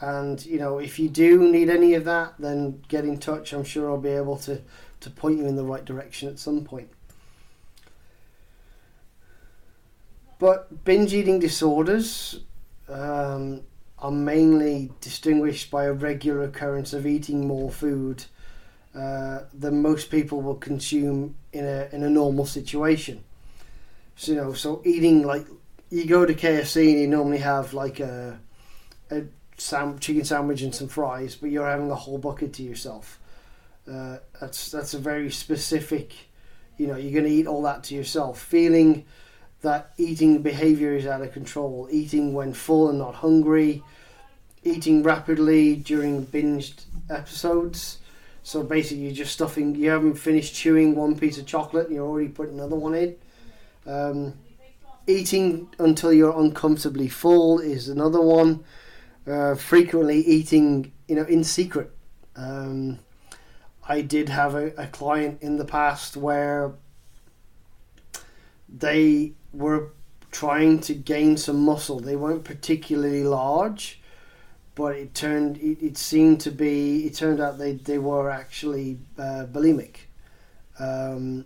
And 0.00 0.44
you 0.44 0.58
know, 0.58 0.78
if 0.78 0.98
you 0.98 1.08
do 1.08 1.50
need 1.50 1.70
any 1.70 1.94
of 1.94 2.04
that, 2.04 2.34
then 2.38 2.82
get 2.88 3.04
in 3.04 3.18
touch. 3.18 3.52
I'm 3.52 3.64
sure 3.64 3.90
I'll 3.90 3.98
be 3.98 4.10
able 4.10 4.36
to 4.38 4.60
to 5.00 5.10
point 5.10 5.38
you 5.38 5.46
in 5.46 5.56
the 5.56 5.64
right 5.64 5.84
direction 5.84 6.28
at 6.28 6.38
some 6.38 6.64
point. 6.64 6.88
But 10.42 10.84
binge 10.84 11.14
eating 11.14 11.38
disorders 11.38 12.40
um, 12.88 13.60
are 13.96 14.10
mainly 14.10 14.90
distinguished 15.00 15.70
by 15.70 15.84
a 15.84 15.92
regular 15.92 16.42
occurrence 16.42 16.92
of 16.92 17.06
eating 17.06 17.46
more 17.46 17.70
food 17.70 18.24
uh, 18.92 19.42
than 19.56 19.82
most 19.82 20.10
people 20.10 20.42
will 20.42 20.56
consume 20.56 21.36
in 21.52 21.64
a 21.64 21.88
in 21.92 22.02
a 22.02 22.10
normal 22.10 22.44
situation. 22.44 23.22
So 24.16 24.32
you 24.32 24.36
know, 24.38 24.52
so 24.52 24.82
eating 24.84 25.24
like 25.24 25.46
you 25.90 26.06
go 26.06 26.26
to 26.26 26.34
KFC 26.34 26.90
and 26.90 27.00
you 27.00 27.06
normally 27.06 27.38
have 27.38 27.72
like 27.72 28.00
a 28.00 28.40
a 29.12 29.22
sam- 29.58 30.00
chicken 30.00 30.24
sandwich 30.24 30.62
and 30.62 30.74
some 30.74 30.88
fries, 30.88 31.36
but 31.36 31.52
you're 31.52 31.70
having 31.70 31.92
a 31.92 31.94
whole 31.94 32.18
bucket 32.18 32.52
to 32.54 32.64
yourself. 32.64 33.20
Uh, 33.88 34.16
that's 34.40 34.72
that's 34.72 34.92
a 34.92 34.98
very 34.98 35.30
specific. 35.30 36.12
You 36.78 36.88
know, 36.88 36.96
you're 36.96 37.12
going 37.12 37.30
to 37.30 37.30
eat 37.30 37.46
all 37.46 37.62
that 37.62 37.84
to 37.84 37.94
yourself, 37.94 38.40
feeling 38.42 39.04
that 39.62 39.92
eating 39.96 40.42
behavior 40.42 40.94
is 40.94 41.06
out 41.06 41.22
of 41.22 41.32
control, 41.32 41.88
eating 41.90 42.34
when 42.34 42.52
full 42.52 42.90
and 42.90 42.98
not 42.98 43.16
hungry, 43.16 43.82
eating 44.62 45.02
rapidly 45.02 45.76
during 45.76 46.26
binged 46.26 46.84
episodes 47.08 47.98
so 48.42 48.62
basically, 48.62 49.04
you're 49.04 49.14
just 49.14 49.32
stuffing. 49.32 49.74
You 49.74 49.90
haven't 49.90 50.14
finished 50.14 50.54
chewing 50.54 50.96
one 50.96 51.16
piece 51.18 51.38
of 51.38 51.46
chocolate, 51.46 51.86
and 51.86 51.94
you're 51.94 52.06
already 52.06 52.28
putting 52.28 52.54
another 52.54 52.76
one 52.76 52.94
in. 52.94 53.16
Um, 53.86 54.34
eating 55.06 55.68
until 55.78 56.12
you're 56.12 56.38
uncomfortably 56.38 57.08
full 57.08 57.60
is 57.60 57.88
another 57.88 58.20
one. 58.20 58.64
Uh, 59.26 59.54
frequently 59.54 60.18
eating, 60.18 60.92
you 61.06 61.14
know, 61.14 61.24
in 61.24 61.44
secret. 61.44 61.92
Um, 62.34 62.98
I 63.88 64.00
did 64.00 64.28
have 64.28 64.56
a, 64.56 64.72
a 64.76 64.88
client 64.88 65.40
in 65.42 65.56
the 65.56 65.64
past 65.64 66.16
where 66.16 66.72
they 68.68 69.34
were 69.52 69.90
trying 70.30 70.80
to 70.80 70.94
gain 70.94 71.36
some 71.36 71.60
muscle. 71.64 72.00
They 72.00 72.16
weren't 72.16 72.44
particularly 72.44 73.22
large, 73.24 74.00
but 74.74 74.96
it 74.96 75.14
turned 75.14 75.58
it, 75.58 75.84
it 75.84 75.98
seemed 75.98 76.40
to 76.42 76.50
be 76.50 77.06
it 77.06 77.14
turned 77.14 77.40
out 77.40 77.58
they, 77.58 77.74
they 77.74 77.98
were 77.98 78.30
actually 78.30 78.98
uh, 79.18 79.46
bulimic. 79.50 79.96
Um, 80.78 81.44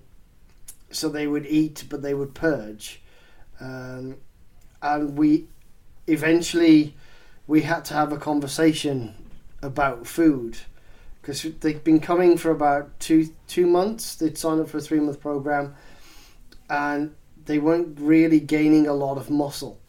so 0.91 1.09
they 1.09 1.27
would 1.27 1.47
eat, 1.47 1.85
but 1.91 2.01
they 2.01 2.15
would 2.15 2.35
purge, 2.35 3.03
um, 3.61 4.17
and 4.81 5.19
we 5.19 5.49
eventually 6.07 6.95
we 7.49 7.63
had 7.63 7.85
to 7.87 7.95
have 7.95 8.13
a 8.13 8.17
conversation 8.17 9.15
about 9.63 10.07
food 10.07 10.59
because 11.21 11.43
they've 11.43 11.83
been 11.83 11.99
coming 11.99 12.39
for 12.39 12.53
about 12.53 12.99
two 13.01 13.31
two 13.49 13.67
months. 13.67 14.15
They'd 14.15 14.39
signed 14.39 14.61
up 14.61 14.69
for 14.69 14.79
a 14.79 14.81
three 14.81 15.01
month 15.01 15.21
program, 15.21 15.75
and 16.71 17.15
they 17.47 17.59
weren't 17.59 17.99
really 18.01 18.41
gaining 18.41 18.87
a 18.87 18.93
lot 18.93 19.17
of 19.17 19.31
muscle. 19.31 19.81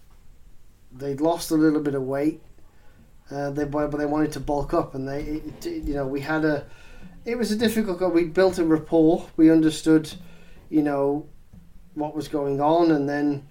They'd 0.91 1.21
lost 1.21 1.51
a 1.51 1.55
little 1.55 1.81
bit 1.81 1.95
of 1.95 2.03
weight. 2.03 2.41
Uh, 3.29 3.49
they 3.51 3.65
but 3.65 3.91
they 3.91 4.05
wanted 4.05 4.31
to 4.31 4.39
bulk 4.39 4.73
up, 4.73 4.95
and 4.95 5.07
they 5.07 5.21
it, 5.23 5.65
you 5.65 5.93
know 5.93 6.07
we 6.07 6.21
had 6.21 6.45
a 6.45 6.65
it 7.25 7.37
was 7.37 7.51
a 7.51 7.57
difficult. 7.57 8.13
We 8.13 8.23
built 8.23 8.57
a 8.57 8.63
rapport. 8.63 9.27
We 9.35 9.51
understood, 9.51 10.11
you 10.69 10.81
know, 10.81 11.27
what 11.93 12.15
was 12.15 12.29
going 12.29 12.61
on, 12.61 12.89
and 12.91 13.09
then 13.09 13.45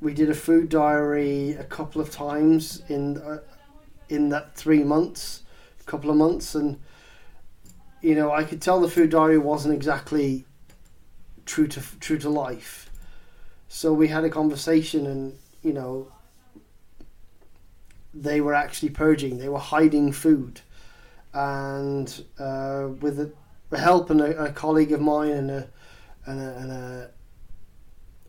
we 0.00 0.12
did 0.14 0.30
a 0.30 0.34
food 0.34 0.68
diary 0.68 1.52
a 1.52 1.64
couple 1.64 2.00
of 2.00 2.10
times 2.10 2.82
in 2.88 3.18
uh, 3.18 3.38
in 4.08 4.30
that 4.30 4.56
three 4.56 4.82
months, 4.82 5.44
couple 5.86 6.10
of 6.10 6.16
months, 6.16 6.56
and 6.56 6.80
you 8.02 8.16
know 8.16 8.32
I 8.32 8.42
could 8.42 8.60
tell 8.60 8.80
the 8.80 8.88
food 8.88 9.10
diary 9.10 9.38
wasn't 9.38 9.74
exactly 9.74 10.44
true 11.46 11.68
to 11.68 11.80
true 12.00 12.18
to 12.18 12.28
life. 12.28 12.87
So 13.68 13.92
we 13.92 14.08
had 14.08 14.24
a 14.24 14.30
conversation, 14.30 15.06
and 15.06 15.38
you 15.62 15.72
know 15.72 16.10
they 18.14 18.40
were 18.40 18.54
actually 18.54 18.90
purging. 18.90 19.38
They 19.38 19.48
were 19.48 19.58
hiding 19.58 20.12
food, 20.12 20.60
and 21.34 22.24
uh, 22.38 22.88
with 23.00 23.16
the 23.70 23.78
help 23.78 24.10
and 24.10 24.20
a, 24.20 24.44
a 24.44 24.52
colleague 24.52 24.92
of 24.92 25.00
mine 25.00 25.30
and 25.30 25.50
a 25.50 25.68
and 26.26 26.40
a, 26.40 26.56
and 26.56 26.72
a 26.72 27.10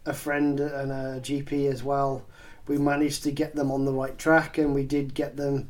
a 0.06 0.14
friend 0.14 0.60
and 0.60 0.92
a 0.92 1.20
GP 1.22 1.72
as 1.72 1.84
well. 1.84 2.26
We 2.68 2.78
managed 2.78 3.24
to 3.24 3.32
get 3.32 3.56
them 3.56 3.72
on 3.72 3.86
the 3.86 3.94
right 3.94 4.18
track, 4.18 4.58
and 4.58 4.76
we 4.76 4.84
did 4.84 5.14
get 5.14 5.38
them. 5.38 5.70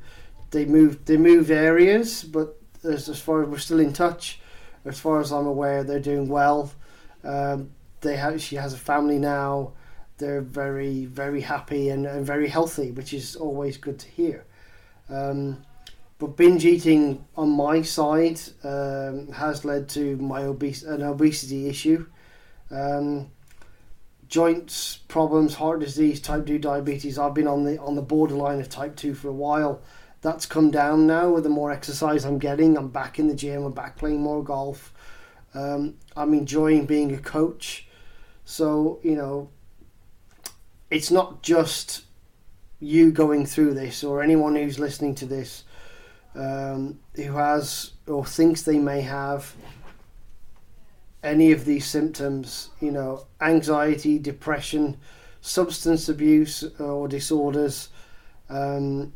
They 0.51 0.65
moved. 0.65 1.05
They 1.05 1.17
moved 1.17 1.51
areas, 1.51 2.23
but 2.23 2.57
as, 2.83 3.07
as 3.07 3.19
far 3.19 3.43
as 3.43 3.49
we're 3.49 3.59
still 3.59 3.79
in 3.79 3.93
touch, 3.93 4.39
as 4.85 4.99
far 4.99 5.19
as 5.19 5.31
I'm 5.31 5.45
aware, 5.45 5.83
they're 5.83 5.99
doing 5.99 6.27
well. 6.27 6.71
Um, 7.23 7.71
they 8.01 8.17
have. 8.17 8.41
She 8.41 8.55
has 8.55 8.73
a 8.73 8.77
family 8.77 9.19
now. 9.19 9.73
They're 10.17 10.41
very, 10.41 11.05
very 11.05 11.41
happy 11.41 11.89
and, 11.89 12.05
and 12.05 12.25
very 12.25 12.49
healthy, 12.49 12.91
which 12.91 13.13
is 13.13 13.35
always 13.35 13.77
good 13.77 13.99
to 13.99 14.07
hear. 14.07 14.45
Um, 15.09 15.63
but 16.17 16.35
binge 16.35 16.65
eating 16.65 17.25
on 17.37 17.49
my 17.49 17.81
side 17.81 18.41
um, 18.63 19.31
has 19.31 19.63
led 19.63 19.87
to 19.89 20.17
my 20.17 20.43
obese 20.43 20.83
an 20.83 21.01
obesity 21.01 21.69
issue. 21.69 22.05
Um, 22.69 23.31
joints 24.27 24.97
problems, 25.07 25.55
heart 25.55 25.79
disease, 25.79 26.19
type 26.19 26.45
two 26.45 26.59
diabetes. 26.59 27.17
I've 27.17 27.33
been 27.33 27.47
on 27.47 27.63
the 27.63 27.79
on 27.79 27.95
the 27.95 28.01
borderline 28.01 28.59
of 28.59 28.69
type 28.69 28.95
two 28.95 29.13
for 29.13 29.29
a 29.29 29.33
while. 29.33 29.81
That's 30.21 30.45
come 30.45 30.69
down 30.69 31.07
now 31.07 31.29
with 31.29 31.43
the 31.43 31.49
more 31.49 31.71
exercise 31.71 32.25
I'm 32.25 32.39
getting. 32.39 32.77
I'm 32.77 32.89
back 32.89 33.19
in 33.19 33.29
the 33.29 33.33
gym. 33.33 33.63
I'm 33.63 33.71
back 33.71 33.95
playing 33.95 34.21
more 34.21 34.43
golf. 34.43 34.93
Um, 35.53 35.95
I'm 36.15 36.33
enjoying 36.33 36.85
being 36.85 37.13
a 37.13 37.17
coach. 37.17 37.87
So 38.49 38.99
you 39.03 39.15
know, 39.15 39.51
it's 40.89 41.11
not 41.11 41.43
just 41.43 42.01
you 42.79 43.11
going 43.11 43.45
through 43.45 43.75
this 43.75 44.03
or 44.03 44.23
anyone 44.23 44.55
who's 44.55 44.79
listening 44.79 45.13
to 45.15 45.27
this 45.27 45.65
um, 46.33 46.99
who 47.15 47.31
has 47.33 47.91
or 48.07 48.25
thinks 48.25 48.63
they 48.63 48.79
may 48.79 49.01
have 49.01 49.53
any 51.21 51.51
of 51.51 51.63
these 51.63 51.85
symptoms, 51.85 52.69
you 52.81 52.89
know, 52.89 53.27
anxiety, 53.39 54.17
depression, 54.17 54.97
substance 55.41 56.09
abuse 56.09 56.63
or 56.79 57.07
disorders, 57.07 57.89
um, 58.49 59.13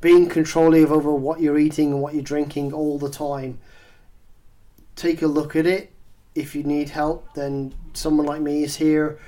being 0.00 0.28
controlling 0.28 0.86
over 0.86 1.14
what 1.14 1.40
you're 1.40 1.58
eating 1.58 1.92
and 1.92 2.02
what 2.02 2.14
you're 2.14 2.22
drinking 2.24 2.72
all 2.72 2.98
the 2.98 3.10
time, 3.10 3.60
take 4.96 5.22
a 5.22 5.28
look 5.28 5.54
at 5.54 5.66
it. 5.66 5.92
If 6.34 6.56
you 6.56 6.64
need 6.64 6.88
help, 6.88 7.34
then 7.34 7.74
someone 7.94 8.26
like 8.26 8.40
me 8.40 8.62
is 8.62 8.76
here. 8.76 9.18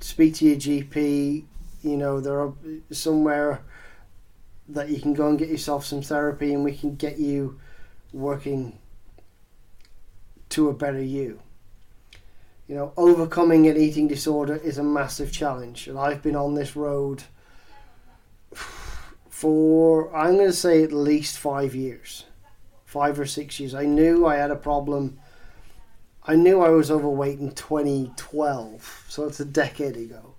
Speak 0.00 0.34
to 0.36 0.46
your 0.46 0.56
GP. 0.56 1.44
You 1.82 1.96
know, 1.96 2.20
there 2.20 2.40
are 2.40 2.52
somewhere 2.90 3.62
that 4.68 4.88
you 4.88 5.00
can 5.00 5.14
go 5.14 5.28
and 5.28 5.38
get 5.38 5.48
yourself 5.48 5.84
some 5.84 6.02
therapy, 6.02 6.54
and 6.54 6.64
we 6.64 6.76
can 6.76 6.96
get 6.96 7.18
you 7.18 7.60
working 8.12 8.78
to 10.50 10.68
a 10.68 10.74
better 10.74 11.02
you. 11.02 11.40
You 12.68 12.76
know, 12.76 12.92
overcoming 12.96 13.66
an 13.66 13.76
eating 13.76 14.08
disorder 14.08 14.56
is 14.56 14.78
a 14.78 14.82
massive 14.82 15.32
challenge, 15.32 15.88
and 15.88 15.98
I've 15.98 16.22
been 16.22 16.36
on 16.36 16.54
this 16.54 16.76
road 16.76 17.24
for 19.28 20.14
I'm 20.14 20.36
going 20.36 20.46
to 20.46 20.52
say 20.52 20.82
at 20.82 20.92
least 20.92 21.38
five 21.38 21.74
years, 21.74 22.26
five 22.84 23.18
or 23.18 23.26
six 23.26 23.58
years. 23.58 23.74
I 23.74 23.84
knew 23.84 24.24
I 24.24 24.36
had 24.36 24.50
a 24.50 24.56
problem. 24.56 25.18
I 26.24 26.36
knew 26.36 26.60
I 26.60 26.68
was 26.68 26.90
overweight 26.90 27.40
in 27.40 27.50
2012, 27.50 29.06
so 29.08 29.26
it's 29.26 29.40
a 29.40 29.44
decade 29.44 29.96
ago. 29.96 30.34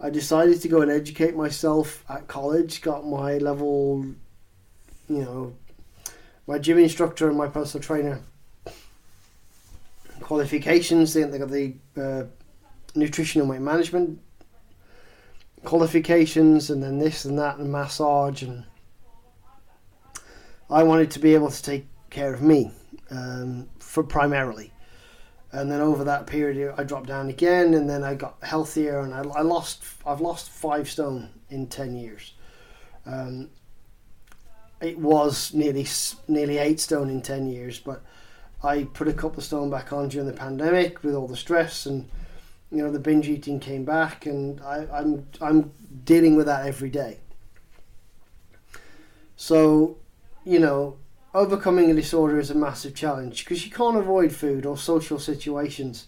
I 0.00 0.10
decided 0.10 0.60
to 0.60 0.68
go 0.68 0.80
and 0.80 0.90
educate 0.90 1.36
myself 1.36 2.04
at 2.08 2.26
college, 2.26 2.82
got 2.82 3.06
my 3.06 3.38
level, 3.38 4.04
you 5.08 5.22
know, 5.22 5.54
my 6.48 6.58
gym 6.58 6.78
instructor 6.78 7.28
and 7.28 7.38
my 7.38 7.46
personal 7.46 7.82
trainer 7.82 8.20
qualifications. 10.20 11.14
They, 11.14 11.22
got 11.38 11.48
the 11.48 11.74
uh, 11.96 12.24
nutrition 12.96 13.40
and 13.40 13.48
weight 13.48 13.60
management 13.60 14.20
qualifications, 15.62 16.70
and 16.70 16.82
then 16.82 16.98
this 16.98 17.24
and 17.24 17.38
that, 17.38 17.58
and 17.58 17.70
massage. 17.70 18.42
And 18.42 18.64
I 20.68 20.82
wanted 20.82 21.12
to 21.12 21.20
be 21.20 21.34
able 21.34 21.52
to 21.52 21.62
take 21.62 21.86
care 22.10 22.34
of 22.34 22.42
me 22.42 22.72
um, 23.10 23.68
for 23.78 24.02
primarily. 24.02 24.73
And 25.54 25.70
then 25.70 25.80
over 25.80 26.02
that 26.04 26.26
period, 26.26 26.74
I 26.76 26.82
dropped 26.82 27.06
down 27.06 27.28
again, 27.28 27.74
and 27.74 27.88
then 27.88 28.02
I 28.02 28.14
got 28.14 28.36
healthier, 28.42 29.00
and 29.00 29.14
I, 29.14 29.20
I 29.20 29.42
lost. 29.42 29.84
I've 30.04 30.20
lost 30.20 30.50
five 30.50 30.90
stone 30.90 31.30
in 31.48 31.68
ten 31.68 31.94
years. 31.94 32.34
Um, 33.06 33.50
it 34.80 34.98
was 34.98 35.54
nearly 35.54 35.86
nearly 36.26 36.58
eight 36.58 36.80
stone 36.80 37.08
in 37.08 37.22
ten 37.22 37.46
years, 37.46 37.78
but 37.78 38.02
I 38.64 38.84
put 38.84 39.06
a 39.06 39.12
couple 39.12 39.38
of 39.38 39.44
stone 39.44 39.70
back 39.70 39.92
on 39.92 40.08
during 40.08 40.26
the 40.26 40.32
pandemic 40.32 41.04
with 41.04 41.14
all 41.14 41.28
the 41.28 41.36
stress 41.36 41.86
and 41.86 42.08
you 42.70 42.78
know 42.78 42.90
the 42.90 42.98
binge 42.98 43.28
eating 43.28 43.60
came 43.60 43.84
back 43.84 44.26
and 44.26 44.60
I, 44.62 44.86
I'm 44.92 45.26
I'm 45.40 45.70
dealing 46.04 46.34
with 46.34 46.46
that 46.46 46.66
every 46.66 46.90
day. 46.90 47.18
So, 49.36 49.98
you 50.44 50.58
know, 50.58 50.96
overcoming 51.34 51.90
a 51.90 51.94
disorder 51.94 52.38
is 52.38 52.50
a 52.50 52.54
massive 52.54 52.94
challenge 52.94 53.44
because 53.44 53.64
you 53.64 53.70
can't 53.70 53.96
avoid 53.96 54.32
food 54.32 54.64
or 54.64 54.78
social 54.78 55.18
situations. 55.18 56.06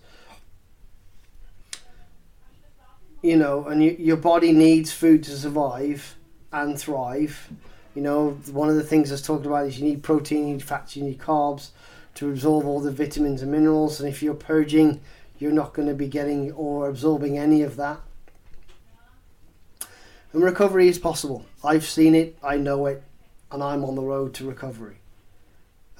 You 3.22 3.36
know, 3.36 3.66
and 3.66 3.82
you, 3.82 3.96
your 3.98 4.16
body 4.16 4.52
needs 4.52 4.92
food 4.92 5.24
to 5.24 5.36
survive 5.36 6.16
and 6.52 6.78
thrive. 6.78 7.50
You 7.94 8.02
know, 8.02 8.30
one 8.52 8.68
of 8.68 8.76
the 8.76 8.84
things 8.84 9.10
that's 9.10 9.22
talked 9.22 9.46
about 9.46 9.66
is 9.66 9.78
you 9.78 9.84
need 9.84 10.02
protein, 10.02 10.46
you 10.46 10.54
need 10.54 10.62
fats, 10.62 10.96
you 10.96 11.02
need 11.02 11.18
carbs 11.18 11.70
to 12.14 12.30
absorb 12.30 12.64
all 12.66 12.80
the 12.80 12.92
vitamins 12.92 13.42
and 13.42 13.50
minerals. 13.50 14.00
And 14.00 14.08
if 14.08 14.22
you're 14.22 14.34
purging, 14.34 15.00
you're 15.38 15.52
not 15.52 15.74
going 15.74 15.88
to 15.88 15.94
be 15.94 16.06
getting 16.06 16.52
or 16.52 16.88
absorbing 16.88 17.36
any 17.36 17.62
of 17.62 17.76
that. 17.76 18.00
And 20.32 20.44
recovery 20.44 20.88
is 20.88 20.98
possible. 20.98 21.46
I've 21.64 21.86
seen 21.86 22.14
it, 22.14 22.38
I 22.44 22.58
know 22.58 22.86
it, 22.86 23.02
and 23.50 23.62
I'm 23.62 23.84
on 23.84 23.96
the 23.96 24.02
road 24.02 24.34
to 24.34 24.46
recovery. 24.46 24.98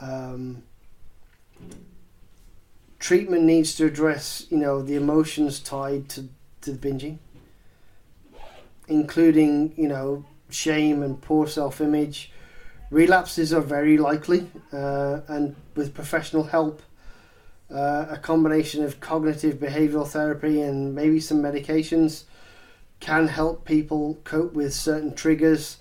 Um, 0.01 0.63
treatment 2.99 3.45
needs 3.45 3.75
to 3.77 3.87
address, 3.87 4.47
you 4.51 4.59
know, 4.59 4.83
the 4.83 4.97
emotions 4.97 5.61
tied 5.61 6.09
to, 6.11 6.29
to 6.63 6.73
the 6.73 6.79
binging, 6.79 7.19
including, 8.89 9.73
you 9.77 9.89
know, 9.89 10.25
shame 10.51 11.03
and 11.03 11.21
poor 11.21 11.47
self-image, 11.47 12.31
Relapses 12.91 13.53
are 13.53 13.61
very 13.61 13.99
likely, 13.99 14.49
uh, 14.73 15.21
and 15.27 15.57
with 15.75 15.93
professional 15.93 16.45
help, 16.45 16.83
uh, 17.69 18.07
a 18.11 18.17
combination 18.17 18.85
of 18.85 19.01
cognitive 19.01 19.57
behavioral 19.57 20.07
therapy 20.07 20.61
and 20.61 20.95
maybe 20.95 21.19
some 21.19 21.43
medications 21.43 22.25
can 23.01 23.27
help 23.27 23.65
people 23.65 24.21
cope 24.23 24.53
with 24.53 24.73
certain 24.73 25.13
triggers, 25.15 25.79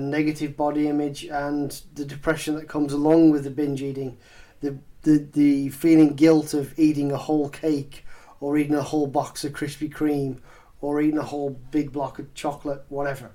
negative 0.00 0.56
body 0.56 0.88
image, 0.88 1.24
and 1.24 1.82
the 1.94 2.04
depression 2.04 2.54
that 2.56 2.68
comes 2.68 2.92
along 2.92 3.30
with 3.30 3.44
the 3.44 3.50
binge 3.50 3.82
eating, 3.82 4.16
the, 4.60 4.78
the, 5.02 5.18
the 5.32 5.68
feeling 5.70 6.14
guilt 6.14 6.54
of 6.54 6.78
eating 6.78 7.12
a 7.12 7.16
whole 7.16 7.48
cake 7.48 8.04
or 8.40 8.58
eating 8.58 8.74
a 8.74 8.82
whole 8.82 9.06
box 9.06 9.42
of 9.44 9.52
Krispy 9.52 9.90
Kreme, 9.90 10.38
or 10.82 11.00
eating 11.00 11.18
a 11.18 11.22
whole 11.22 11.58
big 11.70 11.92
block 11.92 12.18
of 12.18 12.34
chocolate, 12.34 12.84
whatever. 12.90 13.30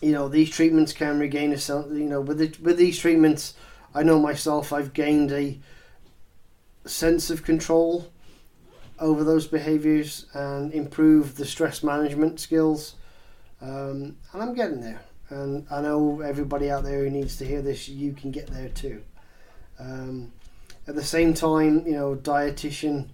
You 0.00 0.12
know, 0.12 0.28
these 0.28 0.50
treatments 0.50 0.92
can 0.92 1.18
regain 1.18 1.52
a 1.52 1.56
you 1.56 2.08
know, 2.08 2.20
with 2.20 2.38
the, 2.38 2.54
with 2.62 2.76
these 2.76 2.98
treatments, 2.98 3.54
I 3.94 4.04
know 4.04 4.20
myself, 4.20 4.72
I've 4.72 4.92
gained 4.92 5.32
a 5.32 5.58
sense 6.84 7.30
of 7.30 7.42
control 7.42 8.12
over 9.00 9.24
those 9.24 9.48
behaviors 9.48 10.26
and 10.34 10.72
improve 10.72 11.36
the 11.36 11.46
stress 11.46 11.82
management 11.82 12.38
skills. 12.38 12.94
Um, 13.64 14.16
and 14.32 14.42
I'm 14.42 14.54
getting 14.54 14.80
there. 14.80 15.00
And 15.30 15.66
I 15.70 15.80
know 15.80 16.20
everybody 16.20 16.70
out 16.70 16.84
there 16.84 17.04
who 17.04 17.10
needs 17.10 17.36
to 17.36 17.46
hear 17.46 17.62
this, 17.62 17.88
you 17.88 18.12
can 18.12 18.30
get 18.30 18.46
there 18.48 18.68
too. 18.68 19.02
Um, 19.78 20.32
at 20.86 20.94
the 20.94 21.02
same 21.02 21.32
time, 21.32 21.86
you 21.86 21.92
know, 21.92 22.14
dietitian 22.14 23.08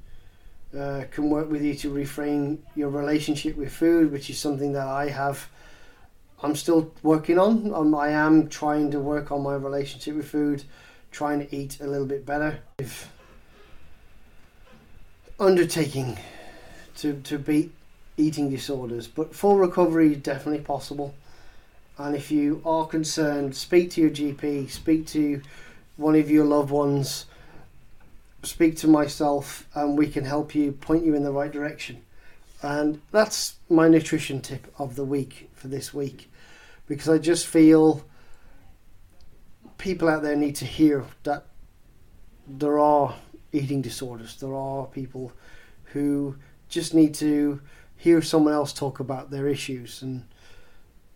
uh, 0.76 1.04
can 1.10 1.30
work 1.30 1.48
with 1.50 1.62
you 1.62 1.74
to 1.74 1.90
reframe 1.92 2.58
your 2.74 2.90
relationship 2.90 3.56
with 3.56 3.72
food, 3.72 4.10
which 4.10 4.28
is 4.28 4.38
something 4.38 4.72
that 4.72 4.88
I 4.88 5.08
have. 5.08 5.48
I'm 6.42 6.56
still 6.56 6.92
working 7.02 7.38
on. 7.38 7.72
Um, 7.72 7.94
I 7.94 8.08
am 8.08 8.48
trying 8.48 8.90
to 8.90 8.98
work 8.98 9.30
on 9.30 9.42
my 9.42 9.54
relationship 9.54 10.16
with 10.16 10.28
food, 10.28 10.64
trying 11.12 11.46
to 11.46 11.54
eat 11.54 11.78
a 11.80 11.86
little 11.86 12.06
bit 12.06 12.26
better. 12.26 12.60
If 12.78 13.12
undertaking 15.38 16.18
to, 16.96 17.20
to 17.22 17.38
beat 17.38 17.72
eating 18.20 18.50
disorders, 18.50 19.06
but 19.06 19.34
full 19.34 19.56
recovery 19.56 20.12
is 20.12 20.18
definitely 20.18 20.62
possible. 20.62 21.14
And 21.98 22.14
if 22.14 22.30
you 22.30 22.62
are 22.64 22.86
concerned, 22.86 23.56
speak 23.56 23.90
to 23.92 24.00
your 24.00 24.10
GP, 24.10 24.70
speak 24.70 25.06
to 25.08 25.42
one 25.96 26.14
of 26.14 26.30
your 26.30 26.44
loved 26.44 26.70
ones, 26.70 27.26
speak 28.42 28.76
to 28.78 28.88
myself, 28.88 29.66
and 29.74 29.98
we 29.98 30.08
can 30.08 30.24
help 30.24 30.54
you 30.54 30.72
point 30.72 31.04
you 31.04 31.14
in 31.14 31.24
the 31.24 31.32
right 31.32 31.52
direction. 31.52 32.02
And 32.62 33.00
that's 33.10 33.56
my 33.68 33.88
nutrition 33.88 34.40
tip 34.40 34.72
of 34.78 34.96
the 34.96 35.04
week 35.04 35.50
for 35.54 35.68
this 35.68 35.94
week 35.94 36.30
because 36.90 37.08
I 37.08 37.18
just 37.18 37.46
feel 37.46 38.04
people 39.78 40.08
out 40.08 40.22
there 40.22 40.36
need 40.36 40.56
to 40.56 40.64
hear 40.64 41.04
that 41.22 41.46
there 42.48 42.78
are 42.78 43.14
eating 43.52 43.80
disorders. 43.80 44.36
There 44.40 44.54
are 44.54 44.86
people 44.86 45.32
who 45.84 46.36
just 46.68 46.92
need 46.92 47.14
to 47.14 47.60
hear 48.00 48.22
someone 48.22 48.54
else 48.54 48.72
talk 48.72 48.98
about 48.98 49.30
their 49.30 49.46
issues. 49.46 50.00
And 50.00 50.24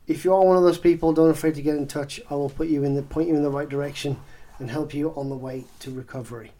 if 0.06 0.22
you 0.22 0.34
are 0.34 0.44
one 0.44 0.58
of 0.58 0.62
those 0.62 0.76
people, 0.76 1.14
don't 1.14 1.30
afraid 1.30 1.54
to 1.54 1.62
get 1.62 1.76
in 1.76 1.86
touch. 1.86 2.20
I 2.28 2.34
will 2.34 2.50
put 2.50 2.68
you 2.68 2.84
in 2.84 2.94
the 2.94 3.00
point 3.00 3.28
you 3.28 3.34
in 3.34 3.42
the 3.42 3.50
right 3.50 3.68
direction 3.68 4.18
and 4.58 4.70
help 4.70 4.92
you 4.92 5.14
on 5.16 5.30
the 5.30 5.34
way 5.34 5.64
to 5.80 5.90
recovery. 5.90 6.52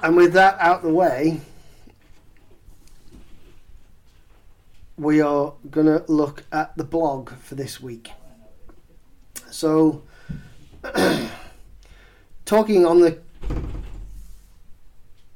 And 0.00 0.16
with 0.16 0.32
that 0.34 0.56
out 0.60 0.82
the 0.82 0.92
way, 0.92 1.40
we 4.96 5.20
are 5.20 5.54
going 5.68 5.88
to 5.88 6.04
look 6.06 6.44
at 6.52 6.76
the 6.76 6.84
blog 6.84 7.30
for 7.30 7.56
this 7.56 7.80
week. 7.80 8.12
So, 9.50 10.04
talking 12.44 12.86
on 12.86 13.00
the 13.00 13.18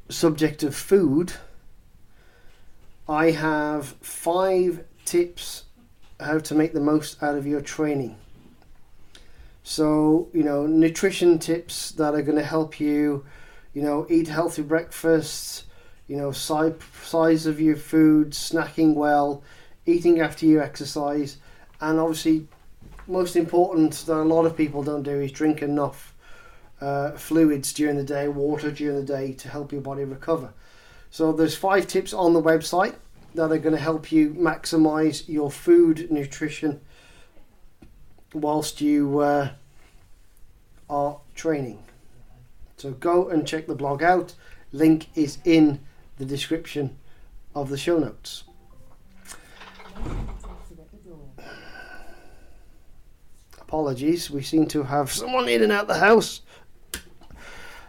subject 0.09 0.63
of 0.63 0.75
food, 0.75 1.33
I 3.09 3.31
have 3.31 3.89
five 4.01 4.85
tips 5.05 5.65
how 6.19 6.39
to 6.39 6.55
make 6.55 6.73
the 6.73 6.81
most 6.81 7.23
out 7.23 7.37
of 7.37 7.47
your 7.47 7.61
training. 7.61 8.17
So, 9.63 10.29
you 10.33 10.43
know, 10.43 10.67
nutrition 10.67 11.39
tips 11.39 11.91
that 11.93 12.15
are 12.15 12.23
going 12.23 12.39
to 12.39 12.45
help 12.45 12.81
you, 12.81 13.25
you 13.75 13.83
know, 13.83 14.07
eat 14.09 14.29
healthy 14.29 14.63
breakfasts, 14.63 15.65
you 16.09 16.17
know, 16.17 16.31
size, 16.33 16.75
size 17.03 17.47
of 17.47 17.61
your 17.61 17.77
food, 17.77 18.31
snacking 18.31 18.95
well, 18.95 19.43
eating 19.85 20.21
after 20.21 20.47
you 20.47 20.61
exercise, 20.61 21.39
and 21.81 21.99
obviously 21.99 22.47
most 23.07 23.37
important 23.37 23.93
that 24.07 24.17
a 24.17 24.23
lot 24.23 24.47
of 24.47 24.57
people 24.57 24.83
don't 24.83 25.03
do 25.03 25.21
is 25.21 25.33
drink 25.33 25.63
enough 25.63 26.15
uh, 26.81 27.13
fluids 27.13 27.73
during 27.73 27.97
the 27.97 28.05
day, 28.05 28.29
water 28.29 28.71
during 28.71 28.97
the 28.97 29.05
day 29.05 29.33
to 29.33 29.49
help 29.49 29.73
your 29.73 29.81
body 29.81 30.05
recover. 30.05 30.53
So 31.11 31.33
there's 31.33 31.57
five 31.57 31.87
tips 31.87 32.13
on 32.13 32.33
the 32.33 32.43
website 32.43 32.95
that 33.35 33.53
are 33.53 33.59
going 33.59 33.75
to 33.75 33.81
help 33.81 34.11
you 34.13 34.31
maximize 34.31 35.29
your 35.29 35.51
food 35.51 36.11
nutrition 36.11 36.81
whilst 38.33 38.81
you 38.81 39.21
uh, 39.21 39.51
are 40.91 41.21
training. 41.35 41.83
So 42.77 42.93
go 42.93 43.29
and 43.29 43.47
check 43.47 43.67
the 43.67 43.75
blog 43.75 44.03
out. 44.03 44.35
Link 44.73 45.09
is 45.15 45.39
in 45.45 45.81
the 46.19 46.25
description 46.25 46.97
of 47.55 47.69
the 47.71 47.79
show 47.79 47.99
notes. 47.99 48.45
Apologies, 53.61 54.31
we 54.31 54.43
seem 54.43 54.67
to 54.67 54.85
have 54.85 55.11
someone 55.11 55.49
in 55.49 55.63
and 55.63 55.73
out 55.73 55.89
the 55.89 55.99
house. 55.99 56.43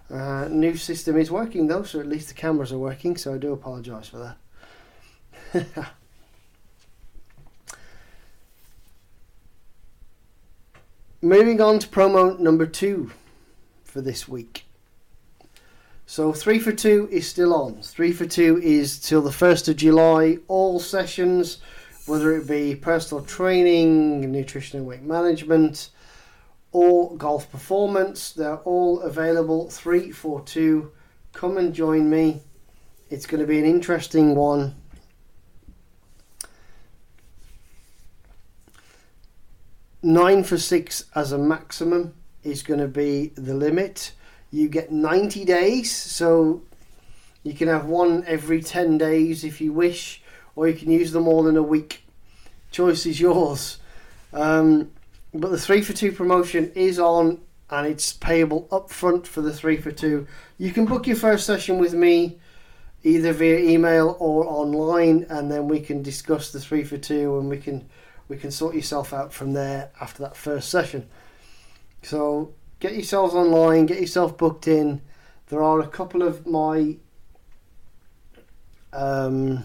Uh, 0.10 0.48
new 0.50 0.76
system 0.76 1.18
is 1.18 1.30
working 1.30 1.68
though, 1.68 1.84
so 1.84 2.00
at 2.00 2.08
least 2.08 2.30
the 2.30 2.34
cameras 2.34 2.72
are 2.72 2.78
working, 2.78 3.18
so 3.18 3.34
I 3.34 3.38
do 3.38 3.52
apologise 3.52 4.08
for 4.08 4.36
that. 5.54 5.66
Moving 11.22 11.60
on 11.60 11.80
to 11.80 11.88
promo 11.88 12.40
number 12.40 12.66
two 12.66 13.12
for 13.84 14.02
this 14.02 14.28
week. 14.28 14.66
So 16.06 16.32
three 16.32 16.60
for 16.60 16.72
two 16.72 17.10
is 17.12 17.28
still 17.28 17.54
on. 17.54 17.82
Three 17.82 18.14
for 18.14 18.26
two 18.26 18.62
is 18.64 19.00
till 19.00 19.22
the 19.22 19.32
first 19.32 19.68
of 19.68 19.76
July. 19.76 20.38
All 20.48 20.80
sessions 20.80 21.58
whether 22.08 22.36
it 22.38 22.48
be 22.48 22.74
personal 22.74 23.24
training, 23.24 24.32
nutrition 24.32 24.80
and 24.80 24.88
weight 24.88 25.04
management, 25.04 25.90
or 26.78 27.18
golf 27.18 27.52
performance. 27.52 28.32
They're 28.32 28.58
all 28.58 29.00
available 29.00 29.68
342. 29.68 30.92
Come 31.34 31.58
and 31.58 31.74
join 31.74 32.08
me. 32.08 32.44
It's 33.10 33.26
going 33.26 33.42
to 33.42 33.48
be 33.48 33.58
an 33.58 33.66
interesting 33.66 34.36
one. 34.36 34.76
Nine 40.04 40.44
for 40.44 40.60
six 40.60 41.06
as 41.16 41.32
a 41.32 41.40
maximum 41.40 42.14
is 42.44 42.62
going 42.62 42.80
to 42.80 42.88
be 42.88 43.32
the 43.34 43.56
limit. 43.56 44.12
You 44.52 44.70
get 44.70 44.92
90 44.92 45.46
days, 45.46 45.92
so 45.92 46.62
you 47.42 47.54
can 47.54 47.70
have 47.70 47.86
one 47.86 48.24
every 48.28 48.62
10 48.62 49.00
days 49.00 49.44
if 49.44 49.60
you 49.60 49.74
wish 49.74 50.22
or 50.56 50.68
you 50.68 50.76
can 50.76 50.92
use 50.92 51.12
them 51.12 51.28
all 51.28 51.48
in 51.48 51.58
a 51.58 51.64
week. 51.64 52.04
Choice 52.70 53.08
is 53.08 53.20
yours. 53.20 53.80
Um, 54.32 54.92
but 55.40 55.52
the 55.52 55.60
three 55.60 55.82
for 55.82 55.94
two 55.94 56.12
promotion 56.12 56.72
is 56.76 57.00
on 57.00 57.42
and 57.70 57.88
it's 57.88 58.14
payable 58.14 58.68
up 58.72 58.90
front 58.90 59.28
for 59.28 59.42
the 59.42 59.54
three 59.54 59.78
for 59.78 59.92
two. 59.92 60.28
You 60.58 60.72
can 60.72 60.86
book 60.86 61.08
your 61.08 61.16
first 61.16 61.46
session 61.46 61.80
with 61.80 61.94
me 61.94 62.40
either 63.04 63.34
via 63.34 63.60
email 63.60 64.18
or 64.20 64.46
online 64.46 65.26
and 65.30 65.52
then 65.52 65.68
we 65.68 65.80
can 65.80 66.02
discuss 66.02 66.52
the 66.52 66.60
three 66.60 66.84
for 66.84 66.98
two 66.98 67.38
and 67.40 67.50
we 67.50 67.58
can 67.58 67.88
we 68.28 68.38
can 68.38 68.52
sort 68.52 68.76
yourself 68.76 69.14
out 69.14 69.32
from 69.32 69.54
there 69.54 69.90
after 70.02 70.24
that 70.24 70.36
first 70.36 70.70
session. 70.70 71.08
So 72.04 72.54
get 72.80 72.94
yourselves 72.94 73.34
online, 73.34 73.86
get 73.86 74.02
yourself 74.02 74.38
booked 74.38 74.68
in. 74.68 75.02
There 75.48 75.64
are 75.64 75.80
a 75.80 75.88
couple 75.88 76.24
of 76.24 76.46
my 76.46 76.98
um, 78.92 79.64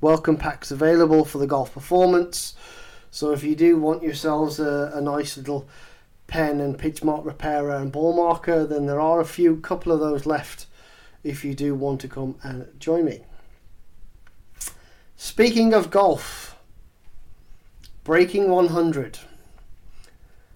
welcome 0.00 0.36
packs 0.36 0.70
available 0.70 1.24
for 1.24 1.38
the 1.38 1.46
golf 1.46 1.72
performance. 1.72 2.54
So 3.10 3.32
if 3.32 3.42
you 3.42 3.54
do 3.54 3.78
want 3.78 4.02
yourselves 4.02 4.60
a, 4.60 4.92
a 4.94 5.00
nice 5.00 5.36
little 5.36 5.68
pen 6.26 6.60
and 6.60 6.78
pitch 6.78 7.02
mark 7.02 7.24
repairer 7.24 7.74
and 7.76 7.90
ball 7.90 8.14
marker, 8.14 8.66
then 8.66 8.86
there 8.86 9.00
are 9.00 9.20
a 9.20 9.24
few 9.24 9.56
couple 9.56 9.92
of 9.92 10.00
those 10.00 10.26
left 10.26 10.66
if 11.24 11.44
you 11.44 11.54
do 11.54 11.74
want 11.74 12.00
to 12.02 12.08
come 12.08 12.36
and 12.42 12.68
join 12.78 13.04
me. 13.04 13.20
Speaking 15.16 15.74
of 15.74 15.90
golf, 15.90 16.56
breaking 18.04 18.50
100. 18.50 19.18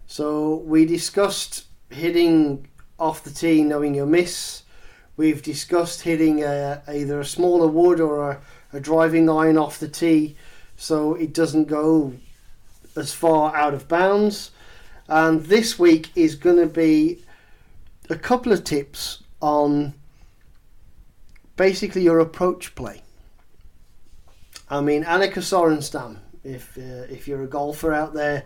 So 0.06 0.56
we 0.56 0.84
discussed 0.84 1.64
hitting 1.90 2.68
off 2.98 3.24
the 3.24 3.30
tee, 3.30 3.62
knowing 3.62 3.94
your 3.94 4.06
miss. 4.06 4.62
We've 5.16 5.42
discussed 5.42 6.02
hitting 6.02 6.42
a, 6.42 6.82
either 6.88 7.20
a 7.20 7.24
smaller 7.24 7.66
wood 7.66 8.00
or 8.00 8.30
a, 8.30 8.40
a 8.72 8.80
driving 8.80 9.28
iron 9.28 9.58
off 9.58 9.78
the 9.78 9.88
tee 9.88 10.36
so 10.76 11.14
it 11.14 11.34
doesn't 11.34 11.64
go 11.64 12.14
as 12.96 13.12
far 13.12 13.54
out 13.56 13.74
of 13.74 13.88
bounds. 13.88 14.50
And 15.08 15.44
this 15.46 15.78
week 15.78 16.10
is 16.14 16.34
going 16.34 16.56
to 16.56 16.66
be 16.66 17.22
a 18.08 18.16
couple 18.16 18.52
of 18.52 18.64
tips 18.64 19.22
on 19.40 19.94
basically 21.56 22.02
your 22.02 22.20
approach 22.20 22.74
play. 22.74 23.02
I 24.70 24.80
mean, 24.80 25.04
Annika 25.04 25.38
Sorenstam, 25.38 26.18
if 26.44 26.78
uh, 26.78 27.06
if 27.10 27.28
you're 27.28 27.42
a 27.42 27.46
golfer 27.46 27.92
out 27.92 28.14
there, 28.14 28.44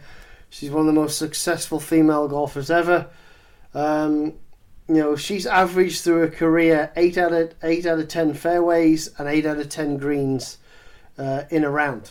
She's 0.56 0.70
one 0.70 0.88
of 0.88 0.94
the 0.94 1.00
most 1.00 1.18
successful 1.18 1.80
female 1.80 2.28
golfers 2.28 2.70
ever. 2.70 3.08
Um, 3.74 4.34
you 4.88 4.94
know, 4.94 5.16
she's 5.16 5.46
averaged 5.46 6.02
through 6.02 6.20
her 6.20 6.28
career 6.28 6.92
eight 6.96 7.18
out 7.18 7.32
of 7.32 7.54
eight 7.62 7.84
out 7.86 7.98
of 7.98 8.08
ten 8.08 8.32
fairways 8.32 9.10
and 9.18 9.28
eight 9.28 9.44
out 9.44 9.58
of 9.58 9.68
ten 9.68 9.96
greens 9.96 10.58
uh, 11.18 11.42
in 11.50 11.64
a 11.64 11.70
round. 11.70 12.10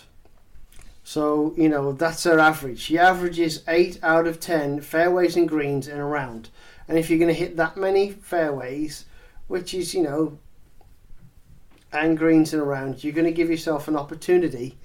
So 1.06 1.54
you 1.56 1.70
know 1.70 1.92
that's 1.92 2.24
her 2.24 2.40
average. 2.40 2.80
She 2.80 2.98
averages 2.98 3.64
eight 3.68 4.00
out 4.02 4.26
of 4.26 4.40
ten 4.40 4.82
fairways 4.82 5.38
and 5.38 5.48
greens 5.48 5.88
in 5.88 6.00
a 6.00 6.06
round. 6.06 6.50
And 6.88 6.98
if 6.98 7.10
you're 7.10 7.20
going 7.20 7.34
to 7.34 7.40
hit 7.40 7.58
that 7.58 7.78
many 7.78 8.12
fairways, 8.12 9.06
which 9.48 9.76
is 9.76 9.94
you 9.94 10.02
know, 10.02 10.40
and 11.94 12.18
greens 12.18 12.56
in 12.56 12.60
a 12.60 12.64
round, 12.64 13.04
you're 13.04 13.14
going 13.14 13.28
to 13.28 13.32
give 13.32 13.52
yourself 13.52 13.88
an 13.88 13.96
opportunity 13.96 14.80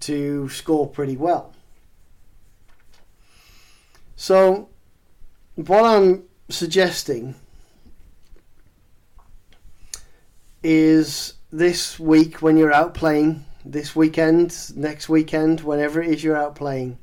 to 0.00 0.48
score 0.50 0.88
pretty 0.88 1.16
well. 1.16 1.52
So, 4.14 4.68
what 5.56 5.84
I'm 5.84 6.22
suggesting 6.48 7.34
is 10.62 11.34
this 11.50 11.98
week 11.98 12.40
when 12.40 12.56
you're 12.56 12.72
out 12.72 12.94
playing, 12.94 13.44
this 13.64 13.96
weekend, 13.96 14.76
next 14.76 15.08
weekend, 15.08 15.60
whenever 15.60 16.02
it 16.02 16.10
is 16.10 16.22
you're 16.22 16.36
out 16.36 16.54
playing, 16.54 16.98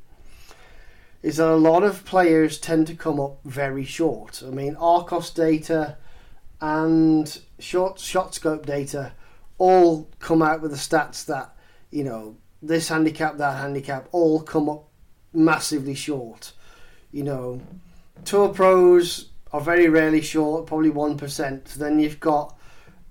is 1.23 1.37
that 1.37 1.49
a 1.49 1.55
lot 1.55 1.83
of 1.83 2.05
players 2.05 2.59
tend 2.59 2.87
to 2.87 2.95
come 2.95 3.19
up 3.19 3.39
very 3.43 3.83
short. 3.85 4.43
I 4.45 4.49
mean, 4.49 4.75
Arccos 4.75 5.33
data 5.33 5.97
and 6.59 7.39
short 7.59 7.99
shot 7.99 8.35
scope 8.35 8.65
data 8.65 9.13
all 9.57 10.09
come 10.19 10.41
out 10.41 10.61
with 10.61 10.71
the 10.71 10.77
stats 10.77 11.25
that 11.25 11.55
you 11.89 12.03
know 12.03 12.37
this 12.61 12.89
handicap, 12.89 13.37
that 13.37 13.57
handicap, 13.57 14.07
all 14.11 14.41
come 14.41 14.69
up 14.69 14.87
massively 15.33 15.95
short. 15.95 16.53
You 17.11 17.23
know, 17.23 17.61
tour 18.23 18.49
pros 18.49 19.29
are 19.51 19.61
very 19.61 19.89
rarely 19.89 20.21
short, 20.21 20.67
probably 20.67 20.91
one 20.91 21.17
percent. 21.17 21.65
Then 21.65 21.99
you've 21.99 22.19
got, 22.19 22.57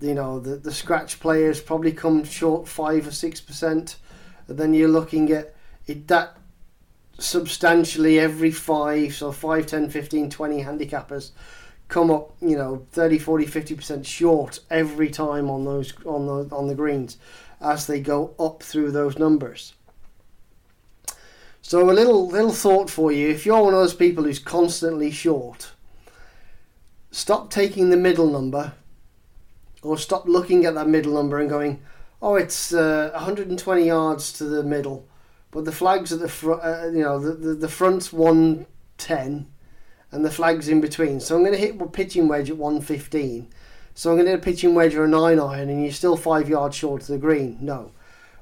you 0.00 0.14
know, 0.14 0.40
the 0.40 0.56
the 0.56 0.72
scratch 0.72 1.20
players 1.20 1.60
probably 1.60 1.92
come 1.92 2.24
short 2.24 2.68
five 2.68 3.06
or 3.06 3.12
six 3.12 3.40
percent. 3.40 3.96
Then 4.46 4.74
you're 4.74 4.88
looking 4.88 5.30
at 5.30 5.54
it 5.86 6.08
that 6.08 6.36
substantially 7.18 8.18
every 8.18 8.50
five, 8.50 9.14
so 9.14 9.30
5, 9.30 9.66
10, 9.66 9.90
15, 9.90 10.30
20 10.30 10.64
handicappers 10.64 11.30
come 11.88 12.10
up, 12.10 12.34
you 12.40 12.56
know, 12.56 12.86
30, 12.92 13.18
40, 13.18 13.46
50% 13.46 14.06
short 14.06 14.60
every 14.70 15.10
time 15.10 15.50
on 15.50 15.64
those 15.64 15.92
on 16.06 16.26
the 16.26 16.54
on 16.54 16.68
the 16.68 16.74
greens 16.74 17.18
as 17.60 17.86
they 17.86 18.00
go 18.00 18.34
up 18.38 18.62
through 18.62 18.90
those 18.90 19.18
numbers. 19.18 19.74
So 21.62 21.90
a 21.90 21.92
little 21.92 22.28
little 22.28 22.52
thought 22.52 22.88
for 22.88 23.12
you, 23.12 23.28
if 23.28 23.44
you're 23.44 23.62
one 23.62 23.74
of 23.74 23.80
those 23.80 23.94
people 23.94 24.24
who's 24.24 24.38
constantly 24.38 25.10
short, 25.10 25.72
stop 27.10 27.50
taking 27.50 27.90
the 27.90 27.96
middle 27.96 28.30
number 28.30 28.72
or 29.82 29.98
stop 29.98 30.26
looking 30.26 30.64
at 30.64 30.74
that 30.74 30.88
middle 30.88 31.14
number 31.14 31.38
and 31.38 31.48
going, 31.48 31.82
"Oh, 32.20 32.36
it's 32.36 32.72
uh, 32.72 33.10
120 33.14 33.86
yards 33.86 34.32
to 34.34 34.44
the 34.44 34.62
middle." 34.62 35.06
But 35.50 35.64
the 35.64 35.72
flags 35.72 36.12
at 36.12 36.20
the 36.20 36.28
front, 36.28 36.62
uh, 36.62 36.90
you 36.92 37.02
know, 37.02 37.18
the, 37.18 37.32
the, 37.32 37.54
the 37.54 37.68
front's 37.68 38.12
110 38.12 39.46
and 40.12 40.24
the 40.24 40.30
flag's 40.30 40.68
in 40.68 40.80
between. 40.80 41.20
So 41.20 41.36
I'm 41.36 41.42
going 41.42 41.54
to 41.54 41.58
hit 41.58 41.80
a 41.80 41.86
pitching 41.86 42.28
wedge 42.28 42.50
at 42.50 42.56
115. 42.56 43.48
So 43.94 44.10
I'm 44.10 44.16
going 44.16 44.26
to 44.26 44.32
hit 44.32 44.40
a 44.40 44.42
pitching 44.42 44.74
wedge 44.74 44.94
or 44.94 45.04
a 45.04 45.08
9 45.08 45.38
iron 45.38 45.68
and 45.68 45.82
you're 45.82 45.92
still 45.92 46.16
5 46.16 46.48
yards 46.48 46.76
short 46.76 47.02
of 47.02 47.08
the 47.08 47.18
green. 47.18 47.58
No. 47.60 47.92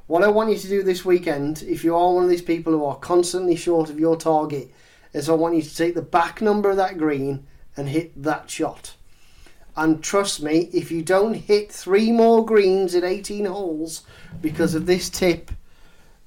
What 0.06 0.22
I 0.22 0.28
want 0.28 0.50
you 0.50 0.58
to 0.58 0.68
do 0.68 0.82
this 0.82 1.04
weekend, 1.04 1.62
if 1.62 1.84
you 1.84 1.94
are 1.94 2.14
one 2.14 2.24
of 2.24 2.30
these 2.30 2.42
people 2.42 2.72
who 2.72 2.84
are 2.84 2.96
constantly 2.96 3.56
short 3.56 3.90
of 3.90 4.00
your 4.00 4.16
target, 4.16 4.72
is 5.12 5.28
I 5.28 5.34
want 5.34 5.56
you 5.56 5.62
to 5.62 5.76
take 5.76 5.94
the 5.94 6.02
back 6.02 6.40
number 6.40 6.70
of 6.70 6.76
that 6.76 6.98
green 6.98 7.46
and 7.76 7.88
hit 7.88 8.22
that 8.22 8.50
shot. 8.50 8.94
And 9.78 10.02
trust 10.02 10.42
me, 10.42 10.68
if 10.72 10.90
you 10.90 11.02
don't 11.02 11.34
hit 11.34 11.70
three 11.70 12.10
more 12.10 12.44
greens 12.44 12.96
in 12.96 13.04
18 13.04 13.44
holes 13.44 14.02
because 14.40 14.74
of 14.74 14.86
this 14.86 15.08
tip, 15.08 15.52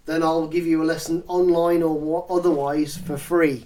then 0.06 0.24
I'll 0.24 0.48
give 0.48 0.66
you 0.66 0.82
a 0.82 0.86
lesson 0.86 1.22
online 1.28 1.84
or 1.84 2.26
otherwise 2.30 2.96
for 2.96 3.18
free. 3.18 3.66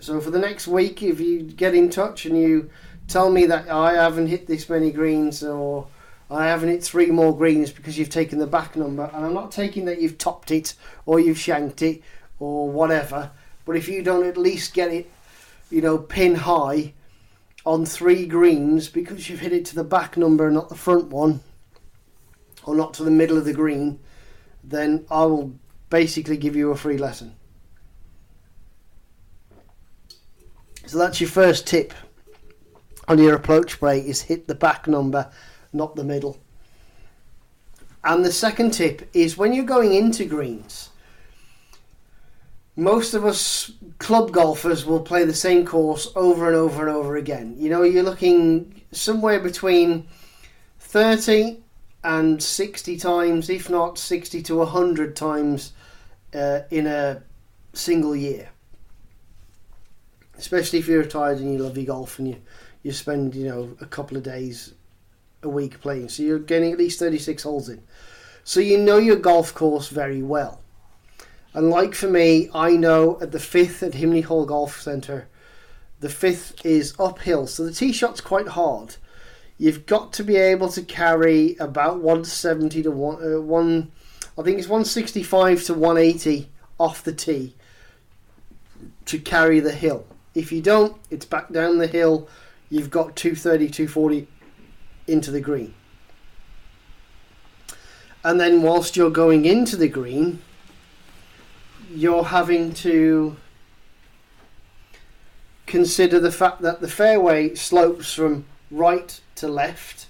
So 0.00 0.20
for 0.20 0.32
the 0.32 0.40
next 0.40 0.66
week, 0.66 1.00
if 1.00 1.20
you 1.20 1.42
get 1.42 1.76
in 1.76 1.90
touch 1.90 2.26
and 2.26 2.36
you 2.36 2.70
tell 3.06 3.30
me 3.30 3.46
that 3.46 3.68
I 3.70 3.92
haven't 3.92 4.26
hit 4.26 4.48
this 4.48 4.68
many 4.68 4.90
greens 4.90 5.44
or 5.44 5.86
I 6.28 6.46
haven't 6.46 6.70
hit 6.70 6.82
three 6.82 7.12
more 7.12 7.36
greens 7.36 7.70
because 7.70 7.96
you've 7.96 8.10
taken 8.10 8.40
the 8.40 8.48
back 8.48 8.74
number, 8.74 9.08
and 9.14 9.24
I'm 9.24 9.34
not 9.34 9.52
taking 9.52 9.84
that 9.84 10.00
you've 10.02 10.18
topped 10.18 10.50
it 10.50 10.74
or 11.06 11.20
you've 11.20 11.38
shanked 11.38 11.82
it 11.82 12.02
or 12.40 12.68
whatever, 12.68 13.30
but 13.64 13.76
if 13.76 13.86
you 13.86 14.02
don't 14.02 14.26
at 14.26 14.36
least 14.36 14.74
get 14.74 14.92
it, 14.92 15.08
you 15.70 15.80
know, 15.80 15.98
pin 15.98 16.34
high 16.34 16.94
on 17.64 17.86
three 17.86 18.26
greens 18.26 18.88
because 18.88 19.28
you've 19.28 19.40
hit 19.40 19.52
it 19.52 19.64
to 19.66 19.74
the 19.74 19.84
back 19.84 20.16
number, 20.16 20.50
not 20.50 20.68
the 20.68 20.74
front 20.74 21.08
one, 21.08 21.40
or 22.64 22.74
not 22.74 22.94
to 22.94 23.04
the 23.04 23.10
middle 23.10 23.38
of 23.38 23.44
the 23.44 23.52
green, 23.52 23.98
then 24.62 25.06
I 25.10 25.24
will 25.24 25.54
basically 25.90 26.36
give 26.36 26.56
you 26.56 26.70
a 26.70 26.76
free 26.76 26.98
lesson. 26.98 27.34
So 30.86 30.98
that's 30.98 31.20
your 31.20 31.30
first 31.30 31.66
tip 31.66 31.94
on 33.08 33.18
your 33.18 33.34
approach 33.34 33.78
play 33.78 34.00
is 34.00 34.22
hit 34.22 34.46
the 34.46 34.54
back 34.54 34.86
number, 34.86 35.30
not 35.72 35.96
the 35.96 36.04
middle. 36.04 36.38
And 38.02 38.24
the 38.24 38.32
second 38.32 38.72
tip 38.72 39.08
is 39.14 39.38
when 39.38 39.54
you're 39.54 39.64
going 39.64 39.94
into 39.94 40.26
greens, 40.26 40.90
most 42.76 43.14
of 43.14 43.24
us 43.24 43.70
club 43.98 44.32
golfers 44.32 44.84
will 44.84 45.00
play 45.00 45.24
the 45.24 45.34
same 45.34 45.64
course 45.64 46.08
over 46.16 46.46
and 46.48 46.56
over 46.56 46.86
and 46.86 46.94
over 46.94 47.16
again. 47.16 47.54
You 47.58 47.70
know, 47.70 47.82
you're 47.82 48.02
looking 48.02 48.82
somewhere 48.90 49.38
between 49.38 50.08
30 50.80 51.60
and 52.02 52.42
60 52.42 52.96
times, 52.98 53.48
if 53.48 53.70
not 53.70 53.98
60 53.98 54.42
to 54.42 54.56
100 54.56 55.16
times 55.16 55.72
uh, 56.34 56.60
in 56.70 56.86
a 56.86 57.22
single 57.72 58.16
year. 58.16 58.50
Especially 60.36 60.80
if 60.80 60.88
you're 60.88 60.98
retired 60.98 61.38
and 61.38 61.52
you 61.52 61.58
love 61.58 61.76
your 61.76 61.86
golf 61.86 62.18
and 62.18 62.28
you, 62.28 62.36
you 62.82 62.92
spend, 62.92 63.34
you 63.36 63.46
know, 63.46 63.76
a 63.80 63.86
couple 63.86 64.16
of 64.16 64.24
days 64.24 64.74
a 65.42 65.48
week 65.48 65.80
playing. 65.80 66.08
So 66.08 66.24
you're 66.24 66.40
getting 66.40 66.72
at 66.72 66.78
least 66.78 66.98
36 66.98 67.42
holes 67.44 67.68
in. 67.68 67.82
So 68.42 68.60
you 68.60 68.78
know 68.78 68.98
your 68.98 69.16
golf 69.16 69.54
course 69.54 69.88
very 69.88 70.22
well. 70.22 70.60
And 71.54 71.70
like 71.70 71.94
for 71.94 72.08
me, 72.08 72.50
I 72.52 72.70
know 72.70 73.18
at 73.20 73.32
the 73.32 73.40
fifth 73.40 73.82
at 73.82 73.92
Himley 73.92 74.24
Hall 74.24 74.44
Golf 74.44 74.80
Centre, 74.80 75.28
the 76.00 76.08
fifth 76.08 76.66
is 76.66 76.94
uphill. 76.98 77.46
So 77.46 77.64
the 77.64 77.72
tee 77.72 77.92
shot's 77.92 78.20
quite 78.20 78.48
hard 78.48 78.96
you've 79.58 79.86
got 79.86 80.12
to 80.14 80.24
be 80.24 80.36
able 80.36 80.68
to 80.68 80.82
carry 80.82 81.56
about 81.56 82.00
170 82.00 82.82
to 82.82 82.90
one, 82.90 83.34
uh, 83.34 83.40
one 83.40 83.90
I 84.36 84.42
think 84.42 84.58
it's 84.58 84.68
165 84.68 85.64
to 85.64 85.74
180 85.74 86.48
off 86.78 87.04
the 87.04 87.12
tee 87.12 87.54
to 89.06 89.18
carry 89.18 89.60
the 89.60 89.72
hill. 89.72 90.06
If 90.34 90.50
you 90.50 90.60
don't, 90.60 90.96
it's 91.10 91.24
back 91.24 91.52
down 91.52 91.78
the 91.78 91.86
hill. 91.86 92.28
You've 92.68 92.90
got 92.90 93.14
230, 93.14 93.68
240 93.68 94.26
into 95.06 95.30
the 95.30 95.40
green. 95.40 95.74
And 98.24 98.40
then 98.40 98.62
whilst 98.62 98.96
you're 98.96 99.10
going 99.10 99.44
into 99.44 99.76
the 99.76 99.86
green, 99.86 100.40
you're 101.94 102.24
having 102.24 102.72
to 102.74 103.36
consider 105.66 106.20
the 106.20 106.32
fact 106.32 106.62
that 106.62 106.80
the 106.80 106.88
fairway 106.88 107.54
slopes 107.54 108.12
from 108.12 108.44
right 108.70 109.20
to 109.36 109.48
left, 109.48 110.06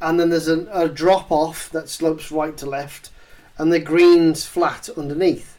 and 0.00 0.18
then 0.18 0.30
there's 0.30 0.48
a, 0.48 0.66
a 0.72 0.88
drop 0.88 1.30
off 1.30 1.70
that 1.70 1.88
slopes 1.88 2.30
right 2.30 2.56
to 2.56 2.66
left, 2.66 3.10
and 3.58 3.72
the 3.72 3.80
green's 3.80 4.46
flat 4.46 4.88
underneath. 4.96 5.58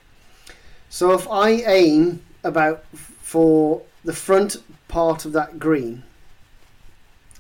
So 0.90 1.14
if 1.14 1.28
I 1.30 1.50
aim 1.52 2.24
about 2.44 2.84
for 2.94 3.84
the 4.04 4.14
front 4.14 4.58
part 4.88 5.26
of 5.26 5.34
that 5.34 5.60
green, 5.60 6.04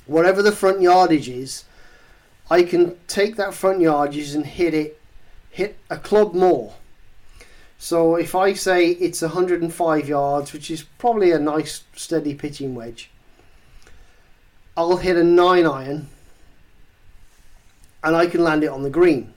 whatever 0.05 0.41
the 0.41 0.51
front 0.51 0.81
yardage 0.81 1.29
is, 1.29 1.65
I 2.49 2.63
can 2.63 2.97
take 3.07 3.35
that 3.37 3.53
front 3.53 3.81
yardage 3.81 4.33
and 4.33 4.45
hit 4.45 4.73
it, 4.73 5.01
hit 5.49 5.77
a 5.89 5.97
club 5.97 6.33
more. 6.33 6.73
So 7.81 8.15
if 8.15 8.35
I 8.35 8.53
say 8.53 8.89
it's 8.89 9.23
105 9.23 10.07
yards, 10.07 10.53
which 10.53 10.69
is 10.69 10.83
probably 10.99 11.31
a 11.31 11.39
nice 11.39 11.83
steady 11.95 12.35
pitching 12.35 12.75
wedge, 12.75 13.09
I'll 14.77 14.97
hit 14.97 15.15
a 15.15 15.23
9 15.23 15.65
iron 15.65 16.07
and 18.03 18.15
I 18.15 18.27
can 18.27 18.43
land 18.43 18.63
it 18.63 18.67
on 18.67 18.83
the 18.83 18.91
green. 18.91 19.33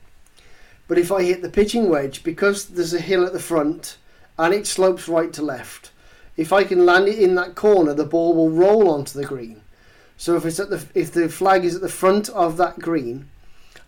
But 0.87 0.99
if 0.99 1.11
I 1.11 1.23
hit 1.23 1.41
the 1.41 1.49
pitching 1.49 1.89
wedge, 1.89 2.23
because 2.23 2.67
there's 2.67 2.93
a 2.93 3.01
hill 3.01 3.25
at 3.25 3.33
the 3.33 3.41
front 3.41 3.97
and 4.37 4.53
it 4.53 4.67
slopes 4.67 5.09
right 5.09 5.33
to 5.33 5.41
left, 5.41 5.91
if 6.37 6.53
I 6.53 6.65
can 6.65 6.85
land 6.85 7.09
it 7.09 7.19
in 7.19 7.37
that 7.37 7.55
corner, 7.55 7.95
the 7.95 8.05
ball 8.05 8.35
will 8.35 8.51
roll 8.51 8.91
onto 8.91 9.19
the 9.19 9.27
green. 9.27 9.63
So 10.19 10.37
if 10.37 10.45
it's 10.45 10.61
at 10.61 10.69
the 10.69 10.85
if 10.95 11.13
the 11.13 11.31
flag 11.31 11.65
is 11.65 11.77
at 11.77 11.81
the 11.81 11.89
front 11.89 12.29
of 12.29 12.59
that 12.59 12.79
green, 12.79 13.27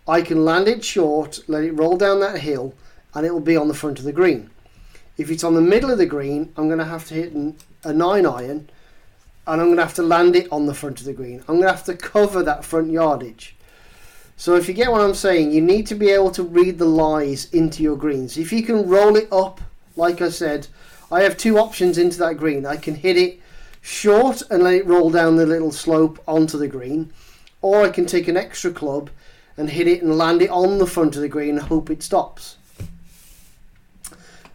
I 0.07 0.23
can 0.23 0.43
land 0.43 0.67
it 0.67 0.83
short, 0.83 1.41
let 1.47 1.63
it 1.63 1.73
roll 1.73 1.95
down 1.95 2.21
that 2.21 2.39
hill, 2.39 2.73
and 3.17 3.25
it 3.25 3.33
will 3.33 3.39
be 3.39 3.57
on 3.57 3.67
the 3.67 3.73
front 3.73 3.97
of 3.97 4.05
the 4.05 4.11
green. 4.11 4.47
If 5.17 5.31
it's 5.31 5.43
on 5.43 5.55
the 5.55 5.61
middle 5.61 5.89
of 5.89 5.97
the 5.97 6.05
green, 6.05 6.53
I'm 6.55 6.67
going 6.67 6.77
to 6.77 6.85
have 6.85 7.05
to 7.07 7.15
hit 7.15 7.33
a 7.83 7.91
9 7.91 8.25
iron 8.27 8.69
and 9.47 9.61
I'm 9.61 9.69
going 9.69 9.77
to 9.77 9.83
have 9.83 9.95
to 9.95 10.03
land 10.03 10.35
it 10.35 10.47
on 10.51 10.67
the 10.67 10.75
front 10.75 10.99
of 10.99 11.07
the 11.07 11.13
green. 11.13 11.39
I'm 11.47 11.55
going 11.55 11.63
to 11.63 11.71
have 11.71 11.83
to 11.85 11.95
cover 11.95 12.43
that 12.43 12.63
front 12.63 12.91
yardage. 12.91 13.55
So 14.35 14.55
if 14.55 14.67
you 14.67 14.75
get 14.75 14.91
what 14.91 15.01
I'm 15.01 15.15
saying, 15.15 15.51
you 15.51 15.61
need 15.61 15.87
to 15.87 15.95
be 15.95 16.11
able 16.11 16.29
to 16.29 16.43
read 16.43 16.77
the 16.77 16.85
lies 16.85 17.51
into 17.51 17.81
your 17.81 17.95
greens. 17.95 18.37
If 18.37 18.53
you 18.53 18.61
can 18.61 18.87
roll 18.87 19.15
it 19.15 19.27
up, 19.31 19.61
like 19.95 20.21
I 20.21 20.29
said, 20.29 20.67
I 21.11 21.21
have 21.21 21.37
two 21.37 21.57
options 21.57 21.97
into 21.97 22.19
that 22.19 22.37
green. 22.37 22.67
I 22.67 22.77
can 22.77 22.93
hit 22.93 23.17
it 23.17 23.39
short 23.81 24.43
and 24.51 24.61
let 24.61 24.75
it 24.75 24.85
roll 24.85 25.09
down 25.09 25.37
the 25.37 25.47
little 25.47 25.71
slope 25.71 26.21
onto 26.27 26.59
the 26.59 26.67
green, 26.67 27.11
or 27.63 27.81
I 27.81 27.89
can 27.89 28.05
take 28.05 28.27
an 28.27 28.37
extra 28.37 28.69
club 28.69 29.09
and 29.57 29.71
hit 29.71 29.87
it 29.87 30.03
and 30.03 30.19
land 30.19 30.43
it 30.43 30.51
on 30.51 30.77
the 30.77 30.85
front 30.85 31.15
of 31.15 31.23
the 31.23 31.27
green 31.27 31.57
and 31.57 31.67
hope 31.67 31.89
it 31.89 32.03
stops. 32.03 32.57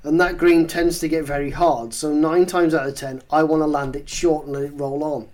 And 0.04 0.20
that 0.20 0.38
green 0.38 0.66
tends 0.66 0.98
to 0.98 1.08
get 1.08 1.24
very 1.24 1.50
hard, 1.50 1.94
so 1.94 2.12
nine 2.12 2.46
times 2.46 2.74
out 2.74 2.88
of 2.88 2.96
ten, 2.96 3.22
I 3.30 3.44
want 3.44 3.62
to 3.62 3.66
land 3.66 3.94
it 3.94 4.08
short 4.08 4.44
and 4.44 4.54
let 4.54 4.64
it 4.64 4.72
roll 4.74 5.04
on, 5.04 5.28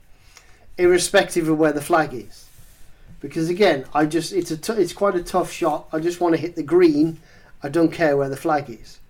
irrespective 0.76 1.48
of 1.48 1.58
where 1.58 1.72
the 1.72 1.80
flag 1.80 2.12
is 2.12 2.48
because 3.20 3.48
again, 3.48 3.84
I 3.94 4.06
just 4.06 4.32
it's 4.32 4.50
a 4.50 4.56
t- 4.56 4.74
it's 4.74 4.92
quite 4.92 5.14
a 5.14 5.22
tough 5.22 5.50
shot. 5.50 5.88
I 5.92 5.98
just 5.98 6.20
want 6.20 6.34
to 6.34 6.40
hit 6.40 6.56
the 6.56 6.62
green. 6.62 7.18
I 7.62 7.68
don't 7.68 7.92
care 7.92 8.16
where 8.16 8.28
the 8.28 8.36
flag 8.36 8.70
is. 8.70 9.00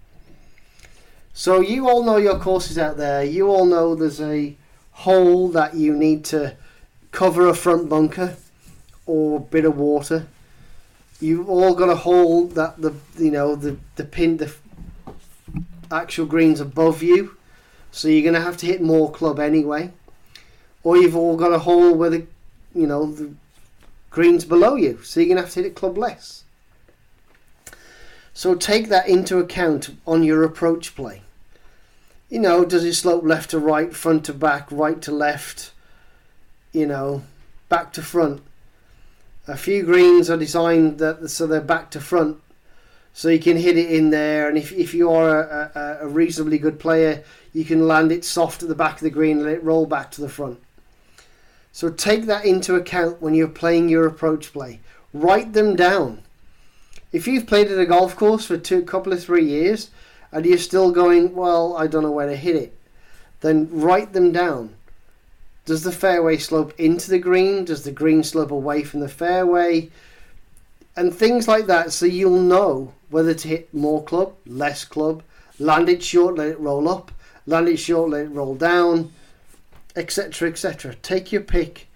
So 1.35 1.61
you 1.61 1.89
all 1.89 2.03
know 2.03 2.17
your 2.17 2.39
courses 2.39 2.79
out 2.79 2.97
there. 2.97 3.23
You 3.23 3.49
all 3.49 3.67
know 3.67 3.95
there's 3.95 4.21
a 4.21 4.57
hole 4.93 5.49
that 5.51 5.75
you 5.75 5.95
need 5.95 6.25
to 6.27 6.57
cover 7.13 7.47
a 7.47 7.55
front 7.55 7.89
bunker 7.89 8.37
or 9.07 9.41
bit 9.41 9.65
of 9.65 9.77
water. 9.77 10.27
You've 11.21 11.49
all 11.49 11.75
got 11.75 11.91
a 11.91 11.97
hole 11.97 12.47
that 12.49 12.81
the 12.81 12.95
you 13.19 13.31
know 13.31 13.55
the 13.55 13.77
the 13.97 14.05
pin 14.05 14.39
the 14.39 14.55
actual 15.91 16.27
greens 16.27 16.61
above 16.61 17.03
you, 17.03 17.37
so 17.91 18.09
you're 18.09 18.25
gonna 18.25 18.45
have 18.45 18.57
to 18.59 18.67
hit 18.67 18.83
more 18.83 19.11
club 19.11 19.39
anyway. 19.39 19.93
Or 20.83 20.97
you've 20.97 21.17
all 21.17 21.37
got 21.37 21.53
a 21.53 21.61
hole 21.61 21.95
where 21.95 22.11
the 22.11 22.27
you 22.75 22.87
know 22.87 23.11
the 23.11 23.33
greens 24.11 24.45
below 24.45 24.75
you, 24.75 25.03
so 25.03 25.21
you're 25.21 25.29
going 25.29 25.37
to 25.37 25.43
have 25.43 25.53
to 25.53 25.61
hit 25.63 25.67
it 25.67 25.75
club 25.75 25.99
less. 25.99 26.45
So 28.33 28.55
take 28.55 28.89
that 28.89 29.09
into 29.09 29.39
account 29.39 29.91
on 30.07 30.23
your 30.23 30.45
approach 30.45 30.95
play. 30.95 31.23
You 32.29 32.39
know, 32.39 32.65
does 32.65 32.85
it 32.85 32.95
slope 32.95 33.25
left 33.25 33.51
to 33.51 33.59
right, 33.59 33.95
front 33.95 34.25
to 34.27 34.35
back, 34.35 34.71
right 34.71 35.01
to 35.03 35.13
left, 35.13 35.73
you 36.73 36.87
know, 36.87 37.23
back 37.69 37.93
to 37.95 38.03
front? 38.03 38.43
A 39.47 39.57
few 39.57 39.83
greens 39.83 40.29
are 40.29 40.37
designed 40.37 40.99
that 40.99 41.29
so 41.31 41.47
they're 41.47 41.61
back 41.61 41.91
to 41.93 42.01
front, 42.01 42.41
so 43.13 43.29
you 43.29 43.39
can 43.39 43.57
hit 43.57 43.77
it 43.77 43.91
in 43.91 44.11
there. 44.11 44.49
And 44.49 44.57
if, 44.57 44.73
if 44.73 44.95
you 44.95 45.11
are 45.11 45.43
a, 45.43 45.73
a, 45.75 46.07
a 46.07 46.09
reasonably 46.09 46.59
good 46.59 46.79
player, 46.79 47.25
you 47.53 47.65
can 47.65 47.89
land 47.89 48.13
it 48.13 48.25
soft 48.25 48.63
at 48.63 48.69
the 48.69 48.75
back 48.75 48.95
of 48.95 49.01
the 49.01 49.11
green 49.11 49.39
and 49.39 49.47
let 49.47 49.55
it 49.55 49.65
roll 49.65 49.87
back 49.87 50.11
to 50.13 50.21
the 50.21 50.29
front. 50.29 50.61
So 51.73 51.91
take 51.91 52.27
that 52.27 52.45
into 52.45 52.75
account 52.75 53.23
when 53.23 53.35
you're 53.35 53.49
playing 53.49 53.89
your 53.89 54.07
approach 54.07 54.53
play. 54.53 54.81
Write 55.13 55.53
them 55.53 55.77
down. 55.77 56.23
If 57.13 57.27
you've 57.27 57.47
played 57.47 57.71
at 57.71 57.79
a 57.79 57.87
golf 57.87 58.17
course 58.17 58.45
for 58.45 58.59
two 58.59 58.83
couple 58.83 59.13
of 59.13 59.23
three 59.23 59.45
years 59.45 59.91
and 60.31 60.45
you're 60.45 60.59
still 60.59 60.93
going, 60.93 61.35
well, 61.35 61.77
I 61.77 61.87
don't 61.87 62.03
know 62.03 62.11
where 62.11 62.27
to 62.27 62.37
hit 62.37 62.57
it, 62.57 62.77
then 63.41 63.69
write 63.71 64.13
them 64.13 64.33
down. 64.33 64.75
Does 65.65 65.83
the 65.83 65.93
fairway 65.93 66.39
slope 66.39 66.73
into 66.79 67.11
the 67.11 67.19
green? 67.19 67.65
Does 67.65 67.85
the 67.85 67.93
green 67.93 68.23
slope 68.23 68.51
away 68.51 68.85
from 68.85 69.01
the 69.01 69.09
fairway? 69.09 69.91
And 70.99 71.15
things 71.15 71.47
like 71.47 71.67
that, 71.67 71.93
so 71.93 72.07
you'll 72.07 72.41
know 72.41 72.93
whether 73.09 73.33
to 73.33 73.47
hit 73.47 73.73
more 73.73 74.03
club, 74.03 74.35
less 74.45 74.85
club, 74.85 75.23
land 75.61 75.89
it 75.89 76.03
short, 76.03 76.35
let 76.35 76.49
it 76.49 76.59
roll 76.59 76.89
up, 76.89 77.13
land 77.47 77.69
it 77.69 77.77
short, 77.77 78.11
let 78.11 78.25
it 78.25 78.31
roll 78.31 78.57
down, 78.57 79.13
etc., 79.95 80.49
etc. 80.49 80.97
Take 80.97 81.31
your 81.31 81.43
pick. 81.43 81.87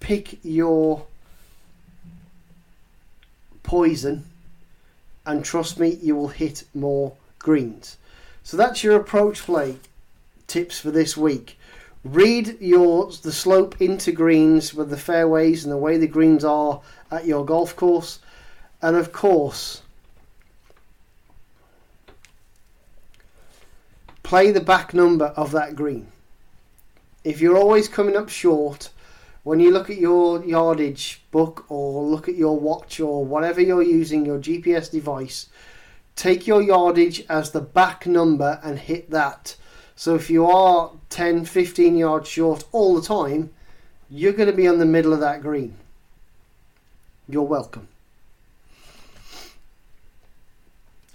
Pick 0.00 0.38
your 0.42 1.06
poison, 3.62 4.26
and 5.24 5.42
trust 5.42 5.80
me, 5.80 5.98
you 6.02 6.14
will 6.14 6.28
hit 6.28 6.64
more 6.74 7.14
greens. 7.38 7.96
So 8.42 8.58
that's 8.58 8.84
your 8.84 8.96
approach 8.96 9.40
play 9.40 9.78
tips 10.46 10.78
for 10.78 10.90
this 10.90 11.16
week. 11.16 11.58
Read 12.04 12.60
your 12.60 13.10
the 13.10 13.32
slope 13.32 13.80
into 13.80 14.12
greens 14.12 14.74
with 14.74 14.90
the 14.90 14.96
fairways 14.96 15.64
and 15.64 15.72
the 15.72 15.76
way 15.76 15.96
the 15.96 16.06
greens 16.06 16.44
are 16.44 16.80
at 17.10 17.26
your 17.26 17.44
golf 17.44 17.76
course, 17.76 18.18
and 18.80 18.96
of 18.96 19.12
course, 19.12 19.82
play 24.22 24.50
the 24.50 24.60
back 24.60 24.92
number 24.92 25.26
of 25.36 25.52
that 25.52 25.76
green 25.76 26.12
if 27.24 27.40
you're 27.40 27.56
always 27.56 27.88
coming 27.88 28.16
up 28.16 28.28
short, 28.28 28.90
when 29.44 29.60
you 29.60 29.70
look 29.70 29.90
at 29.90 29.98
your 29.98 30.44
yardage 30.44 31.22
book 31.30 31.64
or 31.68 32.02
look 32.02 32.28
at 32.28 32.36
your 32.36 32.58
watch 32.58 33.00
or 33.00 33.24
whatever 33.24 33.60
you're 33.60 33.82
using, 33.82 34.26
your 34.26 34.38
GPS 34.38 34.90
device, 34.90 35.48
take 36.16 36.46
your 36.46 36.62
yardage 36.62 37.24
as 37.28 37.50
the 37.50 37.60
back 37.60 38.06
number 38.06 38.60
and 38.62 38.78
hit 38.78 39.10
that. 39.10 39.56
So 39.94 40.14
if 40.14 40.30
you 40.30 40.46
are 40.46 40.90
10, 41.10 41.44
15 41.44 41.96
yards 41.96 42.28
short 42.28 42.64
all 42.72 42.94
the 42.94 43.06
time, 43.06 43.50
you're 44.10 44.32
going 44.32 44.50
to 44.50 44.56
be 44.56 44.68
on 44.68 44.78
the 44.78 44.86
middle 44.86 45.12
of 45.12 45.20
that 45.20 45.42
green. 45.42 45.74
You're 47.28 47.42
welcome. 47.42 47.88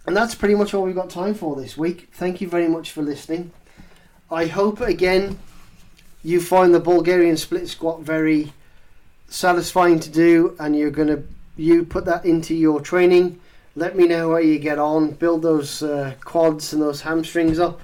And 0.06 0.16
that's 0.16 0.36
pretty 0.36 0.56
much 0.56 0.74
all 0.74 0.84
we've 0.84 0.96
got 0.96 1.10
time 1.10 1.34
for 1.34 1.56
this 1.56 1.78
week. 1.78 2.10
Thank 2.14 2.40
you 2.40 2.48
very 2.48 2.70
much 2.70 2.92
for 2.92 3.02
listening. 3.02 3.52
I 4.32 4.46
hope 4.46 4.80
again 4.80 5.38
you 6.24 6.42
find 6.42 6.74
the 6.74 6.80
Bulgarian 6.80 7.38
split 7.38 7.68
squat 7.68 8.02
very 8.02 8.54
satisfying 9.28 10.00
to 10.00 10.10
do, 10.10 10.56
and 10.60 10.78
you're 10.78 10.92
going 10.92 11.10
to 11.10 11.24
you 11.58 11.84
put 11.84 12.06
that 12.06 12.26
into 12.26 12.56
your 12.56 12.80
training. 12.80 13.40
Let 13.76 13.98
me 13.98 14.08
know 14.08 14.32
how 14.32 14.38
you 14.38 14.60
get 14.60 14.80
on. 14.80 15.12
Build 15.12 15.42
those 15.42 15.84
uh, 15.84 16.16
quads 16.22 16.72
and 16.74 16.82
those 16.82 17.02
hamstrings 17.02 17.60
up. 17.60 17.82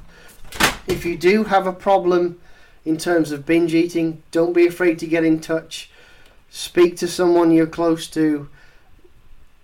If 0.88 1.06
you 1.06 1.18
do 1.18 1.46
have 1.46 1.68
a 1.68 1.74
problem 1.74 2.40
in 2.86 2.98
terms 2.98 3.32
of 3.32 3.46
binge 3.46 3.74
eating, 3.74 4.22
don't 4.32 4.54
be 4.54 4.68
afraid 4.68 5.00
to 5.00 5.08
get 5.08 5.24
in 5.24 5.40
touch. 5.40 5.90
Speak 6.50 6.98
to 6.98 7.08
someone 7.08 7.52
you're 7.52 7.68
close 7.68 8.08
to. 8.08 8.50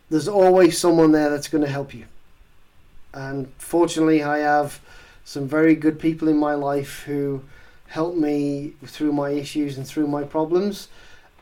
There's 0.10 0.28
always 0.28 0.78
someone 0.78 1.12
there 1.12 1.30
that's 1.30 1.48
going 1.48 1.64
to 1.64 1.70
help 1.70 1.94
you. 1.94 2.06
And 3.14 3.52
fortunately, 3.58 4.24
I 4.24 4.40
have 4.40 4.80
some 5.26 5.48
very 5.48 5.76
good 5.76 6.00
people 6.00 6.28
in 6.28 6.38
my 6.38 6.54
life 6.54 7.04
who 7.04 7.44
help 7.88 8.16
me 8.16 8.74
through 8.86 9.12
my 9.12 9.32
issues 9.32 9.78
and 9.78 9.86
through 9.86 10.08
my 10.08 10.24
problems. 10.24 10.88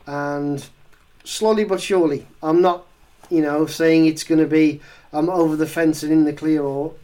And 0.06 0.66
slowly 1.24 1.64
but 1.64 1.80
surely, 1.80 2.26
I'm 2.42 2.60
not, 2.60 2.86
you 3.30 3.42
know, 3.42 3.66
saying 3.66 4.06
it's 4.06 4.24
going 4.24 4.40
to 4.40 4.46
be 4.46 4.80
I'm 5.12 5.30
over 5.30 5.56
the 5.56 5.66
fence 5.66 6.02
and 6.02 6.12
in 6.12 6.24
the 6.24 6.32
clear 6.32 6.62
or, 6.62 6.94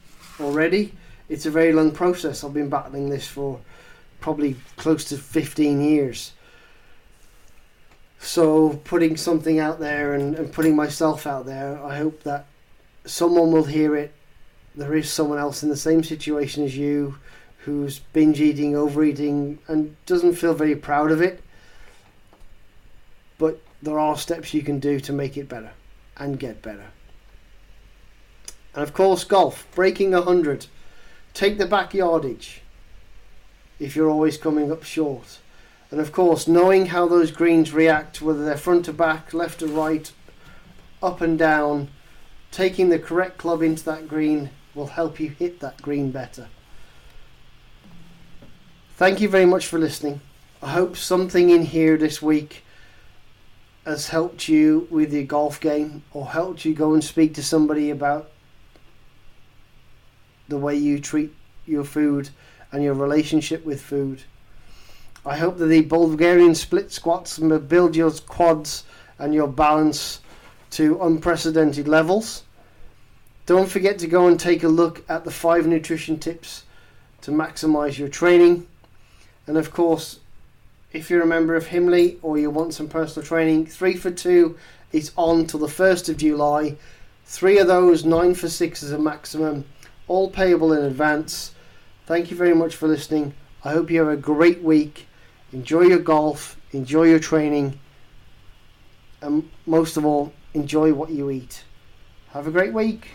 already. 0.41 0.93
It's 1.29 1.47
a 1.47 1.51
very 1.51 1.73
long 1.73 1.91
process. 1.91 2.45
I've 2.45 2.55
been 2.55 2.69
battling 2.69 3.09
this 3.09 3.27
for 3.27 3.61
probably 4.21 4.57
close 4.77 5.05
to 5.07 5.17
15 5.17 5.81
years. 5.81 6.33
So 8.19 8.81
putting 8.85 9.17
something 9.17 9.59
out 9.59 9.81
there 9.81 10.15
and, 10.15 10.35
and 10.35 10.53
putting 10.53 10.75
myself 10.75 11.27
out 11.27 11.47
there, 11.47 11.83
I 11.83 11.97
hope 11.97 12.23
that 12.23 12.47
someone 13.05 13.53
will 13.53 13.65
hear 13.65 13.95
it. 13.97 14.13
There 14.75 14.95
is 14.95 15.11
someone 15.11 15.39
else 15.39 15.63
in 15.63 15.69
the 15.69 15.77
same 15.77 16.03
situation 16.03 16.65
as 16.65 16.77
you 16.77 17.19
who's 17.59 17.99
binge 17.99 18.41
eating, 18.41 18.77
overeating, 18.77 19.59
and 19.69 19.97
doesn't 20.05 20.35
feel 20.35 20.53
very 20.53 20.77
proud 20.77 21.11
of 21.11 21.23
it. 21.23 21.43
But 23.39 23.61
there 23.83 23.99
are 23.99 24.17
steps 24.19 24.53
you 24.53 24.63
can 24.63 24.81
do 24.81 25.01
to 25.01 25.13
make 25.13 25.37
it 25.37 25.49
better 25.49 25.73
and 26.17 26.39
get 26.39 26.61
better. 26.61 26.87
And 28.75 28.83
of 28.83 28.93
course, 28.93 29.25
golf, 29.25 29.67
breaking 29.75 30.11
100. 30.11 30.67
Take 31.35 31.59
the 31.59 31.67
back 31.67 31.93
yardage 31.93 32.63
if 33.79 33.97
you're 33.97 34.09
always 34.09 34.39
coming 34.39 34.71
up 34.71 34.85
short. 34.85 35.39
And 35.91 36.01
of 36.01 36.13
course, 36.13 36.49
knowing 36.49 36.87
how 36.87 37.07
those 37.07 37.31
greens 37.31 37.73
react, 37.73 38.23
whether 38.23 38.45
they're 38.45 38.57
front 38.57 38.87
to 38.87 38.93
back, 38.93 39.35
left 39.35 39.61
to 39.61 39.67
right, 39.67 40.11
up 41.03 41.21
and 41.21 41.39
down, 41.39 41.89
taking 42.51 42.89
the 42.89 42.99
correct 42.99 43.37
club 43.37 43.63
into 43.63 43.85
that 43.85 44.09
green 44.09 44.51
will 44.75 44.87
help 44.87 45.21
you 45.21 45.31
hit 45.31 45.61
that 45.61 45.83
green 45.83 46.11
better. 46.11 46.49
Thank 48.97 49.21
you 49.21 49.29
very 49.29 49.47
much 49.47 49.67
for 49.67 49.79
listening. 49.79 50.21
I 50.63 50.71
hope 50.71 50.97
something 50.97 51.51
in 51.51 51.63
here 51.63 51.97
this 51.97 52.23
week 52.23 52.65
has 53.85 54.09
helped 54.09 54.49
you 54.49 54.87
with 54.89 55.13
your 55.13 55.25
golf 55.25 55.61
game 55.61 56.05
or 56.13 56.27
helped 56.27 56.65
you 56.65 56.75
go 56.75 56.95
and 56.95 57.05
speak 57.05 57.35
to 57.35 57.43
somebody 57.43 57.91
about 57.91 58.31
the 60.49 60.59
way 60.59 60.77
you 60.77 60.99
treat 60.99 61.35
your 61.67 61.85
food 61.85 62.31
and 62.73 62.83
your 62.83 62.95
relationship 62.95 63.65
with 63.65 63.81
food. 63.81 64.23
I 65.27 65.37
hope 65.37 65.57
that 65.59 65.67
the 65.67 65.81
Bulgarian 65.83 66.55
split 66.55 66.93
squats 66.93 67.39
build 67.39 67.97
your 67.97 68.11
quads 68.11 68.85
and 69.19 69.33
your 69.33 69.49
balance 69.49 70.21
to 70.71 71.01
unprecedented 71.01 71.89
levels. 71.89 72.43
Don't 73.47 73.69
forget 73.69 73.99
to 74.01 74.07
go 74.07 74.27
and 74.27 74.39
take 74.39 74.65
a 74.65 74.69
look 74.69 75.05
at 75.09 75.25
the 75.25 75.31
five 75.31 75.67
nutrition 75.67 76.19
tips 76.19 76.65
to 77.23 77.31
maximize 77.31 77.99
your 77.99 78.09
training. 78.09 78.67
And 79.47 79.57
of 79.57 79.71
course, 79.73 80.21
if 80.93 81.11
you're 81.11 81.23
a 81.23 81.27
member 81.27 81.55
of 81.55 81.67
Himley 81.67 82.19
or 82.23 82.39
you 82.39 82.51
want 82.51 82.75
some 82.75 82.89
personal 82.89 83.27
training, 83.27 83.67
three 83.67 83.97
for 83.97 84.11
two 84.11 84.57
is 84.93 85.13
on 85.17 85.47
till 85.47 85.61
the 85.61 85.67
1st 85.67 86.09
of 86.09 86.17
July. 86.19 86.77
Three 87.27 87.59
of 87.59 87.67
those, 87.67 88.05
nine 88.05 88.35
for 88.35 88.49
six 88.49 88.83
is 88.83 88.93
a 88.93 88.99
maximum, 88.99 89.65
all 90.09 90.31
payable 90.31 90.73
in 90.73 90.85
advance. 90.85 91.55
Thank 92.07 92.31
you 92.31 92.37
very 92.37 92.55
much 92.55 92.77
for 92.77 92.89
listening. 92.89 93.35
I 93.65 93.71
hope 93.71 93.91
you 93.91 93.99
have 94.01 94.09
a 94.09 94.17
great 94.17 94.63
week. 94.63 95.07
Enjoy 95.53 95.83
your 95.83 96.01
golf, 96.01 96.59
enjoy 96.73 97.05
your 97.05 97.21
training, 97.21 97.79
and 99.23 99.49
most 99.67 99.97
of 99.97 100.05
all, 100.05 100.33
enjoy 100.53 100.93
what 100.93 101.11
you 101.11 101.31
eat. 101.31 101.65
Have 102.31 102.47
a 102.47 102.51
great 102.51 102.73
week. 102.73 103.09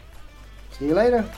See 0.71 0.87
you 0.87 0.93
later. 0.95 1.29